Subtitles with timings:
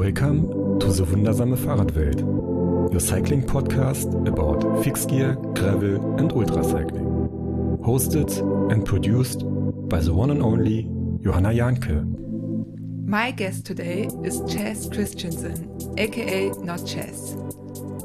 [0.00, 7.04] Welcome to the Wundersame Fahrradwelt, your cycling podcast about fixed gear, gravel, and ultra cycling.
[7.84, 9.42] Hosted and produced
[9.90, 10.88] by the one and only
[11.22, 13.06] Johanna Janke.
[13.06, 15.68] My guest today is Chas Christiansen,
[15.98, 17.36] aka Notchas.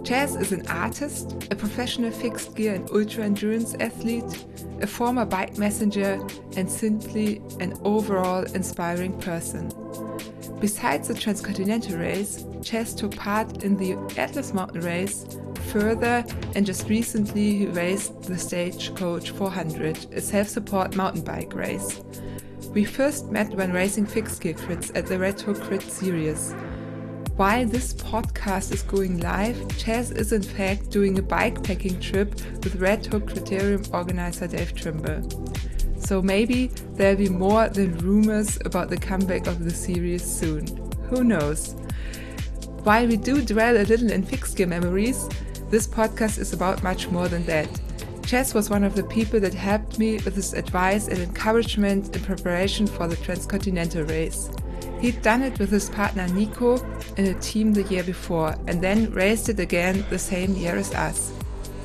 [0.06, 4.46] Chas is an artist, a professional fixed gear and ultra endurance athlete,
[4.82, 6.20] a former bike messenger,
[6.58, 9.72] and simply an overall inspiring person.
[10.66, 15.24] Besides the Transcontinental Race, Chas took part in the Atlas Mountain Race
[15.68, 16.26] further,
[16.56, 22.02] and just recently he raced the Stagecoach 400, a self support mountain bike race.
[22.74, 26.56] We first met when racing fixed gear crits at the Red Hook Crit Series.
[27.38, 32.78] While this podcast is going live, Chas is in fact doing a bikepacking trip with
[32.78, 35.22] Red Hook Criterium organizer Dave Trimble.
[36.00, 40.66] So maybe there'll be more than rumors about the comeback of the series soon.
[41.10, 41.74] Who knows?
[42.84, 45.28] While we do dwell a little in fixed gear memories,
[45.70, 47.68] this podcast is about much more than that.
[48.26, 52.24] Chas was one of the people that helped me with his advice and encouragement in
[52.24, 54.50] preparation for the Transcontinental race.
[55.00, 56.78] He'd done it with his partner Nico
[57.18, 60.94] in a team the year before and then raced it again the same year as
[60.94, 61.32] us.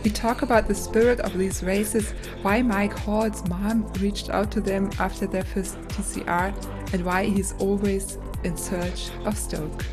[0.02, 4.60] We talk about the spirit of these races, why Mike Hall's mom reached out to
[4.62, 6.54] them after their first TCR,
[6.94, 9.84] and why he's always in search of Stoke.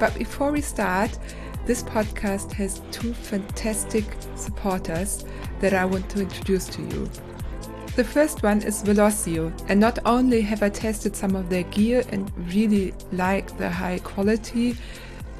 [0.00, 1.16] But before we start,
[1.64, 5.24] this podcast has two fantastic supporters
[5.60, 7.08] that I want to introduce to you.
[7.96, 12.04] The first one is Velocio, and not only have I tested some of their gear
[12.10, 14.76] and really like the high quality,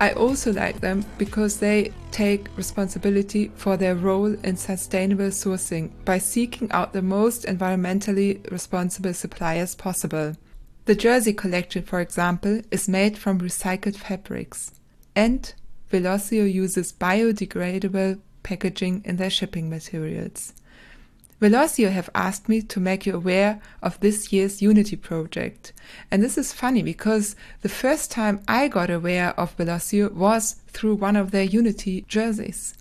[0.01, 6.19] I also like them because they take responsibility for their role in sustainable sourcing by
[6.19, 10.37] seeking out the most environmentally responsible suppliers possible.
[10.87, 14.73] The jersey collection, for example, is made from recycled fabrics.
[15.15, 15.55] And
[15.93, 20.53] Velocio uses biodegradable packaging in their shipping materials.
[21.41, 25.73] Velocio have asked me to make you aware of this year's Unity project.
[26.11, 30.97] And this is funny because the first time I got aware of Velocio was through
[30.97, 32.75] one of their Unity jerseys.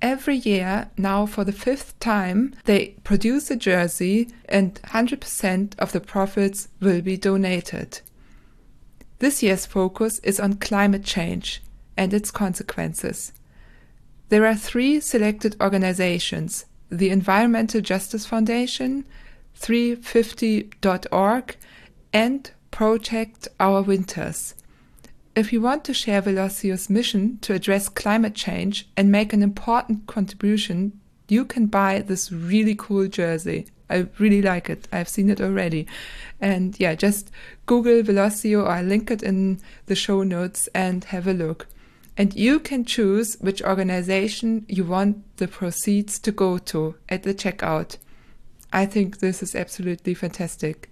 [0.00, 6.00] Every year, now for the fifth time, they produce a jersey and 100% of the
[6.00, 8.00] profits will be donated.
[9.18, 11.60] This year's focus is on climate change
[11.96, 13.32] and its consequences.
[14.28, 19.04] There are three selected organizations the Environmental Justice Foundation,
[19.58, 21.56] 350.org,
[22.12, 24.54] and Protect Our Winters.
[25.34, 30.06] If you want to share Velocio's mission to address climate change and make an important
[30.06, 33.66] contribution, you can buy this really cool jersey.
[33.90, 34.88] I really like it.
[34.92, 35.86] I've seen it already.
[36.40, 37.30] And yeah, just
[37.66, 41.66] Google Velocio or I link it in the show notes and have a look
[42.18, 47.32] and you can choose which organization you want the proceeds to go to at the
[47.32, 47.96] checkout.
[48.72, 50.90] I think this is absolutely fantastic.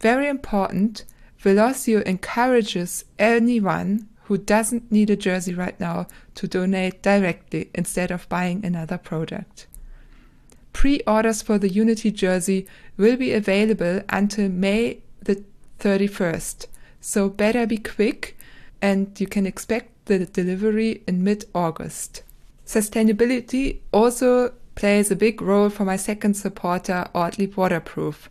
[0.00, 1.04] Very important,
[1.40, 8.28] Velocio encourages anyone who doesn't need a jersey right now to donate directly instead of
[8.28, 9.68] buying another product.
[10.72, 15.44] Pre-orders for the Unity jersey will be available until May the
[15.78, 16.66] 31st,
[17.00, 18.36] so better be quick
[18.80, 22.22] and you can expect the delivery in mid August.
[22.66, 28.28] Sustainability also plays a big role for my second supporter, Ortlieb Waterproof.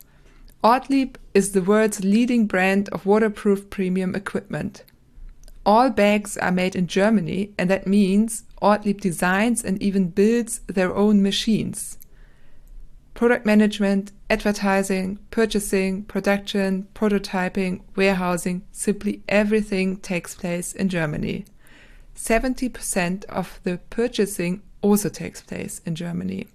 [0.64, 4.84] Ortlieb is the world's leading brand of waterproof premium equipment.
[5.66, 10.96] All bags are made in Germany, and that means Ortlieb designs and even builds their
[10.96, 11.97] own machines.
[13.18, 21.44] Product management, advertising, purchasing, production, prototyping, warehousing, simply everything takes place in Germany.
[22.16, 26.48] 70% of the purchasing also takes place in Germany.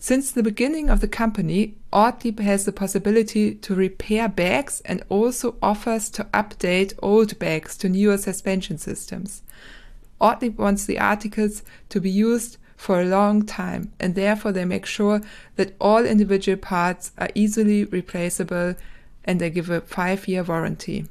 [0.00, 5.54] Since the beginning of the company, Ortlieb has the possibility to repair bags and also
[5.62, 9.44] offers to update old bags to newer suspension systems.
[10.20, 14.86] Ortlieb wants the articles to be used for a long time and therefore they make
[14.86, 15.20] sure
[15.56, 18.74] that all individual parts are easily replaceable
[19.22, 21.04] and they give a five year warranty.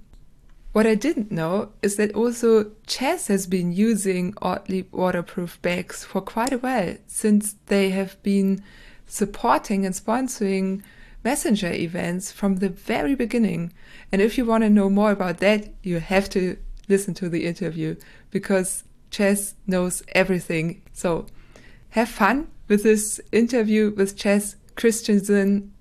[0.71, 6.21] What I didn't know is that also Chas has been using Ortlieb waterproof bags for
[6.21, 8.63] quite a while since they have been
[9.05, 10.81] supporting and sponsoring
[11.23, 13.71] messenger events from the very beginning.
[14.11, 16.57] And if you want to know more about that, you have to
[16.87, 17.95] listen to the interview
[18.31, 20.81] because Chas knows everything.
[20.93, 21.27] So
[21.89, 25.73] have fun with this interview with Chas Christiansen.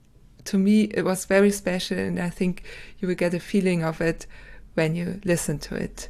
[0.45, 2.63] To me, it was very special, and I think
[2.99, 4.27] you will get a feeling of it
[4.75, 6.09] when you listen to it.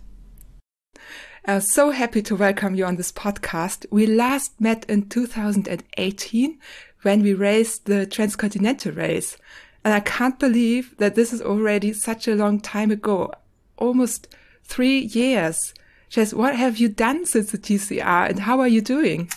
[1.44, 3.86] I'm so happy to welcome you on this podcast.
[3.90, 6.58] We last met in 2018
[7.02, 9.36] when we raced the Transcontinental race.
[9.84, 13.32] And I can't believe that this is already such a long time ago,
[13.78, 14.28] almost
[14.64, 15.72] three years.
[16.10, 19.30] Chas, what have you done since the TCR and how are you doing?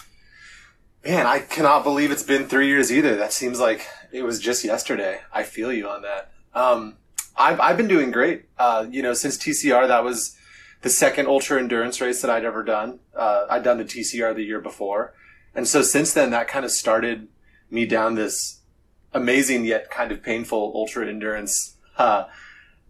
[1.03, 3.15] Man, I cannot believe it's been three years either.
[3.15, 5.21] That seems like it was just yesterday.
[5.33, 6.31] I feel you on that.
[6.53, 6.97] Um,
[7.35, 8.45] I've, I've been doing great.
[8.59, 10.37] Uh, you know, since TCR, that was
[10.81, 12.99] the second ultra endurance race that I'd ever done.
[13.15, 15.13] Uh, I'd done the TCR the year before.
[15.55, 17.27] And so since then, that kind of started
[17.71, 18.59] me down this
[19.13, 22.25] amazing yet kind of painful ultra endurance, uh,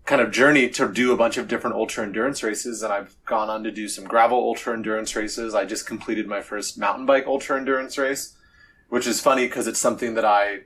[0.05, 2.81] kind of journey to do a bunch of different ultra endurance races.
[2.81, 5.53] And I've gone on to do some gravel ultra endurance races.
[5.53, 8.35] I just completed my first mountain bike ultra endurance race,
[8.89, 10.61] which is funny because it's something that I,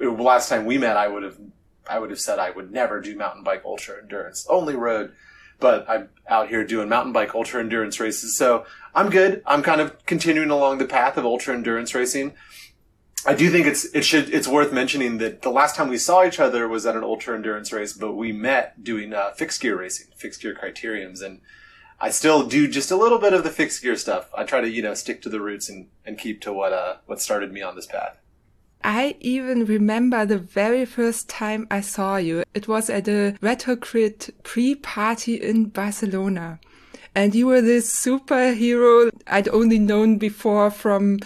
[0.00, 1.38] last time we met, I would have,
[1.88, 5.12] I would have said I would never do mountain bike ultra endurance, only road
[5.60, 8.36] but I'm out here doing mountain bike ultra endurance races.
[8.36, 8.64] So
[8.94, 9.42] I'm good.
[9.46, 12.34] I'm kind of continuing along the path of ultra endurance racing.
[13.26, 16.24] I do think it's it should it's worth mentioning that the last time we saw
[16.24, 19.78] each other was at an ultra endurance race, but we met doing uh, fixed gear
[19.78, 21.40] racing, fixed gear criteriums, and
[22.00, 24.30] I still do just a little bit of the fixed gear stuff.
[24.36, 26.96] I try to you know stick to the roots and, and keep to what uh
[27.06, 28.18] what started me on this path.
[28.84, 32.44] I even remember the very first time I saw you.
[32.54, 36.60] It was at a Red Hook Crit pre-party in Barcelona.
[37.14, 41.18] And you were this superhero I'd only known before from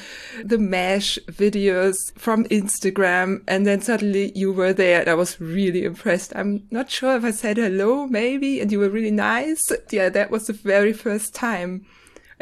[0.43, 3.43] the MASH videos, from Instagram.
[3.47, 6.33] And then suddenly you were there and I was really impressed.
[6.35, 9.71] I'm not sure if I said hello, maybe, and you were really nice.
[9.91, 11.87] Yeah, that was the very first time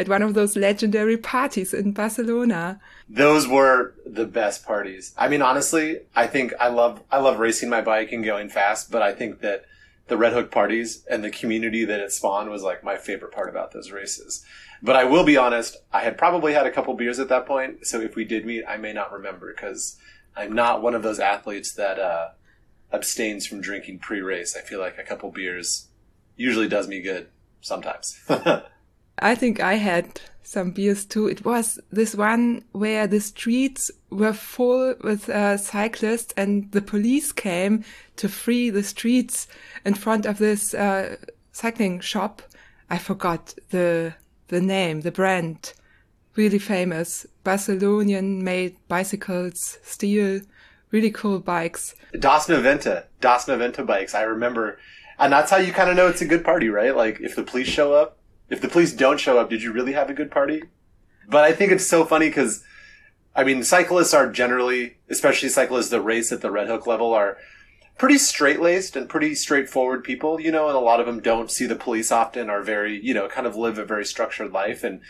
[0.01, 2.81] at one of those legendary parties in Barcelona.
[3.09, 5.13] Those were the best parties.
[5.19, 8.91] I mean, honestly, I think I love I love racing my bike and going fast,
[8.91, 9.67] but I think that
[10.11, 13.49] the Red Hook parties and the community that it spawned was like my favorite part
[13.49, 14.45] about those races.
[14.83, 17.87] But I will be honest, I had probably had a couple beers at that point,
[17.87, 19.97] so if we did meet, I may not remember because
[20.37, 22.29] I'm not one of those athletes that uh,
[22.93, 24.57] abstains from drinking pre-race.
[24.57, 25.89] I feel like a couple beers
[26.37, 27.29] usually does me good
[27.61, 28.19] sometimes.
[29.19, 31.29] I think I had some beers too.
[31.29, 37.33] It was this one where the streets were full with uh, cyclists and the police
[37.33, 37.85] came
[38.17, 39.49] to free the streets
[39.85, 41.17] in front of this uh,
[41.53, 42.43] cycling shop.
[42.89, 44.15] I forgot the
[44.49, 45.73] the name, the brand.
[46.37, 47.27] Really famous.
[47.45, 50.41] Barcelonian made bicycles, steel,
[50.91, 51.95] really cool bikes.
[52.15, 54.15] Dosnoventa, Das 90 bikes.
[54.15, 54.79] I remember.
[55.19, 56.97] And that's how you kind of know it's a good party, right?
[56.97, 58.17] Like if the police show up,
[58.51, 60.65] if the police don't show up, did you really have a good party?
[61.29, 62.65] But I think it's so funny because,
[63.35, 67.39] I mean, cyclists are generally, especially cyclists that race at the Red Hook level, are
[67.97, 71.51] pretty straight laced and pretty straightforward people, you know, and a lot of them don't
[71.51, 74.83] see the police often, are very, you know, kind of live a very structured life.
[74.83, 75.01] And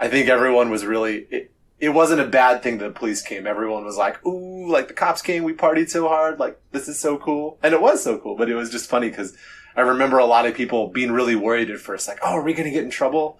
[0.00, 3.46] I think everyone was really, it, it wasn't a bad thing that the police came.
[3.46, 6.98] Everyone was like, ooh, like the cops came, we partied so hard, like this is
[6.98, 7.58] so cool.
[7.62, 9.36] And it was so cool, but it was just funny because
[9.76, 12.54] I remember a lot of people being really worried at first, like, "Oh, are we
[12.54, 13.38] going to get in trouble?"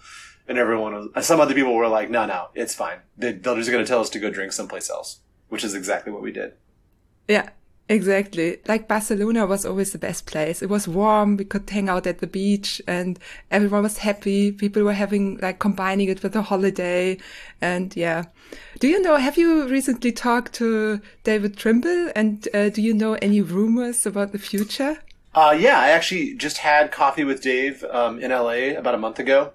[0.48, 1.26] And everyone was.
[1.26, 2.98] Some other people were like, "No, no, it's fine.
[3.16, 6.12] They, they're just going to tell us to go drink someplace else," which is exactly
[6.12, 6.52] what we did.
[7.26, 7.50] Yeah,
[7.88, 8.58] Exactly.
[8.66, 10.60] Like Barcelona was always the best place.
[10.60, 11.36] It was warm.
[11.36, 13.16] We could hang out at the beach and
[13.52, 14.50] everyone was happy.
[14.50, 17.18] People were having like combining it with a holiday.
[17.60, 18.24] And yeah.
[18.80, 23.14] Do you know, have you recently talked to David Trimble and uh, do you know
[23.14, 24.98] any rumors about the future?
[25.36, 29.18] Uh, yeah, I actually just had coffee with Dave um, in LA about a month
[29.18, 29.52] ago.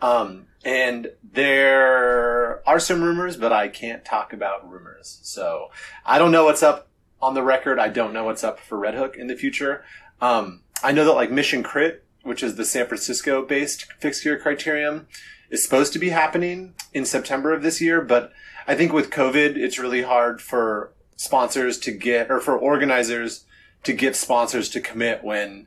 [0.00, 5.18] Um, and there are some rumors, but I can't talk about rumors.
[5.24, 5.72] So
[6.06, 6.86] I don't know what's up
[7.20, 7.80] on the record.
[7.80, 9.84] I don't know what's up for Red Hook in the future.
[10.20, 14.38] Um, I know that like Mission Crit, which is the San Francisco based fixed gear
[14.38, 15.06] criterium,
[15.50, 18.00] is supposed to be happening in September of this year.
[18.00, 18.30] But
[18.68, 23.44] I think with COVID, it's really hard for sponsors to get or for organizers
[23.84, 25.66] to get sponsors to commit when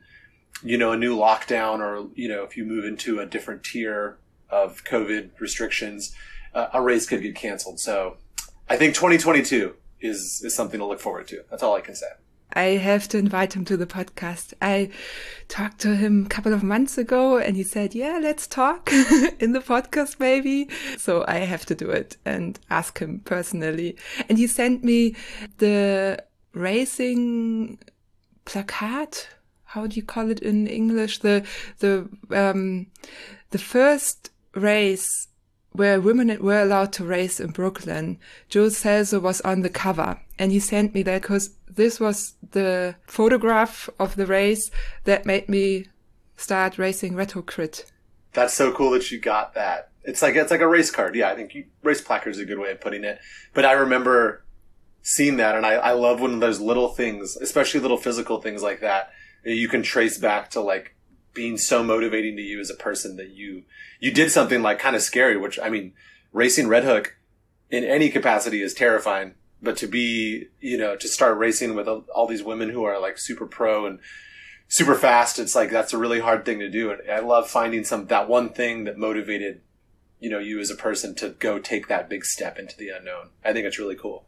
[0.64, 4.18] you know a new lockdown or you know if you move into a different tier
[4.50, 6.16] of COVID restrictions,
[6.54, 7.80] uh, a race could get canceled.
[7.80, 8.18] So
[8.70, 11.44] I think 2022 is is something to look forward to.
[11.50, 12.08] That's all I can say.
[12.56, 14.54] I have to invite him to the podcast.
[14.62, 14.92] I
[15.48, 18.92] talked to him a couple of months ago and he said, yeah, let's talk
[19.40, 20.70] in the podcast maybe.
[20.98, 23.98] So I have to do it and ask him personally.
[24.30, 25.16] And he sent me
[25.58, 27.80] the racing
[28.46, 29.28] plakat
[29.66, 31.46] how do you call it in english the
[31.80, 32.88] the um
[33.52, 35.28] the first race
[35.74, 40.52] where women were allowed to race in Brooklyn, Joe Celso was on the cover and
[40.52, 44.70] he sent me that because this was the photograph of the race
[45.06, 45.88] that made me
[46.38, 47.92] start racing Red Hook Crit
[48.34, 49.90] That's so cool that you got that.
[50.04, 51.16] It's like it's like a race card.
[51.16, 53.20] Yeah, I think you, race placard is a good way of putting it.
[53.54, 54.43] But I remember
[55.04, 58.80] seeing that, and I, I love when those little things, especially little physical things like
[58.82, 59.12] that,
[59.44, 60.96] you can trace back to like
[61.34, 63.64] being so motivating to you as a person that you
[64.00, 65.38] you did something like kind of scary.
[65.38, 65.94] Which I mean,
[66.32, 67.18] racing Red Hook
[67.70, 69.36] in any capacity is terrifying.
[69.62, 73.18] But to be, you know, to start racing with all these women who are like
[73.18, 74.00] super pro and
[74.68, 76.92] super fast, it's like that's a really hard thing to do.
[76.92, 79.62] And I love finding some that one thing that motivated,
[80.20, 83.30] you know, you as a person to go take that big step into the unknown.
[83.44, 84.26] I think it's really cool.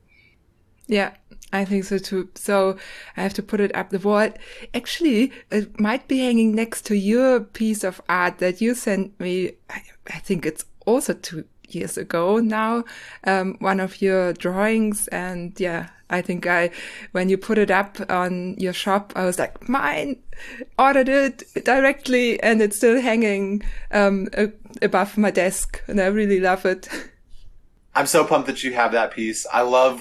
[0.88, 1.14] Yeah,
[1.52, 2.30] I think so too.
[2.36, 2.78] So
[3.18, 4.30] I have to put it up the wall.
[4.74, 9.54] Actually, it might be hanging next to your piece of art that you sent me.
[9.70, 12.84] I, I think it's also two years ago now,
[13.24, 15.08] um, one of your drawings.
[15.08, 16.70] And yeah, I think I,
[17.12, 20.22] when you put it up on your shop, I was like, mine,
[20.78, 24.28] ordered it directly and it's still hanging, um,
[24.84, 26.88] above my desk and I really love it.
[27.96, 29.48] I'm so pumped that you have that piece.
[29.52, 30.00] I love,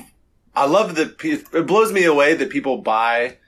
[0.55, 1.15] I love the.
[1.53, 3.39] It blows me away that people buy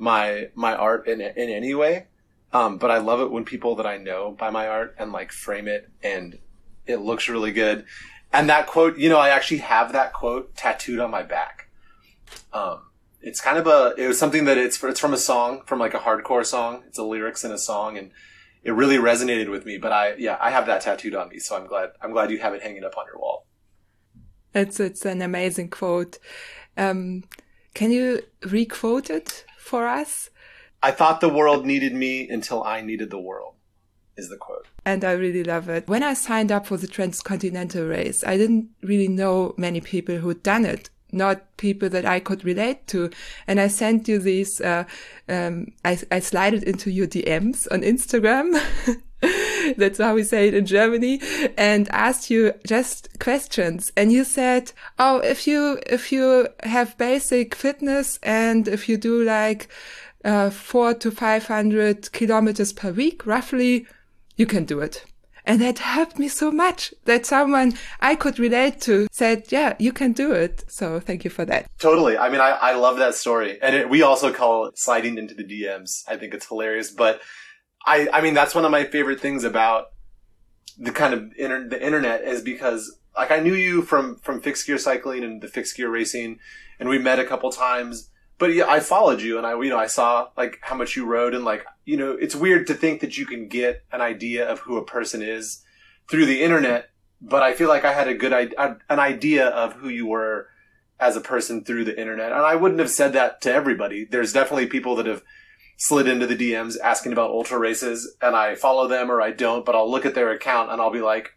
[0.00, 2.06] my, my art in, in any way.
[2.52, 5.30] Um, but I love it when people that I know buy my art and like
[5.30, 6.38] frame it and
[6.86, 7.84] it looks really good.
[8.32, 11.68] And that quote, you know, I actually have that quote tattooed on my back.
[12.52, 12.80] Um,
[13.20, 15.94] it's kind of a, it was something that it's, it's from a song, from like
[15.94, 16.82] a hardcore song.
[16.88, 18.10] It's a lyrics in a song and
[18.64, 19.78] it really resonated with me.
[19.78, 21.38] But I, yeah, I have that tattooed on me.
[21.38, 23.39] So I'm glad, I'm glad you have it hanging up on your wall.
[24.54, 26.18] It's, it's an amazing quote.
[26.76, 27.24] Um,
[27.74, 30.30] can you requote it for us?
[30.82, 33.54] I thought the world needed me until I needed the world
[34.16, 34.66] is the quote.
[34.84, 35.88] And I really love it.
[35.88, 40.42] When I signed up for the transcontinental race, I didn't really know many people who'd
[40.42, 40.90] done it.
[41.12, 43.10] Not people that I could relate to.
[43.46, 44.84] And I sent you these, uh,
[45.28, 48.60] um, I, I slid it into your DMs on Instagram.
[49.76, 51.20] That's how we say it in Germany
[51.56, 53.92] and asked you just questions.
[53.96, 59.22] And you said, Oh, if you, if you have basic fitness and if you do
[59.22, 59.68] like,
[60.24, 63.86] uh, four to 500 kilometers per week, roughly,
[64.36, 65.04] you can do it.
[65.46, 69.92] And that helped me so much that someone I could relate to said, yeah, you
[69.92, 70.64] can do it.
[70.68, 71.66] So thank you for that.
[71.78, 72.18] Totally.
[72.18, 73.60] I mean, I, I love that story.
[73.62, 76.02] And it, we also call it sliding into the DMs.
[76.06, 76.90] I think it's hilarious.
[76.90, 77.20] But
[77.84, 79.86] I, I mean, that's one of my favorite things about
[80.78, 84.66] the kind of inter- the internet is because like I knew you from, from fixed
[84.66, 86.38] gear cycling and the fixed gear racing
[86.78, 88.10] and we met a couple times
[88.40, 91.04] but yeah, I followed you and I, you know, I saw like how much you
[91.04, 94.48] rode and like, you know, it's weird to think that you can get an idea
[94.48, 95.62] of who a person is
[96.10, 96.88] through the internet.
[97.20, 100.48] But I feel like I had a good, idea an idea of who you were
[100.98, 102.32] as a person through the internet.
[102.32, 104.06] And I wouldn't have said that to everybody.
[104.06, 105.22] There's definitely people that have
[105.80, 109.64] slid into the DMs asking about ultra races and I follow them or I don't,
[109.64, 111.30] but I'll look at their account and I'll be like,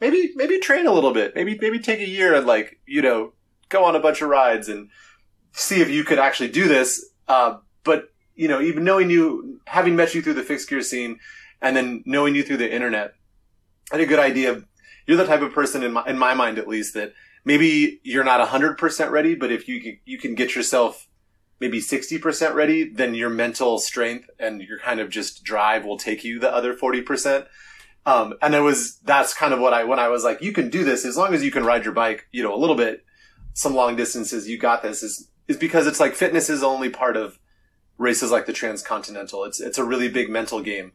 [0.00, 1.34] maybe, maybe train a little bit.
[1.34, 3.32] Maybe, maybe take a year and like, you know,
[3.68, 4.90] go on a bunch of rides and,
[5.56, 7.10] see if you could actually do this.
[7.26, 11.18] Uh, but you know, even knowing you, having met you through the fixed gear scene,
[11.60, 13.14] and then knowing you through the internet,
[13.90, 14.62] I had a good idea.
[15.06, 18.24] You're the type of person in my in my mind, at least, that maybe you're
[18.24, 21.08] not hundred percent ready, but if you you can get yourself
[21.60, 26.24] maybe 60% ready, then your mental strength and your kind of just drive will take
[26.24, 27.46] you the other 40%.
[28.04, 30.70] Um, and it was, that's kind of what I, when I was like, you can
[30.70, 33.04] do this as long as you can ride your bike, you know, a little bit,
[33.56, 37.16] some long distances, you got this is is because it's like fitness is only part
[37.16, 37.38] of
[37.96, 39.44] races like the transcontinental.
[39.44, 40.92] It's it's a really big mental game,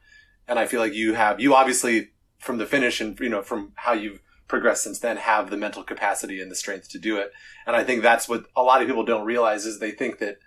[0.48, 3.74] and I feel like you have you obviously from the finish and you know from
[3.76, 7.32] how you've progressed since then have the mental capacity and the strength to do it.
[7.66, 10.38] And I think that's what a lot of people don't realize is they think that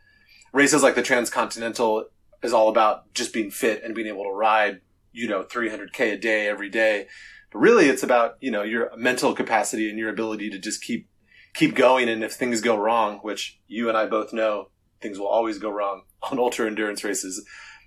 [0.55, 2.07] races like the transcontinental
[2.43, 4.81] is all about just being fit and being able to ride
[5.13, 7.07] you know 300k a day every day.
[7.53, 11.09] But really, it's about you know your mental capacity and your ability to just keep
[11.53, 12.09] keep going.
[12.09, 14.71] And if things go wrong, which you and I both know
[15.01, 17.47] things will always go wrong on ultra endurance races,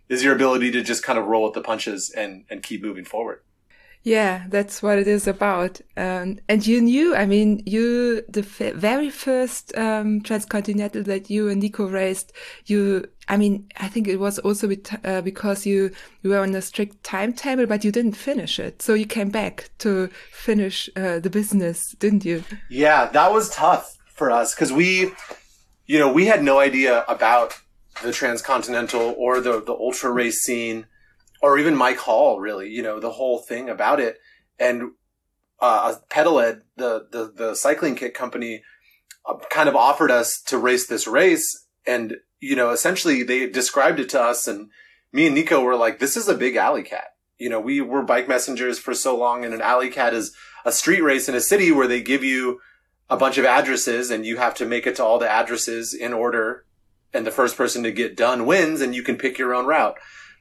[0.09, 3.05] is your ability to just kind of roll with the punches and, and keep moving
[3.05, 3.41] forward.
[4.07, 5.81] Yeah, that's what it is about.
[5.97, 11.61] Um, and you knew, I mean, you, the very first um, transcontinental that you and
[11.61, 12.31] Nico raced,
[12.67, 14.71] you, I mean, I think it was also
[15.03, 15.91] uh, because you,
[16.23, 18.81] you were on a strict timetable, but you didn't finish it.
[18.81, 22.45] So you came back to finish uh, the business, didn't you?
[22.69, 25.11] Yeah, that was tough for us because we,
[25.85, 27.55] you know, we had no idea about
[28.01, 30.85] the transcontinental or the, the ultra race scene
[31.41, 34.17] or even Mike Hall, really, you know, the whole thing about it.
[34.59, 34.91] And,
[35.59, 38.63] uh, Pedaled, the, the, the cycling kit company,
[39.25, 41.65] uh, kind of offered us to race this race.
[41.85, 44.69] And, you know, essentially they described it to us and
[45.11, 47.15] me and Nico were like, this is a big alley cat.
[47.37, 50.71] You know, we were bike messengers for so long and an alley cat is a
[50.71, 52.59] street race in a city where they give you
[53.09, 56.13] a bunch of addresses and you have to make it to all the addresses in
[56.13, 56.65] order
[57.13, 59.95] and the first person to get done wins and you can pick your own route.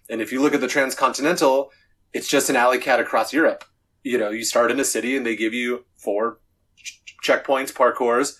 [0.09, 1.71] And if you look at the transcontinental,
[2.13, 3.65] it's just an alley cat across Europe.
[4.03, 6.39] You know, you start in a city and they give you four
[6.77, 8.39] ch- checkpoints, parcours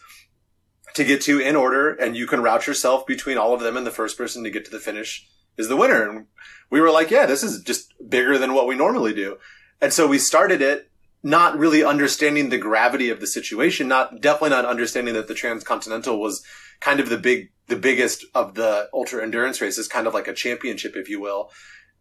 [0.95, 3.87] to get to in order and you can route yourself between all of them and
[3.87, 6.09] the first person to get to the finish is the winner.
[6.09, 6.27] And
[6.71, 9.39] we were like, yeah, this is just bigger than what we normally do.
[9.81, 10.91] And so we started it
[11.23, 16.21] not really understanding the gravity of the situation, not definitely not understanding that the transcontinental
[16.21, 16.43] was
[16.81, 20.35] kind of the big, the biggest of the ultra endurance races, kind of like a
[20.35, 21.51] championship, if you will.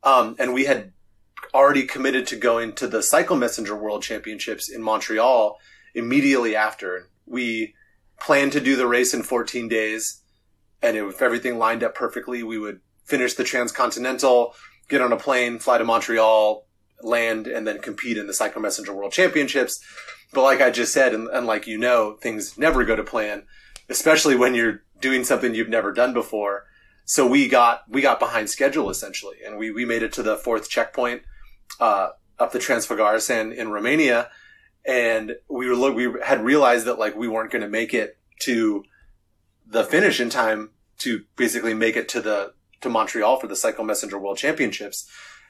[0.04, 0.94] Um, and we had
[1.54, 5.58] already committed to going to the Cycle Messenger World Championships in Montreal
[5.94, 7.10] immediately after.
[7.26, 7.74] We
[8.20, 10.22] planned to do the race in 14 days.
[10.82, 14.54] And if everything lined up perfectly, we would finish the transcontinental,
[14.90, 16.66] get on a plane, fly to Montreal,
[17.02, 19.80] land, and then compete in the Cycle Messenger World Championships.
[20.34, 23.46] But like I just said, and, and like you know, things never go to plan,
[23.90, 26.66] especially when you're doing something you've never done before.
[27.06, 30.38] So we got we got behind schedule essentially, and we we made it to the
[30.38, 31.22] fourth checkpoint
[31.80, 34.30] uh, up the Transfăgărășan in Romania,
[34.86, 38.84] and we were we had realized that like we weren't going to make it to
[39.68, 43.84] the finish in time to basically make it to the to Montreal for the Cycle
[43.84, 45.10] Messenger World Championships.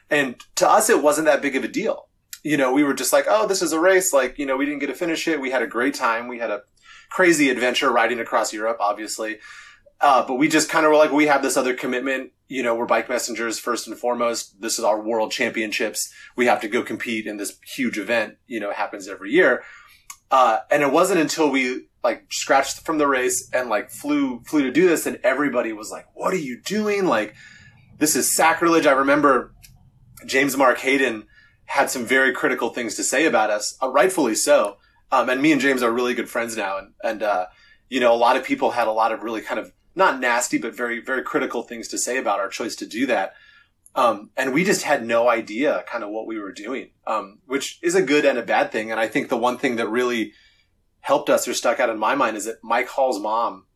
[0.09, 2.07] And to us, it wasn't that big of a deal.
[2.43, 4.13] You know, we were just like, oh, this is a race.
[4.13, 5.41] Like, you know, we didn't get to finish it.
[5.41, 6.27] We had a great time.
[6.27, 6.61] We had a
[7.15, 9.37] crazy adventure riding across Europe, obviously.
[10.01, 12.33] Uh, but we just kind of were like, we have this other commitment.
[12.49, 14.59] You know, we're bike messengers first and foremost.
[14.59, 16.13] This is our world championships.
[16.35, 18.35] We have to go compete in this huge event.
[18.47, 19.63] You know, happens every year.
[20.29, 24.63] Uh, and it wasn't until we like scratched from the race and like flew, flew
[24.63, 27.05] to do this and everybody was like, what are you doing?
[27.05, 27.33] Like,
[27.97, 28.85] this is sacrilege.
[28.85, 29.53] I remember
[30.25, 31.27] James Mark Hayden
[31.63, 34.79] had some very critical things to say about us, uh, rightfully so.
[35.15, 36.77] Um, and me and James are really good friends now.
[36.77, 37.45] And, and, uh,
[37.87, 40.57] you know, a lot of people had a lot of really kind of not nasty,
[40.57, 43.33] but very, very critical things to say about our choice to do that.
[43.95, 47.79] Um, and we just had no idea kind of what we were doing, um, which
[47.81, 48.91] is a good and a bad thing.
[48.91, 50.33] And I think the one thing that really
[50.99, 53.67] helped us or stuck out in my mind is that Mike Hall's mom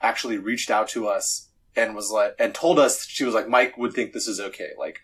[0.00, 3.76] actually reached out to us and was like, and told us, she was like, Mike
[3.76, 4.70] would think this is okay.
[4.78, 5.00] Like,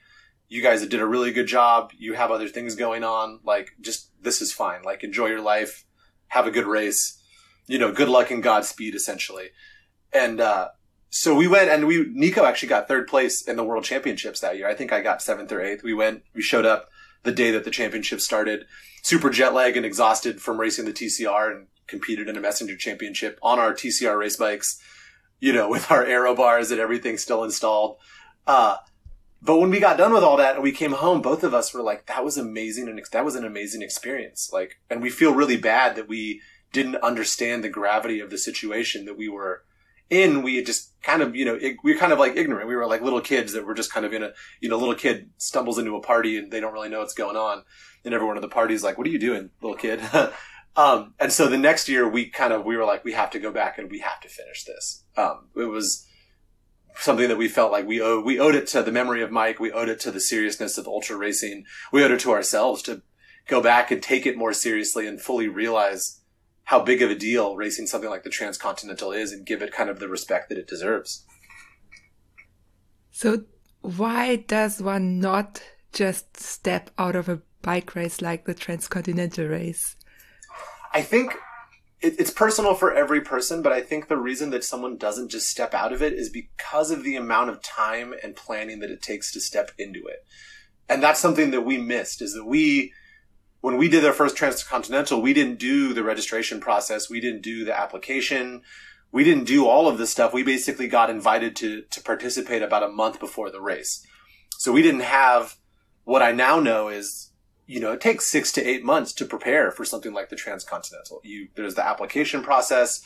[0.53, 1.93] you guys did a really good job.
[1.97, 3.41] You have other things going on.
[3.43, 4.83] Like, just, this is fine.
[4.83, 5.87] Like, enjoy your life.
[6.29, 7.19] Have a good race.
[7.67, 9.53] You know, good luck and Godspeed, essentially.
[10.13, 10.69] And, uh,
[11.09, 14.59] so we went and we, Nico actually got third place in the world championships that
[14.59, 14.69] year.
[14.69, 15.83] I think I got seventh or eighth.
[15.83, 16.91] We went, we showed up
[17.23, 18.67] the day that the championship started,
[19.03, 23.39] super jet lag and exhausted from racing the TCR and competed in a messenger championship
[23.43, 24.79] on our TCR race bikes,
[25.41, 27.97] you know, with our aero bars and everything still installed.
[28.47, 28.77] Uh,
[29.45, 31.75] but when we got done with all that and we came home, both of us
[31.75, 32.89] were like, that was amazing.
[32.89, 34.51] And that was an amazing experience.
[34.53, 36.41] Like, and we feel really bad that we
[36.73, 39.65] didn't understand the gravity of the situation that we were
[40.11, 42.69] in, we just kind of, you know, we were kind of like ignorant.
[42.69, 44.95] We were like little kids that were just kind of in a, you know, little
[44.95, 47.65] kid stumbles into a party and they don't really know what's going on.
[48.05, 50.01] And everyone at the party is like, what are you doing, little kid?
[50.77, 53.39] um, and so the next year we kind of, we were like, we have to
[53.39, 55.05] go back and we have to finish this.
[55.17, 56.07] Um, it was
[56.97, 59.59] something that we felt like we owed, we owed it to the memory of Mike.
[59.59, 61.65] We owed it to the seriousness of ultra racing.
[61.93, 63.03] We owed it to ourselves to
[63.49, 66.21] go back and take it more seriously and fully realize
[66.65, 69.91] how big of a deal racing something like the Transcontinental is and give it kind
[69.91, 71.25] of the respect that it deserves.
[73.11, 73.45] So,
[73.81, 79.97] why does one not just step out of a bike race like the Transcontinental race?
[80.95, 81.35] I think
[82.03, 85.49] it, it's personal for every person, but I think the reason that someone doesn't just
[85.49, 89.03] step out of it is because of the amount of time and planning that it
[89.03, 90.25] takes to step into it.
[90.89, 92.93] And that's something that we missed is that we
[93.63, 97.09] when we did our first transcontinental, we didn't do the registration process.
[97.09, 98.63] We didn't do the application.
[99.13, 100.35] We didn't do all of this stuff.
[100.35, 104.05] We basically got invited to, to participate about a month before the race.
[104.59, 105.57] So we didn't have
[106.03, 107.31] what I now know is,
[107.73, 111.23] you know, it takes six to eight months to prepare for something like the transcontinental.
[111.25, 113.01] You, there's the application process.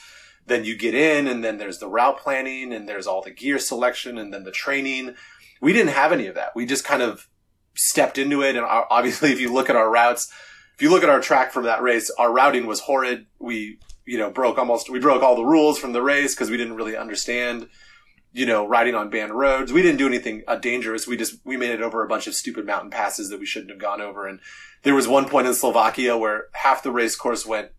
[0.44, 3.60] Then you get in and then there's the route planning and there's all the gear
[3.60, 5.14] selection and then the training.
[5.60, 6.56] We didn't have any of that.
[6.56, 7.28] We just kind of
[7.76, 8.56] stepped into it.
[8.56, 10.32] And obviously, if you look at our routes,
[10.74, 13.26] if you look at our track from that race, our routing was horrid.
[13.38, 16.56] We, you know, broke almost, we broke all the rules from the race because we
[16.56, 17.68] didn't really understand,
[18.36, 19.72] you know, riding on banned roads.
[19.72, 21.06] We didn't do anything uh, dangerous.
[21.06, 23.70] We just, we made it over a bunch of stupid mountain passes that we shouldn't
[23.70, 24.26] have gone over.
[24.26, 24.40] And
[24.82, 27.70] there was one point in Slovakia where half the race course went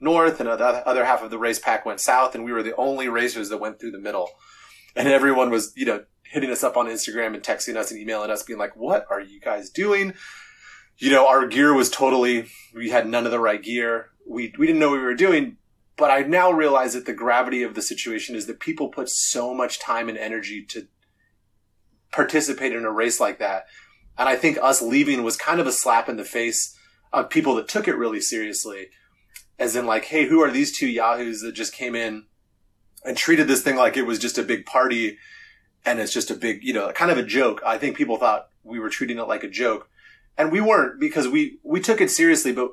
[0.00, 2.34] north and the other half of the race pack went south.
[2.34, 4.30] And we were the only racers that went through the middle.
[4.96, 8.30] And everyone was, you know, hitting us up on Instagram and texting us and emailing
[8.30, 10.14] us, being like, "What are you guys doing?"
[10.96, 12.46] You know, our gear was totally.
[12.74, 14.10] We had none of the right gear.
[14.26, 15.58] We we didn't know what we were doing.
[16.00, 19.52] But I now realize that the gravity of the situation is that people put so
[19.52, 20.88] much time and energy to
[22.10, 23.66] participate in a race like that.
[24.16, 26.74] And I think us leaving was kind of a slap in the face
[27.12, 28.88] of people that took it really seriously.
[29.58, 32.24] As in like, hey, who are these two yahoos that just came in
[33.04, 35.18] and treated this thing like it was just a big party
[35.84, 37.60] and it's just a big, you know, kind of a joke.
[37.64, 39.90] I think people thought we were treating it like a joke.
[40.38, 42.70] And we weren't because we, we took it seriously, but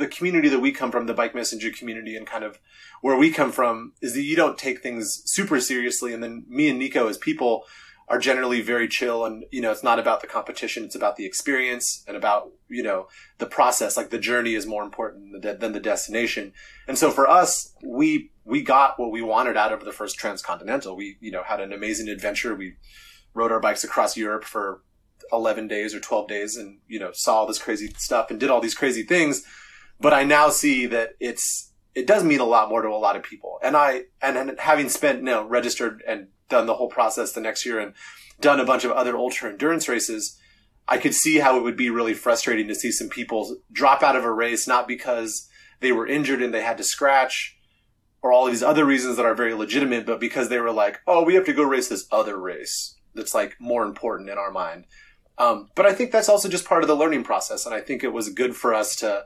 [0.00, 2.58] the community that we come from, the bike messenger community and kind of
[3.02, 6.12] where we come from is that you don't take things super seriously.
[6.12, 7.64] And then me and Nico as people
[8.08, 10.84] are generally very chill and, you know, it's not about the competition.
[10.84, 13.06] It's about the experience and about, you know,
[13.38, 13.96] the process.
[13.96, 16.52] Like the journey is more important than the destination.
[16.88, 20.96] And so for us, we, we got what we wanted out of the first transcontinental.
[20.96, 22.56] We, you know, had an amazing adventure.
[22.56, 22.74] We
[23.32, 24.82] rode our bikes across Europe for
[25.30, 28.50] 11 days or 12 days and, you know, saw all this crazy stuff and did
[28.50, 29.44] all these crazy things
[30.00, 33.16] but I now see that it's it does mean a lot more to a lot
[33.16, 33.58] of people.
[33.62, 37.64] And I and, and having spent you registered and done the whole process the next
[37.66, 37.94] year and
[38.40, 40.38] done a bunch of other ultra endurance races,
[40.88, 44.16] I could see how it would be really frustrating to see some people drop out
[44.16, 45.48] of a race not because
[45.80, 47.56] they were injured and they had to scratch
[48.22, 51.24] or all these other reasons that are very legitimate, but because they were like, oh,
[51.24, 54.84] we have to go race this other race that's like more important in our mind.
[55.38, 57.64] Um, but I think that's also just part of the learning process.
[57.64, 59.24] And I think it was good for us to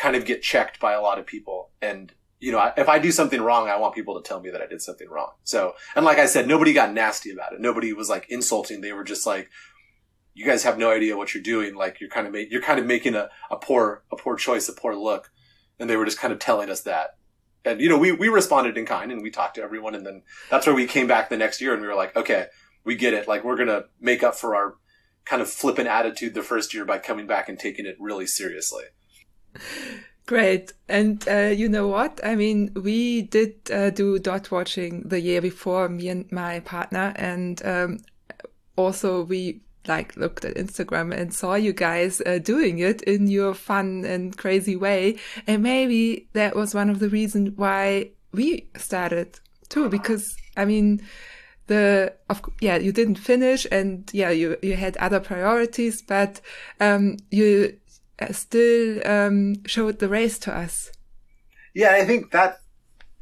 [0.00, 1.68] kind of get checked by a lot of people.
[1.82, 4.62] And, you know, if I do something wrong, I want people to tell me that
[4.62, 5.32] I did something wrong.
[5.44, 7.60] So, and like I said, nobody got nasty about it.
[7.60, 8.80] Nobody was like insulting.
[8.80, 9.50] They were just like,
[10.32, 11.74] you guys have no idea what you're doing.
[11.74, 14.72] Like you're kind of, you're kind of making a, a poor, a poor choice, a
[14.72, 15.30] poor look.
[15.78, 17.16] And they were just kind of telling us that.
[17.66, 19.94] And, you know, we, we responded in kind and we talked to everyone.
[19.94, 22.46] And then that's where we came back the next year and we were like, okay,
[22.84, 23.28] we get it.
[23.28, 24.76] Like we're going to make up for our
[25.26, 28.84] kind of flippant attitude the first year by coming back and taking it really seriously.
[30.26, 30.72] Great.
[30.88, 32.20] And uh, you know what?
[32.22, 37.12] I mean, we did uh, do dot watching the year before, me and my partner.
[37.16, 37.98] And um,
[38.76, 43.54] also, we like looked at Instagram and saw you guys uh, doing it in your
[43.54, 45.18] fun and crazy way.
[45.46, 51.02] And maybe that was one of the reasons why we started too, because I mean,
[51.66, 56.40] the of yeah you didn't finish and yeah you you had other priorities but
[56.80, 57.78] um you
[58.32, 60.90] still um, showed the race to us.
[61.74, 62.60] Yeah, I think that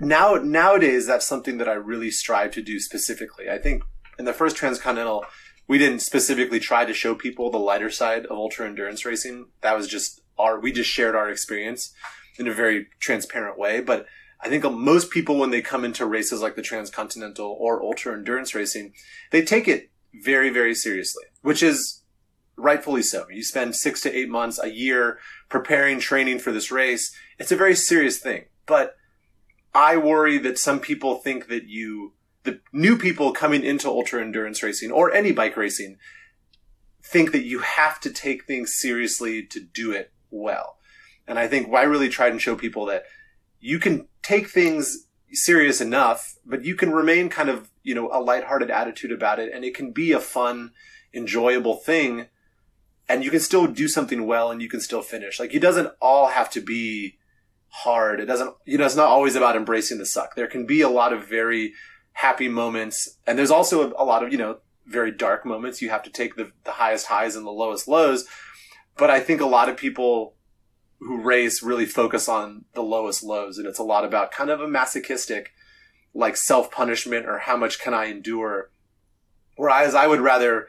[0.01, 3.51] now nowadays that's something that I really strive to do specifically.
[3.51, 3.83] I think
[4.19, 5.25] in the first transcontinental,
[5.67, 9.47] we didn't specifically try to show people the lighter side of ultra endurance racing.
[9.61, 11.93] That was just our we just shared our experience
[12.39, 13.81] in a very transparent way.
[13.81, 14.07] But
[14.41, 18.55] I think most people when they come into races like the transcontinental or ultra endurance
[18.55, 18.95] racing,
[19.31, 19.91] they take it
[20.25, 21.98] very very seriously, which is
[22.59, 23.27] rightfully so.
[23.31, 25.19] You spend six to eight months, a year
[25.49, 27.15] preparing, training for this race.
[27.39, 28.47] It's a very serious thing.
[28.67, 28.97] But
[29.75, 34.63] I worry that some people think that you, the new people coming into ultra endurance
[34.63, 35.99] racing or any bike racing,
[37.03, 40.77] think that you have to take things seriously to do it well.
[41.27, 43.05] And I think I really tried and show people that
[43.61, 48.21] you can take things serious enough, but you can remain kind of, you know, a
[48.21, 49.53] lighthearted attitude about it.
[49.53, 50.73] And it can be a fun,
[51.15, 52.27] enjoyable thing
[53.09, 55.41] and you can still do something well and you can still finish.
[55.41, 57.19] Like it doesn't all have to be
[57.69, 58.21] hard.
[58.21, 60.35] It doesn't, you know, it's not always about embracing the suck.
[60.35, 61.73] There can be a lot of very
[62.13, 63.19] happy moments.
[63.27, 65.81] And there's also a, lot of, you know, very dark moments.
[65.81, 68.27] You have to take the, the highest highs and the lowest lows.
[68.97, 70.35] But I think a lot of people
[70.99, 73.57] who race really focus on the lowest lows.
[73.57, 75.53] And it's a lot about kind of a masochistic,
[76.13, 78.71] like self punishment or how much can I endure.
[79.57, 80.69] Whereas I would rather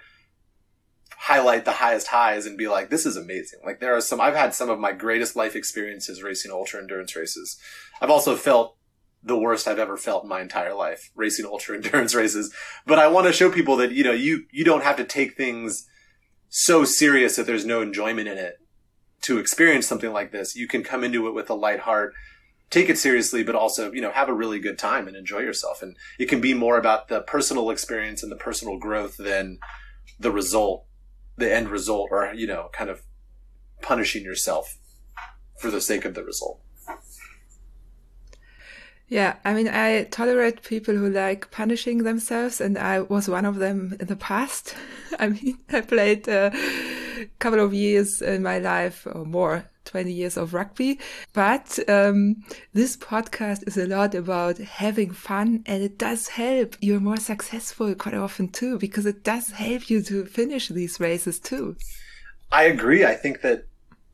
[1.22, 3.60] highlight the highest highs and be like, this is amazing.
[3.66, 7.14] Like there are some, I've had some of my greatest life experiences racing ultra endurance
[7.14, 7.60] races.
[8.02, 8.78] I've also felt
[9.22, 12.54] the worst I've ever felt in my entire life racing ultra endurance races.
[12.86, 15.36] But I want to show people that, you know, you, you don't have to take
[15.36, 15.86] things
[16.48, 18.56] so serious that there's no enjoyment in it
[19.24, 20.56] to experience something like this.
[20.56, 22.14] You can come into it with a light heart,
[22.70, 25.82] take it seriously, but also, you know, have a really good time and enjoy yourself.
[25.82, 29.60] And it can be more about the personal experience and the personal growth than
[30.18, 30.86] the result
[31.40, 33.02] the end result or, you know, kind of
[33.82, 34.78] punishing yourself
[35.58, 36.60] for the sake of the result.
[39.08, 43.56] Yeah, I mean, I tolerate people who like punishing themselves, and I was one of
[43.56, 44.76] them in the past.
[45.20, 46.54] I mean, I played a
[47.40, 51.00] couple of years in my life or more 20 years of rugby.
[51.34, 56.76] But um, this podcast is a lot about having fun and it does help.
[56.80, 61.40] You're more successful quite often too, because it does help you to finish these races
[61.40, 61.76] too.
[62.52, 63.04] I agree.
[63.04, 63.66] I think that,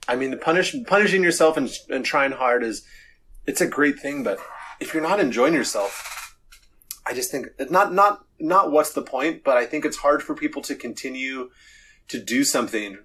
[0.08, 2.86] I mean, the punish, punishing yourself and, and trying hard is,
[3.46, 4.40] it's a great thing, but
[4.80, 6.38] if you're not enjoying yourself,
[7.06, 10.36] I just think not, not, not what's the point, but I think it's hard for
[10.36, 11.52] people to continue
[12.08, 12.98] to do something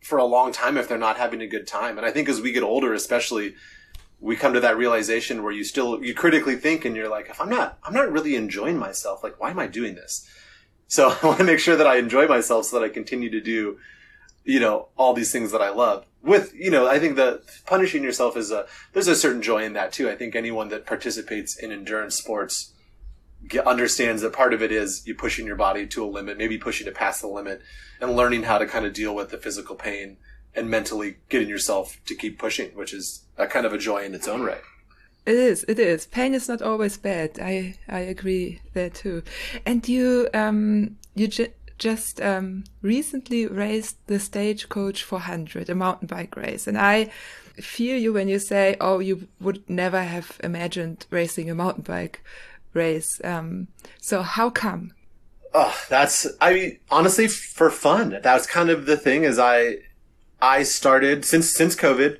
[0.00, 1.98] for a long time if they're not having a good time.
[1.98, 3.54] And I think as we get older, especially,
[4.18, 7.40] we come to that realization where you still you critically think and you're like, if
[7.40, 10.28] I'm not I'm not really enjoying myself, like why am I doing this?
[10.88, 13.40] So I want to make sure that I enjoy myself so that I continue to
[13.40, 13.78] do,
[14.44, 16.06] you know, all these things that I love.
[16.22, 19.72] With you know, I think that punishing yourself is a there's a certain joy in
[19.74, 20.10] that too.
[20.10, 22.72] I think anyone that participates in endurance sports
[23.66, 26.86] understands that part of it is you pushing your body to a limit, maybe pushing
[26.86, 27.62] it past the limit,
[28.00, 30.16] and learning how to kind of deal with the physical pain
[30.54, 34.14] and mentally getting yourself to keep pushing, which is a kind of a joy in
[34.14, 34.62] its own right.
[35.26, 35.64] It is.
[35.68, 36.06] It is.
[36.06, 37.38] Pain is not always bad.
[37.40, 39.22] I I agree there too.
[39.66, 46.36] And you um you ju- just um recently raced the Stagecoach 400, a mountain bike
[46.36, 47.10] race, and I
[47.56, 52.24] feel you when you say, "Oh, you would never have imagined racing a mountain bike
[52.74, 53.68] race." Um,
[54.00, 54.92] so how come?
[55.52, 58.18] Oh, that's I mean, honestly for fun.
[58.22, 59.24] That was kind of the thing.
[59.24, 59.78] Is I
[60.40, 62.18] I started since since COVID.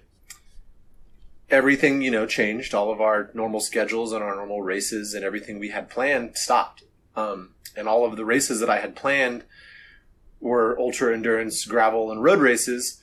[1.49, 2.75] Everything you know changed.
[2.75, 6.85] All of our normal schedules and our normal races and everything we had planned stopped.
[7.17, 9.45] Um, and all of the races that I had planned
[10.41, 13.01] were ultra endurance, gravel, and road races.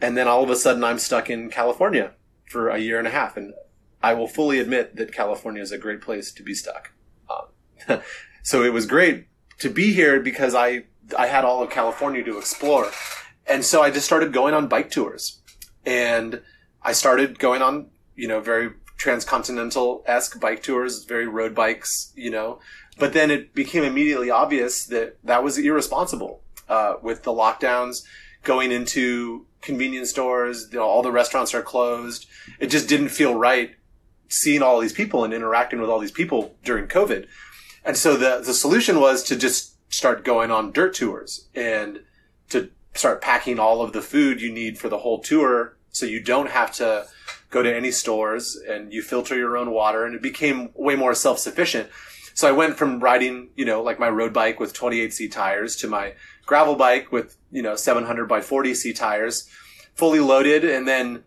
[0.00, 2.12] And then all of a sudden, I'm stuck in California
[2.48, 3.36] for a year and a half.
[3.36, 3.54] And
[4.02, 6.92] I will fully admit that California is a great place to be stuck.
[7.30, 8.00] Um,
[8.42, 9.26] so it was great
[9.58, 10.84] to be here because I
[11.16, 12.90] I had all of California to explore.
[13.46, 15.40] And so I just started going on bike tours.
[15.84, 16.42] And
[16.82, 22.30] I started going on, you know, very transcontinental esque bike tours, very road bikes, you
[22.30, 22.58] know.
[22.98, 28.02] But then it became immediately obvious that that was irresponsible uh, with the lockdowns
[28.42, 30.68] going into convenience stores.
[30.72, 32.26] You know, all the restaurants are closed.
[32.58, 33.74] It just didn't feel right
[34.28, 37.26] seeing all these people and interacting with all these people during COVID.
[37.84, 42.00] And so the, the solution was to just start going on dirt tours and
[42.50, 46.20] to start packing all of the food you need for the whole tour so you
[46.20, 47.06] don't have to
[47.50, 51.14] go to any stores and you filter your own water and it became way more
[51.14, 51.88] self-sufficient.
[52.34, 55.88] So I went from riding, you know, like my road bike with 28C tires to
[55.88, 59.48] my gravel bike with, you know, 700 by 40C tires,
[59.94, 60.64] fully loaded.
[60.64, 61.24] And then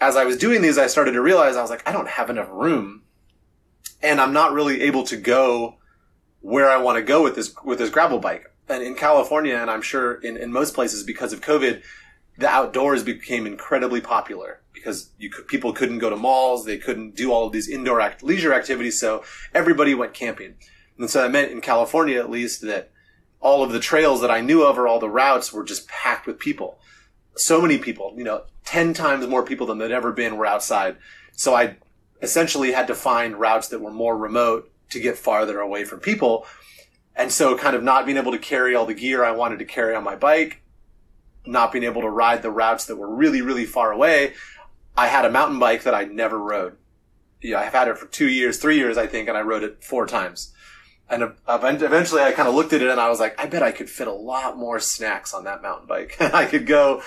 [0.00, 2.30] as I was doing these, I started to realize I was like, I don't have
[2.30, 3.02] enough room
[4.02, 5.76] and I'm not really able to go
[6.40, 8.52] where I want to go with this with this gravel bike.
[8.68, 11.82] And in California, and I'm sure in, in most places because of COVID,
[12.38, 17.16] the outdoors became incredibly popular because you could, people couldn't go to malls, they couldn't
[17.16, 20.54] do all of these indoor act, leisure activities, so everybody went camping.
[20.98, 22.90] And so that meant in California, at least, that
[23.40, 26.26] all of the trails that I knew of or all the routes were just packed
[26.26, 26.78] with people.
[27.36, 30.96] So many people, you know, 10 times more people than there'd ever been were outside.
[31.32, 31.76] So I
[32.22, 36.46] essentially had to find routes that were more remote to get farther away from people.
[37.14, 39.64] And so kind of not being able to carry all the gear I wanted to
[39.64, 40.62] carry on my bike,
[41.46, 44.34] not being able to ride the routes that were really, really far away.
[44.96, 46.76] I had a mountain bike that I never rode.
[47.42, 49.84] Yeah, I've had it for two years, three years, I think, and I rode it
[49.84, 50.52] four times.
[51.08, 53.70] And eventually I kind of looked at it and I was like, I bet I
[53.70, 56.16] could fit a lot more snacks on that mountain bike.
[56.20, 57.02] I could go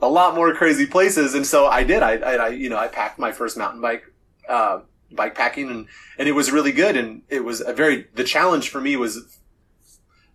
[0.00, 1.34] a lot more crazy places.
[1.34, 2.02] And so I did.
[2.02, 4.04] I, I, you know, I packed my first mountain bike,
[4.48, 4.80] uh,
[5.10, 5.86] bike packing and,
[6.18, 6.96] and it was really good.
[6.96, 9.38] And it was a very, the challenge for me was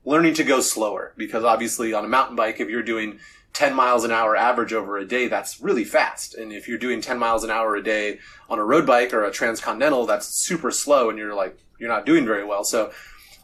[0.06, 3.20] learning to go slower because obviously on a mountain bike, if you're doing
[3.54, 6.34] 10 miles an hour average over a day, that's really fast.
[6.34, 9.24] And if you're doing 10 miles an hour a day on a road bike or
[9.24, 12.64] a transcontinental, that's super slow and you're like, you're not doing very well.
[12.64, 12.92] So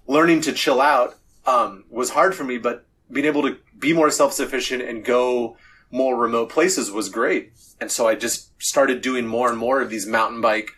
[0.07, 4.11] learning to chill out, um, was hard for me, but being able to be more
[4.11, 5.57] self-sufficient and go
[5.91, 7.53] more remote places was great.
[7.79, 10.71] And so I just started doing more and more of these mountain bike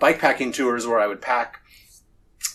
[0.00, 1.60] bike packing tours where I would pack,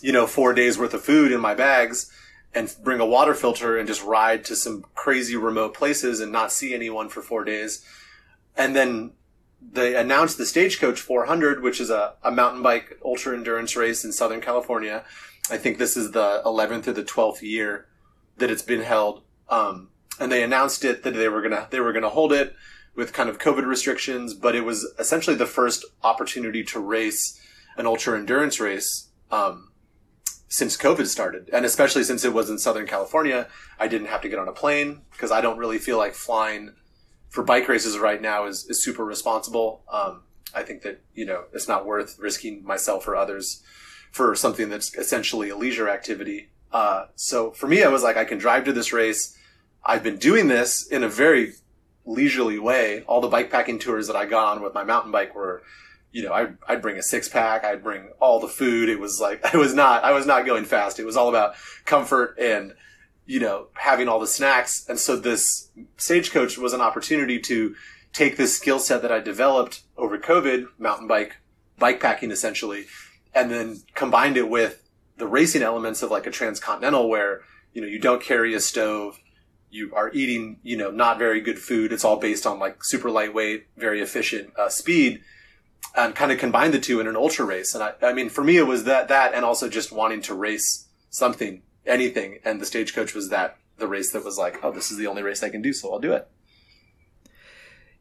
[0.02, 2.12] you know, four days worth of food in my bags
[2.54, 6.52] and bring a water filter and just ride to some crazy remote places and not
[6.52, 7.84] see anyone for four days.
[8.56, 9.12] And then
[9.60, 14.12] they announced the Stagecoach 400, which is a, a mountain bike ultra endurance race in
[14.12, 15.04] Southern California.
[15.50, 17.86] I think this is the 11th or the 12th year
[18.38, 19.22] that it's been held.
[19.48, 22.54] Um, and they announced it that they were gonna they were gonna hold it
[22.94, 27.40] with kind of COVID restrictions, but it was essentially the first opportunity to race
[27.76, 29.69] an ultra endurance race um,
[30.50, 33.46] since COVID started, and especially since it was in Southern California,
[33.78, 36.74] I didn't have to get on a plane because I don't really feel like flying
[37.28, 39.84] for bike races right now is, is super responsible.
[39.90, 43.62] Um, I think that, you know, it's not worth risking myself or others
[44.10, 46.50] for something that's essentially a leisure activity.
[46.72, 49.38] Uh, so for me, I was like, I can drive to this race.
[49.84, 51.52] I've been doing this in a very
[52.04, 53.04] leisurely way.
[53.06, 55.62] All the bike packing tours that I got on with my mountain bike were,
[56.12, 57.64] you know, I'd, I'd bring a six pack.
[57.64, 58.88] I'd bring all the food.
[58.88, 60.98] It was like, I was not, I was not going fast.
[60.98, 62.74] It was all about comfort and,
[63.26, 64.86] you know, having all the snacks.
[64.88, 67.74] And so this stagecoach was an opportunity to
[68.12, 71.36] take this skill set that I developed over COVID, mountain bike,
[71.78, 72.86] bike packing essentially,
[73.32, 74.82] and then combined it with
[75.16, 77.42] the racing elements of like a transcontinental where,
[77.72, 79.20] you know, you don't carry a stove.
[79.72, 81.92] You are eating, you know, not very good food.
[81.92, 85.20] It's all based on like super lightweight, very efficient uh, speed
[85.96, 87.74] and kind of combine the two in an ultra race.
[87.74, 90.34] And I, I mean, for me, it was that, that and also just wanting to
[90.34, 92.38] race something anything.
[92.44, 95.22] And the stagecoach was that the race that was like, oh, this is the only
[95.22, 96.28] race I can do, so I'll do it.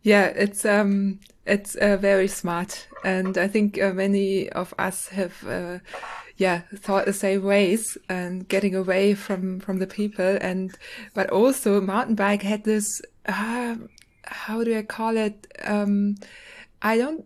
[0.02, 5.45] Yeah, it's um, it's uh, very smart, and I think uh, many of us have,
[5.45, 5.80] uh,
[6.38, 10.73] yeah, thought the same ways and getting away from from the people, and
[11.13, 13.75] but also mountain bike had this, uh,
[14.23, 15.47] how do I call it?
[15.65, 16.15] Um,
[16.82, 17.25] I don't.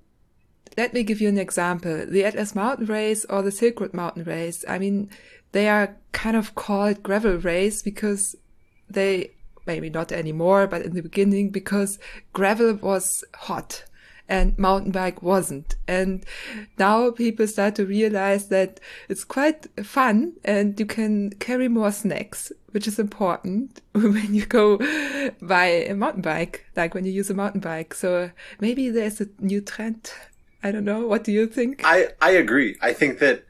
[0.78, 4.24] Let me give you an example: the Atlas Mountain Race or the Silk Road Mountain
[4.24, 4.66] Race.
[4.68, 5.10] I mean,
[5.52, 8.36] they are kind of called gravel race because
[8.90, 9.32] they
[9.66, 12.00] maybe not anymore, but in the beginning because
[12.34, 13.86] gravel was hot
[14.28, 15.76] and mountain bike wasn't.
[15.88, 16.26] And
[16.78, 22.52] now people start to realize that it's quite fun and you can carry more snacks,
[22.72, 24.78] which is important when you go
[25.42, 27.94] by a mountain bike, like when you use a mountain bike.
[27.94, 30.12] So maybe there's a new trend.
[30.64, 31.06] I don't know.
[31.06, 31.82] What do you think?
[31.84, 32.78] I, I agree.
[32.82, 33.46] I think that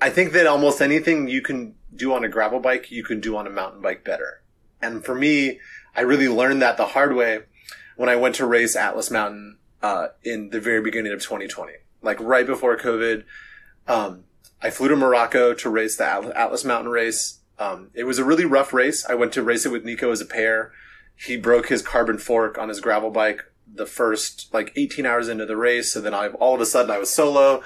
[0.00, 3.36] I think that almost anything you can do on a gravel bike, you can do
[3.36, 4.42] on a mountain bike better.
[4.80, 5.60] And for me,
[5.94, 7.40] I really learned that the hard way
[7.96, 12.20] when I went to race Atlas Mountain uh, in the very beginning of 2020, like
[12.20, 13.24] right before COVID.
[13.88, 14.24] Um,
[14.62, 17.40] I flew to Morocco to race the Atlas Mountain race.
[17.58, 19.04] Um, it was a really rough race.
[19.06, 20.72] I went to race it with Nico as a pair.
[21.16, 25.46] He broke his carbon fork on his gravel bike the first like 18 hours into
[25.46, 25.92] the race.
[25.92, 27.62] So then I all of a sudden I was solo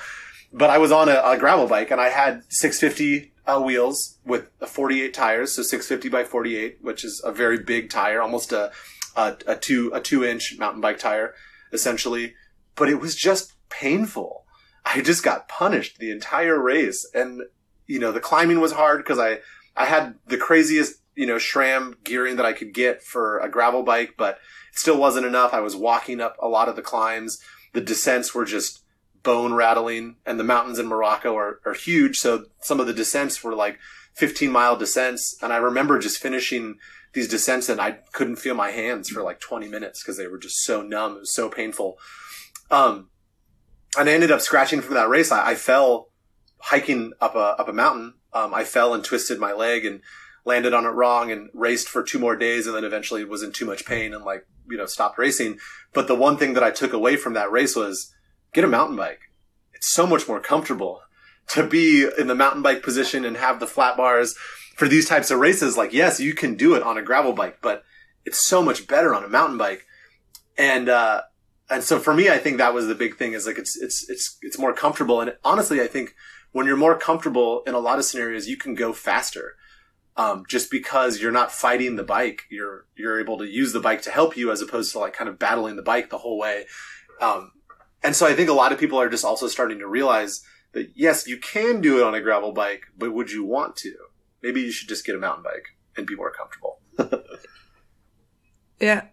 [0.54, 4.48] but I was on a, a gravel bike and I had 650 uh, wheels with
[4.64, 8.70] 48 tires, so 650 by 48, which is a very big tire, almost a,
[9.16, 11.34] a, a two a two inch mountain bike tire,
[11.72, 12.34] essentially.
[12.76, 14.44] But it was just painful.
[14.86, 17.42] I just got punished the entire race, and
[17.86, 19.40] you know the climbing was hard because I
[19.76, 23.82] I had the craziest you know SRAM gearing that I could get for a gravel
[23.82, 24.38] bike, but
[24.72, 25.54] it still wasn't enough.
[25.54, 27.38] I was walking up a lot of the climbs.
[27.72, 28.84] The descents were just
[29.24, 32.18] bone rattling and the mountains in Morocco are, are huge.
[32.18, 33.78] So some of the descents were like
[34.14, 35.36] 15 mile descents.
[35.42, 36.76] And I remember just finishing
[37.14, 40.38] these descents and I couldn't feel my hands for like 20 minutes because they were
[40.38, 41.16] just so numb.
[41.16, 41.98] It was so painful.
[42.70, 43.08] Um,
[43.98, 45.32] and I ended up scratching from that race.
[45.32, 46.10] I, I fell
[46.58, 48.14] hiking up a, up a mountain.
[48.32, 50.00] Um, I fell and twisted my leg and
[50.44, 53.52] landed on it wrong and raced for two more days and then eventually was in
[53.52, 55.58] too much pain and like, you know, stopped racing.
[55.92, 58.12] But the one thing that I took away from that race was
[58.52, 59.20] get a mountain bike.
[59.72, 61.00] It's so much more comfortable
[61.48, 64.34] to be in the mountain bike position and have the flat bars
[64.76, 65.76] for these types of races.
[65.76, 67.84] Like, yes, you can do it on a gravel bike, but
[68.24, 69.84] it's so much better on a mountain bike.
[70.56, 71.22] And, uh,
[71.70, 74.08] and so for me, I think that was the big thing is like, it's, it's,
[74.08, 75.20] it's, it's more comfortable.
[75.20, 76.14] And honestly, I think
[76.52, 79.56] when you're more comfortable in a lot of scenarios, you can go faster.
[80.16, 84.02] Um, just because you're not fighting the bike, you're, you're able to use the bike
[84.02, 86.66] to help you as opposed to like kind of battling the bike the whole way.
[87.20, 87.50] Um,
[88.04, 90.90] and so I think a lot of people are just also starting to realize that
[90.94, 93.94] yes, you can do it on a gravel bike, but would you want to?
[94.42, 96.80] Maybe you should just get a mountain bike and be more comfortable.
[98.80, 99.06] yeah.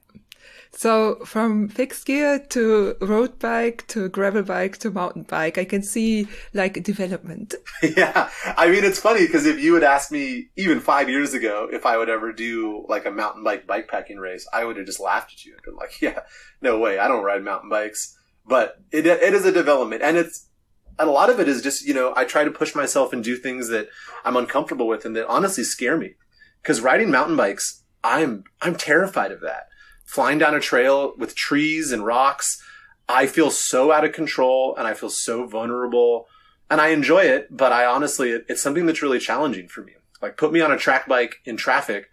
[0.74, 5.84] So from fixed gear to road bike to gravel bike to mountain bike, I can
[5.84, 7.56] see like development.
[7.84, 8.30] yeah.
[8.46, 11.86] I mean, it's funny because if you had asked me even five years ago if
[11.86, 15.34] I would ever do like a mountain bike bikepacking race, I would have just laughed
[15.34, 16.22] at you and been like, yeah,
[16.62, 17.00] no way.
[17.00, 20.50] I don't ride mountain bikes but it, it is a development and it's,
[21.00, 23.24] and a lot of it is just, you know, I try to push myself and
[23.24, 23.90] do things that
[24.26, 26.16] I'm uncomfortable with and that honestly scare me.
[26.64, 29.68] Cause riding mountain bikes, I'm, I'm terrified of that.
[30.12, 32.62] Flying down a trail with trees and rocks,
[33.08, 36.28] I feel so out of control and I feel so vulnerable
[36.70, 39.94] and I enjoy it, but I honestly, it, it's something that's really challenging for me.
[40.22, 42.10] Like put me on a track bike in traffic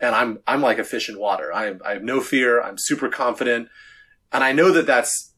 [0.00, 1.52] and I'm, I'm like a fish in water.
[1.52, 2.62] I, I have no fear.
[2.62, 3.68] I'm super confident.
[4.32, 5.34] And I know that that's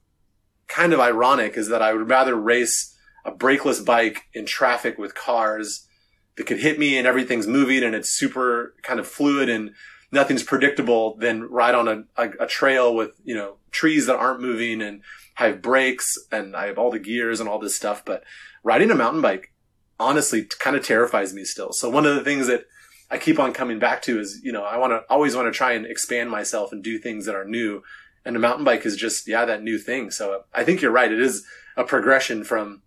[0.69, 5.17] kind of ironic is that I would rather race a brakeless bike in traffic with
[5.17, 5.89] cars
[6.37, 9.73] that could hit me and everything's moving and it's super kind of fluid and
[10.13, 14.41] nothing's predictable than ride on a, a, a trail with, you know, trees that aren't
[14.41, 15.03] moving and
[15.39, 18.05] I have brakes and I have all the gears and all this stuff.
[18.05, 18.25] But
[18.63, 19.53] riding a mountain bike
[19.99, 21.73] honestly kind of terrifies me still.
[21.73, 22.65] So one of the things that
[23.11, 25.57] I keep on coming back to is, you know, I want to always want to
[25.57, 27.83] try and expand myself and do things that are new.
[28.25, 30.11] And a mountain bike is just, yeah, that new thing.
[30.11, 31.11] So I think you're right.
[31.11, 31.45] It is
[31.77, 32.83] a progression from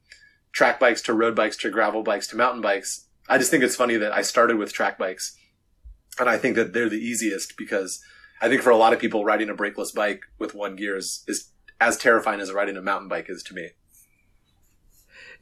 [0.51, 3.07] track bikes to road bikes to gravel bikes to mountain bikes.
[3.27, 5.35] I just think it's funny that I started with track bikes
[6.19, 8.01] and I think that they're the easiest because
[8.41, 11.23] I think for a lot of people, riding a brakeless bike with one gear is,
[11.27, 13.69] is as terrifying as riding a mountain bike is to me.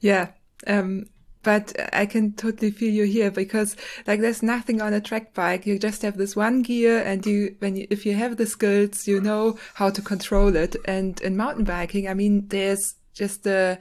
[0.00, 0.28] Yeah.
[0.66, 1.06] Um,
[1.42, 3.74] but I can totally feel you here because
[4.06, 5.66] like there's nothing on a track bike.
[5.66, 9.08] You just have this one gear and you, when you, if you have the skills,
[9.08, 10.76] you know how to control it.
[10.84, 13.80] And in mountain biking, I mean, there's just the,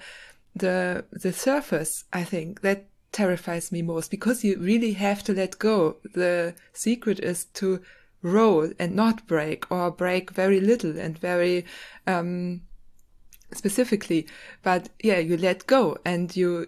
[0.56, 5.59] the, the surface, I think that terrifies me most because you really have to let
[5.59, 5.97] go.
[6.14, 7.82] The secret is to
[8.22, 11.66] roll and not brake or brake very little and very,
[12.07, 12.62] um,
[13.53, 14.28] specifically.
[14.64, 16.68] But yeah, you let go and you,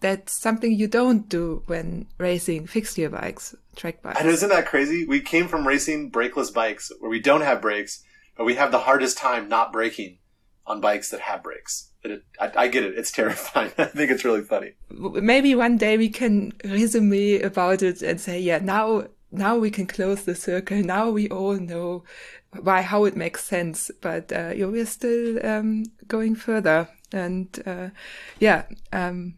[0.00, 4.20] that's something you don't do when racing fixed gear bikes, track bikes.
[4.20, 5.06] And isn't that crazy?
[5.06, 8.04] We came from racing brakeless bikes where we don't have brakes,
[8.36, 10.18] but we have the hardest time not braking
[10.66, 11.90] on bikes that have brakes.
[12.04, 12.98] It, I, I, get it.
[12.98, 13.72] It's terrifying.
[13.78, 14.72] I think it's really funny.
[14.90, 19.86] Maybe one day we can resume about it and say, yeah, now, now we can
[19.86, 20.78] close the circle.
[20.78, 22.04] Now we all know
[22.60, 23.90] why, how it makes sense.
[24.00, 26.88] But, uh, yeah, we're still, um, going further.
[27.12, 27.88] And, uh,
[28.38, 29.36] yeah, um,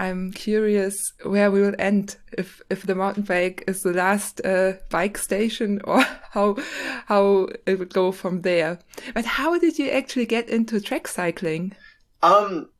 [0.00, 4.74] I'm curious where we will end if if the mountain bike is the last uh,
[4.88, 6.56] bike station or how
[7.06, 8.78] how it would go from there.
[9.12, 11.74] But how did you actually get into track cycling?
[12.22, 12.70] Um,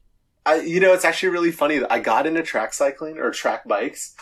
[0.44, 3.66] I you know it's actually really funny that I got into track cycling or track
[3.66, 4.14] bikes,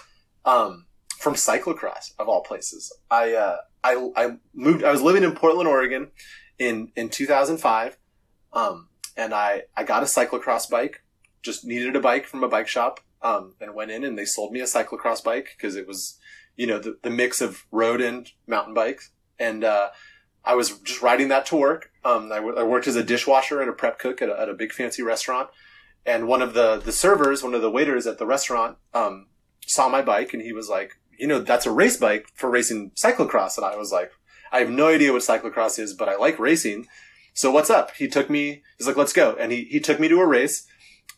[0.44, 0.86] um,
[1.18, 2.92] from cyclocross of all places.
[3.10, 4.84] I uh I I moved.
[4.84, 6.10] I was living in Portland, Oregon,
[6.58, 7.96] in in 2005,
[8.52, 11.02] um, and I I got a cyclocross bike
[11.42, 14.52] just needed a bike from a bike shop um, and went in and they sold
[14.52, 16.18] me a cyclocross bike because it was,
[16.56, 19.10] you know, the, the mix of road and mountain bikes.
[19.38, 19.88] And uh,
[20.44, 21.90] I was just riding that to work.
[22.04, 24.48] Um, I, w- I worked as a dishwasher and a prep cook at a, at
[24.48, 25.50] a, big fancy restaurant.
[26.06, 29.26] And one of the, the servers, one of the waiters at the restaurant, um,
[29.66, 32.92] saw my bike and he was like, you know, that's a race bike for racing
[32.92, 33.56] cyclocross.
[33.56, 34.12] And I was like,
[34.50, 36.86] I have no idea what cyclocross is, but I like racing.
[37.34, 37.94] So what's up?
[37.96, 39.36] He took me, he's like, let's go.
[39.38, 40.66] And he, he took me to a race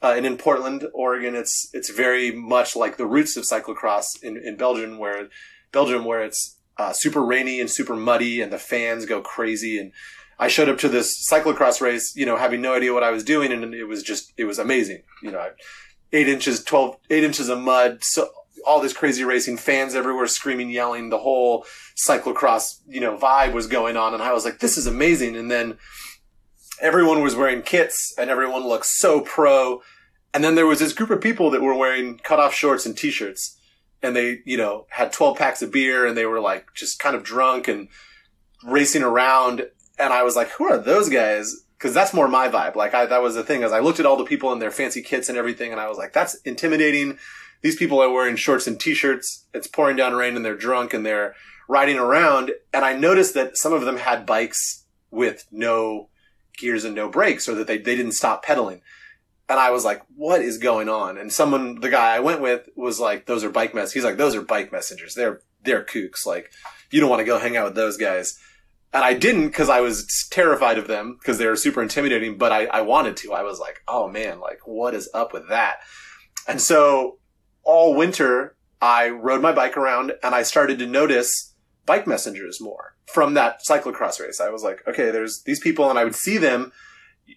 [0.02, 4.36] uh, and in Portland, Oregon, it's it's very much like the roots of cyclocross in,
[4.38, 5.28] in Belgium, where
[5.72, 9.78] Belgium, where it's uh, super rainy and super muddy, and the fans go crazy.
[9.78, 9.92] And
[10.38, 13.22] I showed up to this cyclocross race, you know, having no idea what I was
[13.22, 15.02] doing, and it was just it was amazing.
[15.22, 15.50] You know,
[16.12, 18.30] eight inches, 12, eight inches of mud, so
[18.66, 21.66] all this crazy racing, fans everywhere screaming, yelling, the whole
[22.08, 25.36] cyclocross, you know, vibe was going on, and I was like, this is amazing.
[25.36, 25.76] And then
[26.80, 29.82] everyone was wearing kits and everyone looked so pro.
[30.32, 33.59] And then there was this group of people that were wearing cutoff shorts and t-shirts
[34.02, 37.14] and they, you know, had 12 packs of beer and they were like just kind
[37.14, 37.88] of drunk and
[38.64, 39.66] racing around.
[39.98, 41.64] And I was like, who are those guys?
[41.78, 42.74] Cause that's more my vibe.
[42.76, 44.70] Like I, that was the thing as I looked at all the people in their
[44.70, 47.18] fancy kits and everything and I was like, that's intimidating.
[47.62, 49.46] These people are wearing shorts and t-shirts.
[49.52, 51.34] It's pouring down rain and they're drunk and they're
[51.68, 52.52] riding around.
[52.72, 56.08] And I noticed that some of them had bikes with no
[56.58, 58.82] gears and no brakes or that they, they didn't stop pedaling.
[59.50, 61.18] And I was like, what is going on?
[61.18, 63.92] And someone, the guy I went with was like, those are bike mess.
[63.92, 65.16] He's like, those are bike messengers.
[65.16, 66.24] They're, they're kooks.
[66.24, 66.52] Like,
[66.92, 68.38] you don't want to go hang out with those guys.
[68.92, 72.52] And I didn't because I was terrified of them because they were super intimidating, but
[72.52, 73.32] I, I wanted to.
[73.32, 75.78] I was like, oh man, like, what is up with that?
[76.46, 77.18] And so
[77.64, 81.54] all winter, I rode my bike around and I started to notice
[81.86, 84.40] bike messengers more from that cyclocross race.
[84.40, 86.70] I was like, okay, there's these people and I would see them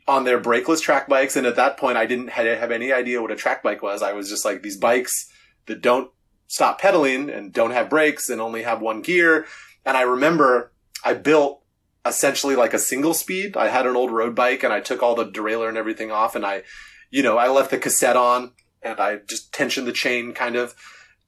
[0.07, 1.35] on their brakeless track bikes.
[1.35, 4.01] And at that point, I didn't have any idea what a track bike was.
[4.01, 5.31] I was just like these bikes
[5.65, 6.11] that don't
[6.47, 9.45] stop pedaling and don't have brakes and only have one gear.
[9.85, 10.71] And I remember
[11.03, 11.61] I built
[12.05, 13.55] essentially like a single speed.
[13.57, 16.35] I had an old road bike and I took all the derailleur and everything off
[16.35, 16.63] and I,
[17.09, 20.75] you know, I left the cassette on and I just tensioned the chain kind of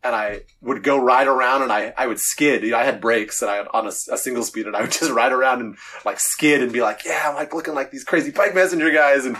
[0.06, 2.62] and I would go ride around and I, I would skid.
[2.62, 4.82] You know, I had brakes and I had on a, a, single speed and I
[4.82, 7.90] would just ride around and like skid and be like, yeah, I'm like looking like
[7.90, 9.26] these crazy bike messenger guys.
[9.26, 9.36] And,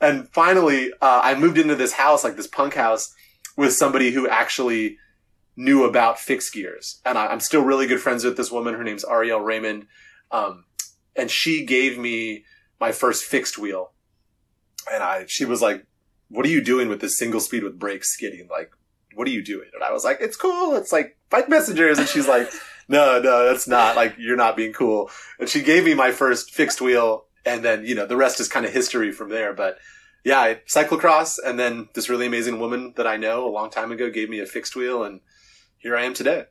[0.00, 3.14] and finally, uh, I moved into this house, like this punk house
[3.54, 4.96] with somebody who actually
[5.56, 7.02] knew about fixed gears.
[7.04, 8.72] And I, am still really good friends with this woman.
[8.72, 9.88] Her name's Ariel Raymond.
[10.30, 10.64] Um,
[11.16, 12.46] and she gave me
[12.80, 13.92] my first fixed wheel.
[14.90, 15.84] And I, she was like,
[16.30, 18.48] what are you doing with this single speed with brakes skidding?
[18.50, 18.70] Like,
[19.18, 19.68] what are you doing?
[19.74, 20.76] And I was like, it's cool.
[20.76, 21.98] It's like bike messengers.
[21.98, 22.48] And she's like,
[22.88, 25.10] no, no, that's not like you're not being cool.
[25.40, 28.48] And she gave me my first fixed wheel, and then you know the rest is
[28.48, 29.52] kind of history from there.
[29.52, 29.78] But
[30.24, 33.92] yeah, I cyclocross, and then this really amazing woman that I know a long time
[33.92, 35.20] ago gave me a fixed wheel, and
[35.78, 36.44] here I am today.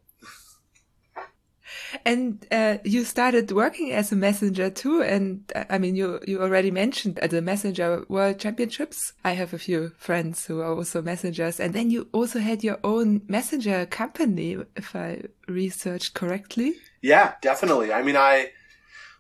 [2.06, 5.02] And uh, you started working as a messenger too.
[5.02, 9.14] And uh, I mean, you, you already mentioned at the Messenger World Championships.
[9.24, 11.60] I have a few friends who are also messengers.
[11.60, 16.76] And then you also had your own messenger company, if I researched correctly.
[17.02, 17.94] Yeah, definitely.
[17.94, 18.52] I mean, I,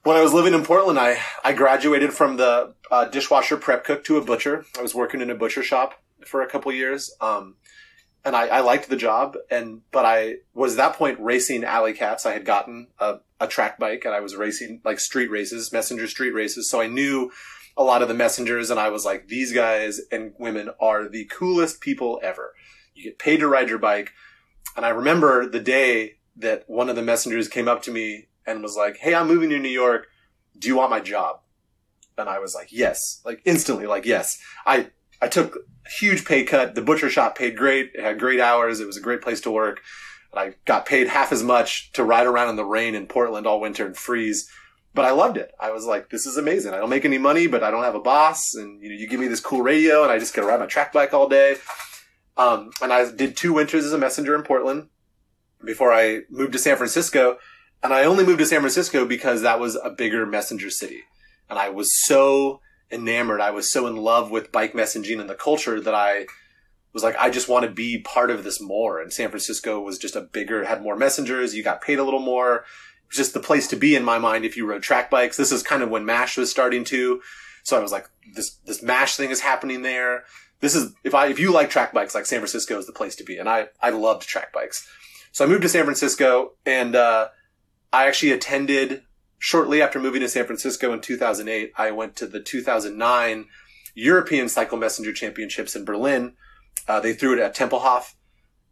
[0.04, 4.04] when I was living in Portland, I, I graduated from the uh, dishwasher prep cook
[4.06, 4.66] to a butcher.
[4.78, 7.14] I was working in a butcher shop for a couple years.
[7.22, 7.56] Um,
[8.28, 9.38] and I, I, liked the job.
[9.50, 12.26] And but I was at that point racing alley cats.
[12.26, 16.08] I had gotten a, a, track bike and I was racing like street races, messenger
[16.08, 16.70] street races.
[16.70, 17.32] So I knew
[17.78, 21.26] a lot of the messengers, and I was like, these guys and women are the
[21.26, 22.54] coolest people ever.
[22.96, 24.12] You get paid to ride your bike.
[24.76, 28.62] And I remember the day that one of the messengers came up to me and
[28.62, 30.08] was like, "Hey, I'm moving to New York.
[30.58, 31.40] Do you want my job?"
[32.18, 34.38] And I was like, "Yes." Like instantly, like yes.
[34.66, 34.90] I
[35.22, 35.60] I took
[35.90, 36.76] huge pay cut.
[36.76, 37.92] The butcher shop paid great.
[37.94, 38.80] It had great hours.
[38.80, 39.82] It was a great place to work.
[40.34, 43.60] I got paid half as much to ride around in the rain in Portland all
[43.60, 44.50] winter and freeze.
[44.94, 45.52] But I loved it.
[45.60, 46.74] I was like, this is amazing.
[46.74, 48.56] I don't make any money, but I don't have a boss.
[48.56, 50.60] And you know, you give me this cool radio and I just get to ride
[50.60, 51.58] my track bike all day.
[52.36, 54.90] Um, and I did two winters as a messenger in Portland
[55.64, 57.38] before I moved to San Francisco.
[57.84, 61.04] And I only moved to San Francisco because that was a bigger messenger city.
[61.50, 62.62] And I was so
[62.92, 63.42] enamored.
[63.42, 66.26] I was so in love with bike messaging and the culture that I
[66.94, 69.00] was like, I just want to be part of this more.
[69.02, 71.54] And San Francisco was just a bigger, had more messengers.
[71.54, 72.56] You got paid a little more.
[72.56, 75.38] It was just the place to be in my mind if you rode track bikes.
[75.38, 77.22] This is kind of when MASH was starting to.
[77.64, 80.24] So I was like, this, this MASH thing is happening there.
[80.60, 83.16] This is, if I, if you like track bikes, like San Francisco is the place
[83.18, 83.38] to be.
[83.38, 84.88] And I, I loved track bikes.
[85.32, 87.28] So I moved to San Francisco and, uh,
[87.94, 89.04] I actually attended
[89.40, 93.46] shortly after moving to San Francisco in 2008, I went to the 2009
[93.94, 96.34] European Cycle Messenger Championships in Berlin.
[96.88, 98.14] Uh, they threw it at Tempelhof,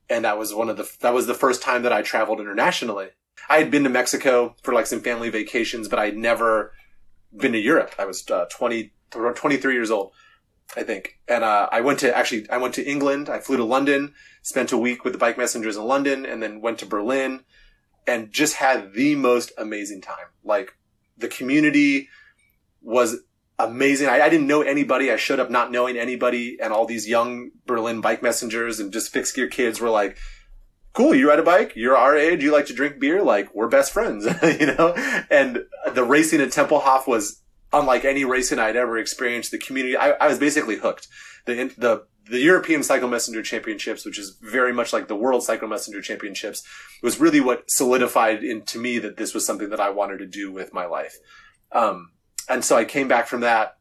[0.09, 3.09] and that was one of the that was the first time that I traveled internationally.
[3.49, 6.74] I had been to Mexico for like some family vacations, but I had never
[7.36, 7.93] been to Europe.
[7.99, 10.13] I was uh, 20, 23 years old,
[10.76, 13.30] I think, and uh, I went to actually I went to England.
[13.30, 16.61] I flew to London, spent a week with the bike messengers in London, and then
[16.61, 17.43] went to Berlin
[18.08, 20.28] and just had the most amazing time.
[20.43, 20.76] Like
[21.18, 22.10] the community
[22.82, 23.18] was
[23.58, 24.08] amazing.
[24.08, 25.12] I, I, didn't know anybody.
[25.12, 29.12] I showed up not knowing anybody, and all these young Berlin bike messengers and just
[29.12, 30.18] fixed gear kids were like,
[30.93, 31.74] "Cool, you ride a bike.
[31.76, 32.43] You're our age.
[32.43, 33.24] You like to drink beer.
[33.24, 34.26] Like we're best friends,
[34.60, 34.93] you know."
[35.30, 37.41] And the racing at Tempelhof was
[37.74, 39.51] unlike any racing I'd ever experienced.
[39.51, 41.08] The community, I, I was basically hooked.
[41.45, 45.67] The the the European Cycle Messenger Championships, which is very much like the World Cycle
[45.67, 46.63] Messenger Championships,
[47.03, 50.51] was really what solidified into me that this was something that I wanted to do
[50.51, 51.17] with my life.
[51.71, 52.11] Um,
[52.49, 53.78] and so I came back from that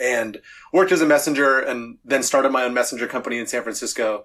[0.00, 0.40] and
[0.72, 4.24] worked as a messenger and then started my own messenger company in San Francisco,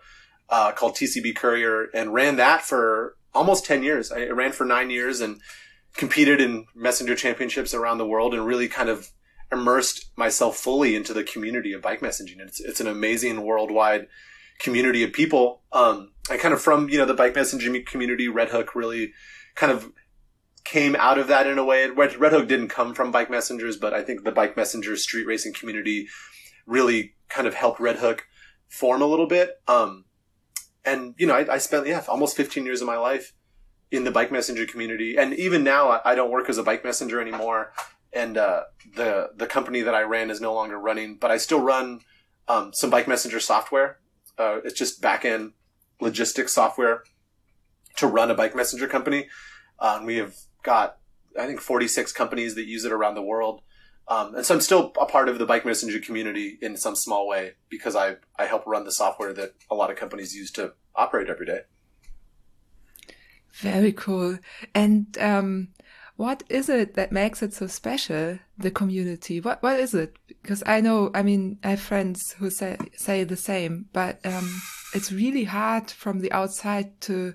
[0.49, 4.11] uh, called TCB Courier and ran that for almost 10 years.
[4.11, 5.39] I ran for nine years and
[5.95, 9.11] competed in messenger championships around the world and really kind of
[9.51, 12.39] immersed myself fully into the community of bike messaging.
[12.39, 14.07] It's, it's an amazing worldwide
[14.59, 15.61] community of people.
[15.71, 19.13] Um, I kind of from, you know, the bike messaging community, Red Hook really
[19.55, 19.91] kind of
[20.63, 21.89] came out of that in a way.
[21.89, 25.25] Red, Red Hook didn't come from bike messengers, but I think the bike messenger street
[25.25, 26.07] racing community
[26.65, 28.27] really kind of helped Red Hook
[28.69, 29.59] form a little bit.
[29.67, 30.05] Um,
[30.85, 33.33] and you know, I, I, spent, yeah, almost 15 years of my life
[33.89, 35.17] in the bike messenger community.
[35.17, 37.73] And even now I, I don't work as a bike messenger anymore
[38.13, 38.63] and uh,
[38.95, 42.01] the the company that I ran is no longer running, but I still run
[42.47, 43.99] um, some bike messenger software.
[44.37, 45.53] Uh, it's just back end
[45.99, 47.03] logistics software
[47.97, 49.27] to run a bike messenger company.
[49.79, 50.97] And we have got
[51.39, 53.61] I think 46 companies that use it around the world.
[54.07, 57.27] Um, and so I'm still a part of the bike messenger community in some small
[57.27, 60.73] way because I, I help run the software that a lot of companies use to
[60.95, 61.61] operate every day.
[63.53, 64.39] Very cool.
[64.75, 65.69] And um,
[66.21, 69.41] what is it that makes it so special the community?
[69.41, 70.15] What what is it?
[70.27, 74.61] Because i know i mean i have friends who say say the same but um,
[74.93, 77.33] it's really hard from the outside to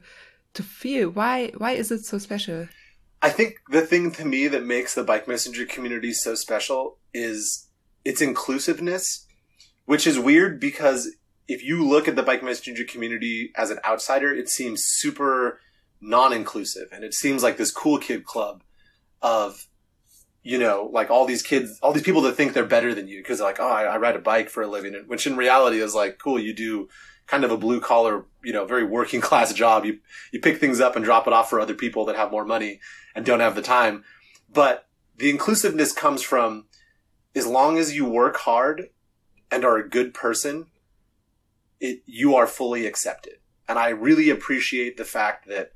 [0.54, 2.68] to feel why why is it so special?
[3.22, 7.68] I think the thing to me that makes the bike messenger community so special is
[8.04, 9.26] its inclusiveness
[9.86, 11.10] which is weird because
[11.48, 15.60] if you look at the bike messenger community as an outsider it seems super
[16.00, 18.62] non-inclusive and it seems like this cool kid club
[19.26, 19.66] of
[20.42, 23.18] you know, like all these kids, all these people that think they're better than you
[23.18, 25.80] because they're like, oh, I, I, ride a bike for a living, which in reality
[25.80, 26.88] is like, cool, you do
[27.26, 29.84] kind of a blue collar, you know, very working class job.
[29.84, 29.98] You,
[30.32, 32.78] you pick things up and drop it off for other people that have more money
[33.16, 34.04] and don't have the time.
[34.48, 36.66] But the inclusiveness comes from
[37.34, 38.90] as long as you work hard
[39.50, 40.66] and are a good person,
[41.80, 43.38] it, you are fully accepted.
[43.68, 45.72] And I really appreciate the fact that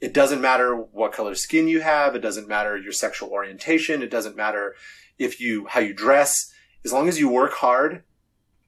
[0.00, 2.14] it doesn't matter what color skin you have.
[2.14, 4.02] It doesn't matter your sexual orientation.
[4.02, 4.74] It doesn't matter
[5.18, 6.52] if you, how you dress.
[6.84, 8.04] As long as you work hard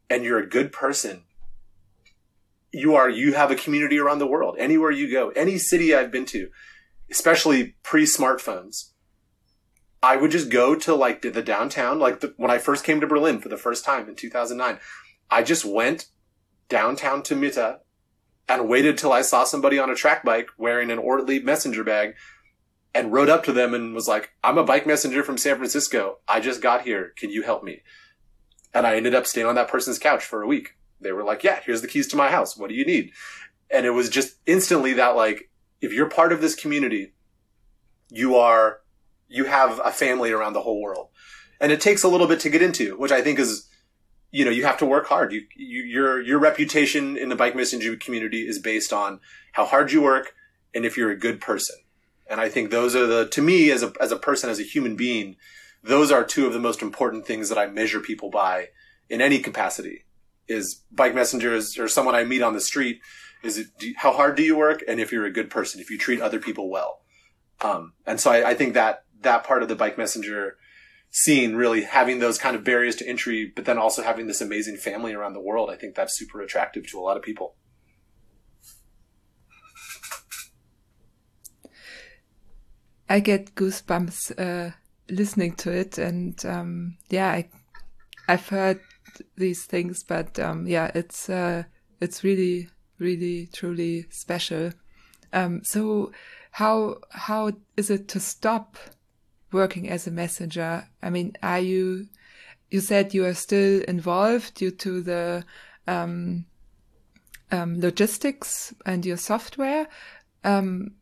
[0.08, 1.24] and you're a good person,
[2.72, 4.56] you are, you have a community around the world.
[4.58, 6.48] Anywhere you go, any city I've been to,
[7.10, 8.90] especially pre smartphones,
[10.02, 11.98] I would just go to like the, downtown.
[11.98, 14.78] Like the, when I first came to Berlin for the first time in 2009,
[15.30, 16.06] I just went
[16.68, 17.78] downtown to Mitte
[18.48, 22.14] and waited till I saw somebody on a track bike wearing an Ortlieb messenger bag
[22.94, 26.18] and rode up to them and was like, I'm a bike messenger from San Francisco.
[26.26, 27.12] I just got here.
[27.16, 27.82] Can you help me?
[28.72, 30.76] And I ended up staying on that person's couch for a week.
[31.00, 32.56] They were like, yeah, here's the keys to my house.
[32.56, 33.12] What do you need?
[33.70, 37.12] And it was just instantly that like, if you're part of this community,
[38.10, 38.80] you are,
[39.28, 41.08] you have a family around the whole world.
[41.60, 43.67] And it takes a little bit to get into, which I think is
[44.30, 45.32] you know, you have to work hard.
[45.32, 49.20] You, you, your, your reputation in the bike messenger community is based on
[49.52, 50.34] how hard you work
[50.74, 51.76] and if you're a good person.
[52.28, 54.64] And I think those are the, to me, as a, as a person, as a
[54.64, 55.36] human being,
[55.82, 58.68] those are two of the most important things that I measure people by
[59.08, 60.04] in any capacity
[60.46, 63.00] is bike messengers or someone I meet on the street.
[63.42, 64.82] Is it, do, how hard do you work?
[64.86, 67.00] And if you're a good person, if you treat other people well.
[67.60, 70.58] Um, and so I, I think that, that part of the bike messenger,
[71.10, 74.76] scene really having those kind of barriers to entry, but then also having this amazing
[74.76, 75.70] family around the world.
[75.70, 77.56] I think that's super attractive to a lot of people.
[83.08, 84.72] I get goosebumps uh,
[85.08, 87.48] listening to it, and um, yeah, I,
[88.28, 88.80] I've heard
[89.36, 91.64] these things, but um, yeah, it's uh,
[92.00, 94.72] it's really, really, truly special.
[95.32, 96.12] Um, so,
[96.52, 98.76] how how is it to stop
[99.52, 100.88] working as a messenger?
[101.02, 102.08] I mean, are you,
[102.70, 105.44] you said you are still involved due to the,
[105.86, 106.46] um,
[107.50, 109.88] um, logistics and your software.
[110.44, 110.92] Um,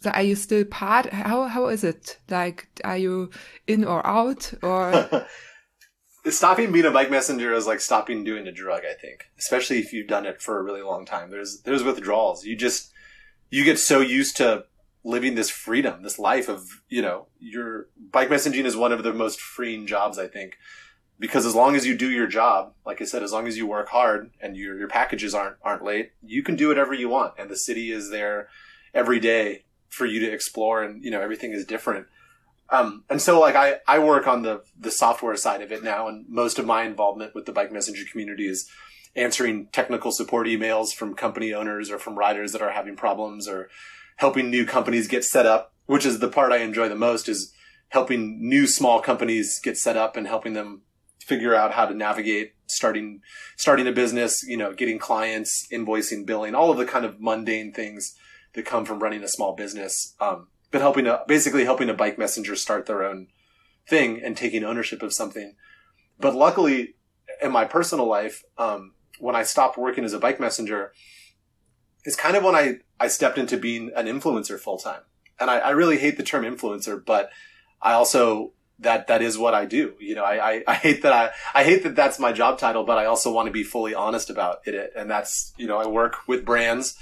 [0.00, 1.06] so are you still part?
[1.06, 2.18] How, how is it?
[2.28, 3.30] Like, are you
[3.66, 5.26] in or out or?
[6.30, 9.92] stopping being a bike messenger is like stopping doing a drug, I think, especially if
[9.92, 11.30] you've done it for a really long time.
[11.30, 12.44] There's, there's withdrawals.
[12.44, 12.92] You just,
[13.50, 14.64] you get so used to
[15.04, 19.12] living this freedom, this life of, you know, your bike messaging is one of the
[19.12, 20.56] most freeing jobs, I think.
[21.18, 23.66] Because as long as you do your job, like I said, as long as you
[23.66, 27.34] work hard and your, your packages aren't, aren't late, you can do whatever you want.
[27.38, 28.48] And the city is there
[28.92, 32.06] every day for you to explore and, you know, everything is different.
[32.70, 36.08] Um, and so like I, I work on the, the software side of it now.
[36.08, 38.68] And most of my involvement with the bike messenger community is
[39.14, 43.68] answering technical support emails from company owners or from riders that are having problems or
[44.16, 47.52] helping new companies get set up, which is the part I enjoy the most is
[47.88, 50.82] helping new small companies get set up and helping them
[51.20, 53.20] figure out how to navigate starting,
[53.56, 57.72] starting a business, you know, getting clients, invoicing, billing, all of the kind of mundane
[57.72, 58.16] things
[58.54, 60.14] that come from running a small business.
[60.20, 63.28] Um, but helping basically helping a bike messenger start their own
[63.88, 65.54] thing and taking ownership of something.
[66.18, 66.94] But luckily
[67.40, 70.92] in my personal life, um, when I stopped working as a bike messenger,
[72.04, 75.00] is kind of when I, I stepped into being an influencer full time.
[75.38, 77.30] And I, I really hate the term influencer, but
[77.82, 79.94] I also, that, that is what I do.
[79.98, 82.84] You know, I, I, I hate that I, I hate that that's my job title,
[82.84, 84.92] but I also want to be fully honest about it.
[84.96, 86.96] And that's, you know, I work with brands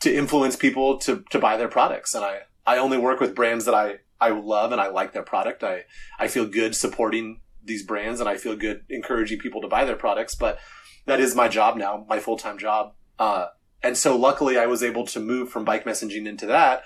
[0.00, 2.14] to influence people to, to buy their products.
[2.14, 5.22] And I, I only work with brands that I, I love and I like their
[5.22, 5.62] product.
[5.64, 5.84] I,
[6.18, 9.96] I feel good supporting these brands and I feel good encouraging people to buy their
[9.96, 10.58] products, but
[11.06, 12.94] that is my job now, my full-time job.
[13.18, 13.48] Uh,
[13.82, 16.82] and so luckily I was able to move from bike messaging into that,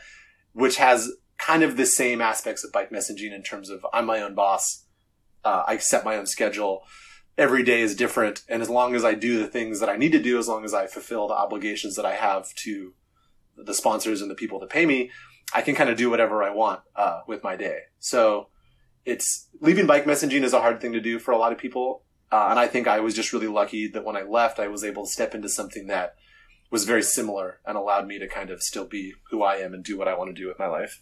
[0.53, 4.21] which has kind of the same aspects of bike messaging in terms of I'm my
[4.21, 4.85] own boss.
[5.45, 6.83] Uh, I set my own schedule.
[7.37, 8.43] Every day is different.
[8.49, 10.65] And as long as I do the things that I need to do, as long
[10.65, 12.95] as I fulfill the obligations that I have to
[13.57, 15.11] the sponsors and the people that pay me,
[15.53, 17.81] I can kind of do whatever I want, uh, with my day.
[17.99, 18.49] So
[19.05, 22.05] it's leaving bike messaging is a hard thing to do for a lot of people.
[22.31, 24.85] Uh, and I think I was just really lucky that when I left, I was
[24.85, 26.15] able to step into something that
[26.73, 29.85] was very similar and allowed me to kind of still be who I am and
[29.85, 31.01] do what I want to do with my life.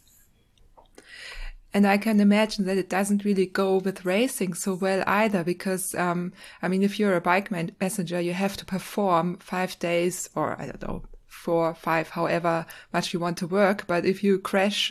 [1.72, 5.94] And I can imagine that it doesn't really go with racing so well either, because,
[5.94, 10.28] um, I mean, if you're a bike man- messenger, you have to perform five days
[10.34, 13.86] or I don't know, four, five, however much you want to work.
[13.86, 14.90] But if you crash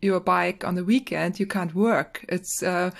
[0.00, 2.24] your bike on the weekend, you can't work.
[2.30, 2.90] It's, uh,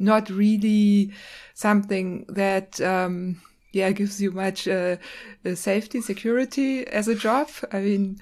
[0.00, 1.12] not really
[1.54, 3.40] something that, um,
[3.72, 4.96] yeah, gives you much uh,
[5.44, 7.48] uh, safety, security as a job.
[7.72, 8.20] I mean,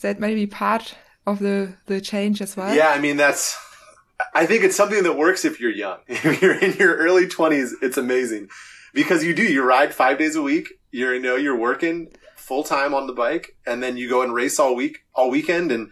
[0.00, 2.74] that maybe part of the the change as well?
[2.74, 3.56] Yeah, I mean that's.
[4.32, 5.98] I think it's something that works if you're young.
[6.08, 8.48] If you're in your early 20s, it's amazing
[8.92, 9.42] because you do.
[9.42, 10.74] You ride five days a week.
[10.90, 14.32] You're you know you're working full time on the bike, and then you go and
[14.32, 15.72] race all week, all weekend.
[15.72, 15.90] And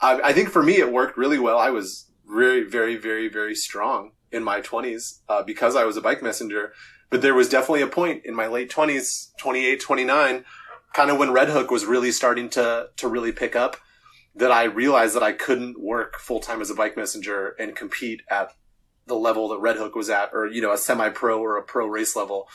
[0.00, 1.58] I, I think for me, it worked really well.
[1.58, 6.00] I was very, very, very, very strong in my 20s uh, because I was a
[6.00, 6.72] bike messenger.
[7.10, 10.44] But there was definitely a point in my late 20s, 28, 29,
[10.94, 13.76] kind of when Red Hook was really starting to to really pick up
[14.36, 18.22] that I realized that I couldn't work full time as a bike messenger and compete
[18.28, 18.52] at
[19.06, 21.62] the level that Red Hook was at, or you know, a semi pro or a
[21.62, 22.48] pro race level,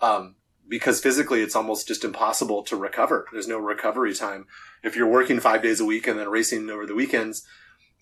[0.00, 0.36] um,
[0.68, 3.26] because physically it's almost just impossible to recover.
[3.32, 4.46] There's no recovery time
[4.82, 7.46] if you're working five days a week and then racing over the weekends.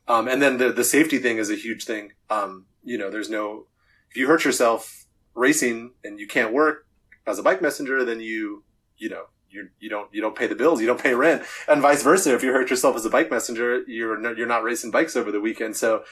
[0.06, 2.12] Um, and then the the safety thing is a huge thing.
[2.28, 3.66] Um, you know, there's no
[4.10, 5.03] if you hurt yourself
[5.34, 6.86] racing and you can't work
[7.26, 8.64] as a bike messenger, then you
[8.96, 11.80] you know you you don't you don't pay the bills, you don't pay rent, and
[11.80, 12.34] vice versa.
[12.34, 15.30] If you hurt yourself as a bike messenger, you're no, you're not racing bikes over
[15.30, 15.76] the weekend.
[15.76, 16.04] So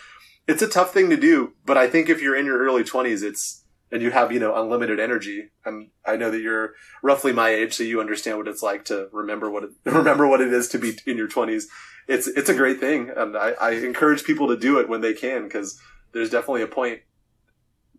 [0.46, 1.54] it's a tough thing to do.
[1.64, 4.54] But I think if you're in your early twenties, it's and you have you know
[4.54, 5.50] unlimited energy.
[5.64, 9.08] And I know that you're roughly my age, so you understand what it's like to
[9.12, 11.68] remember what it, remember what it is to be in your twenties.
[12.08, 15.14] It's it's a great thing, and I, I encourage people to do it when they
[15.14, 15.78] can because
[16.12, 17.00] there's definitely a point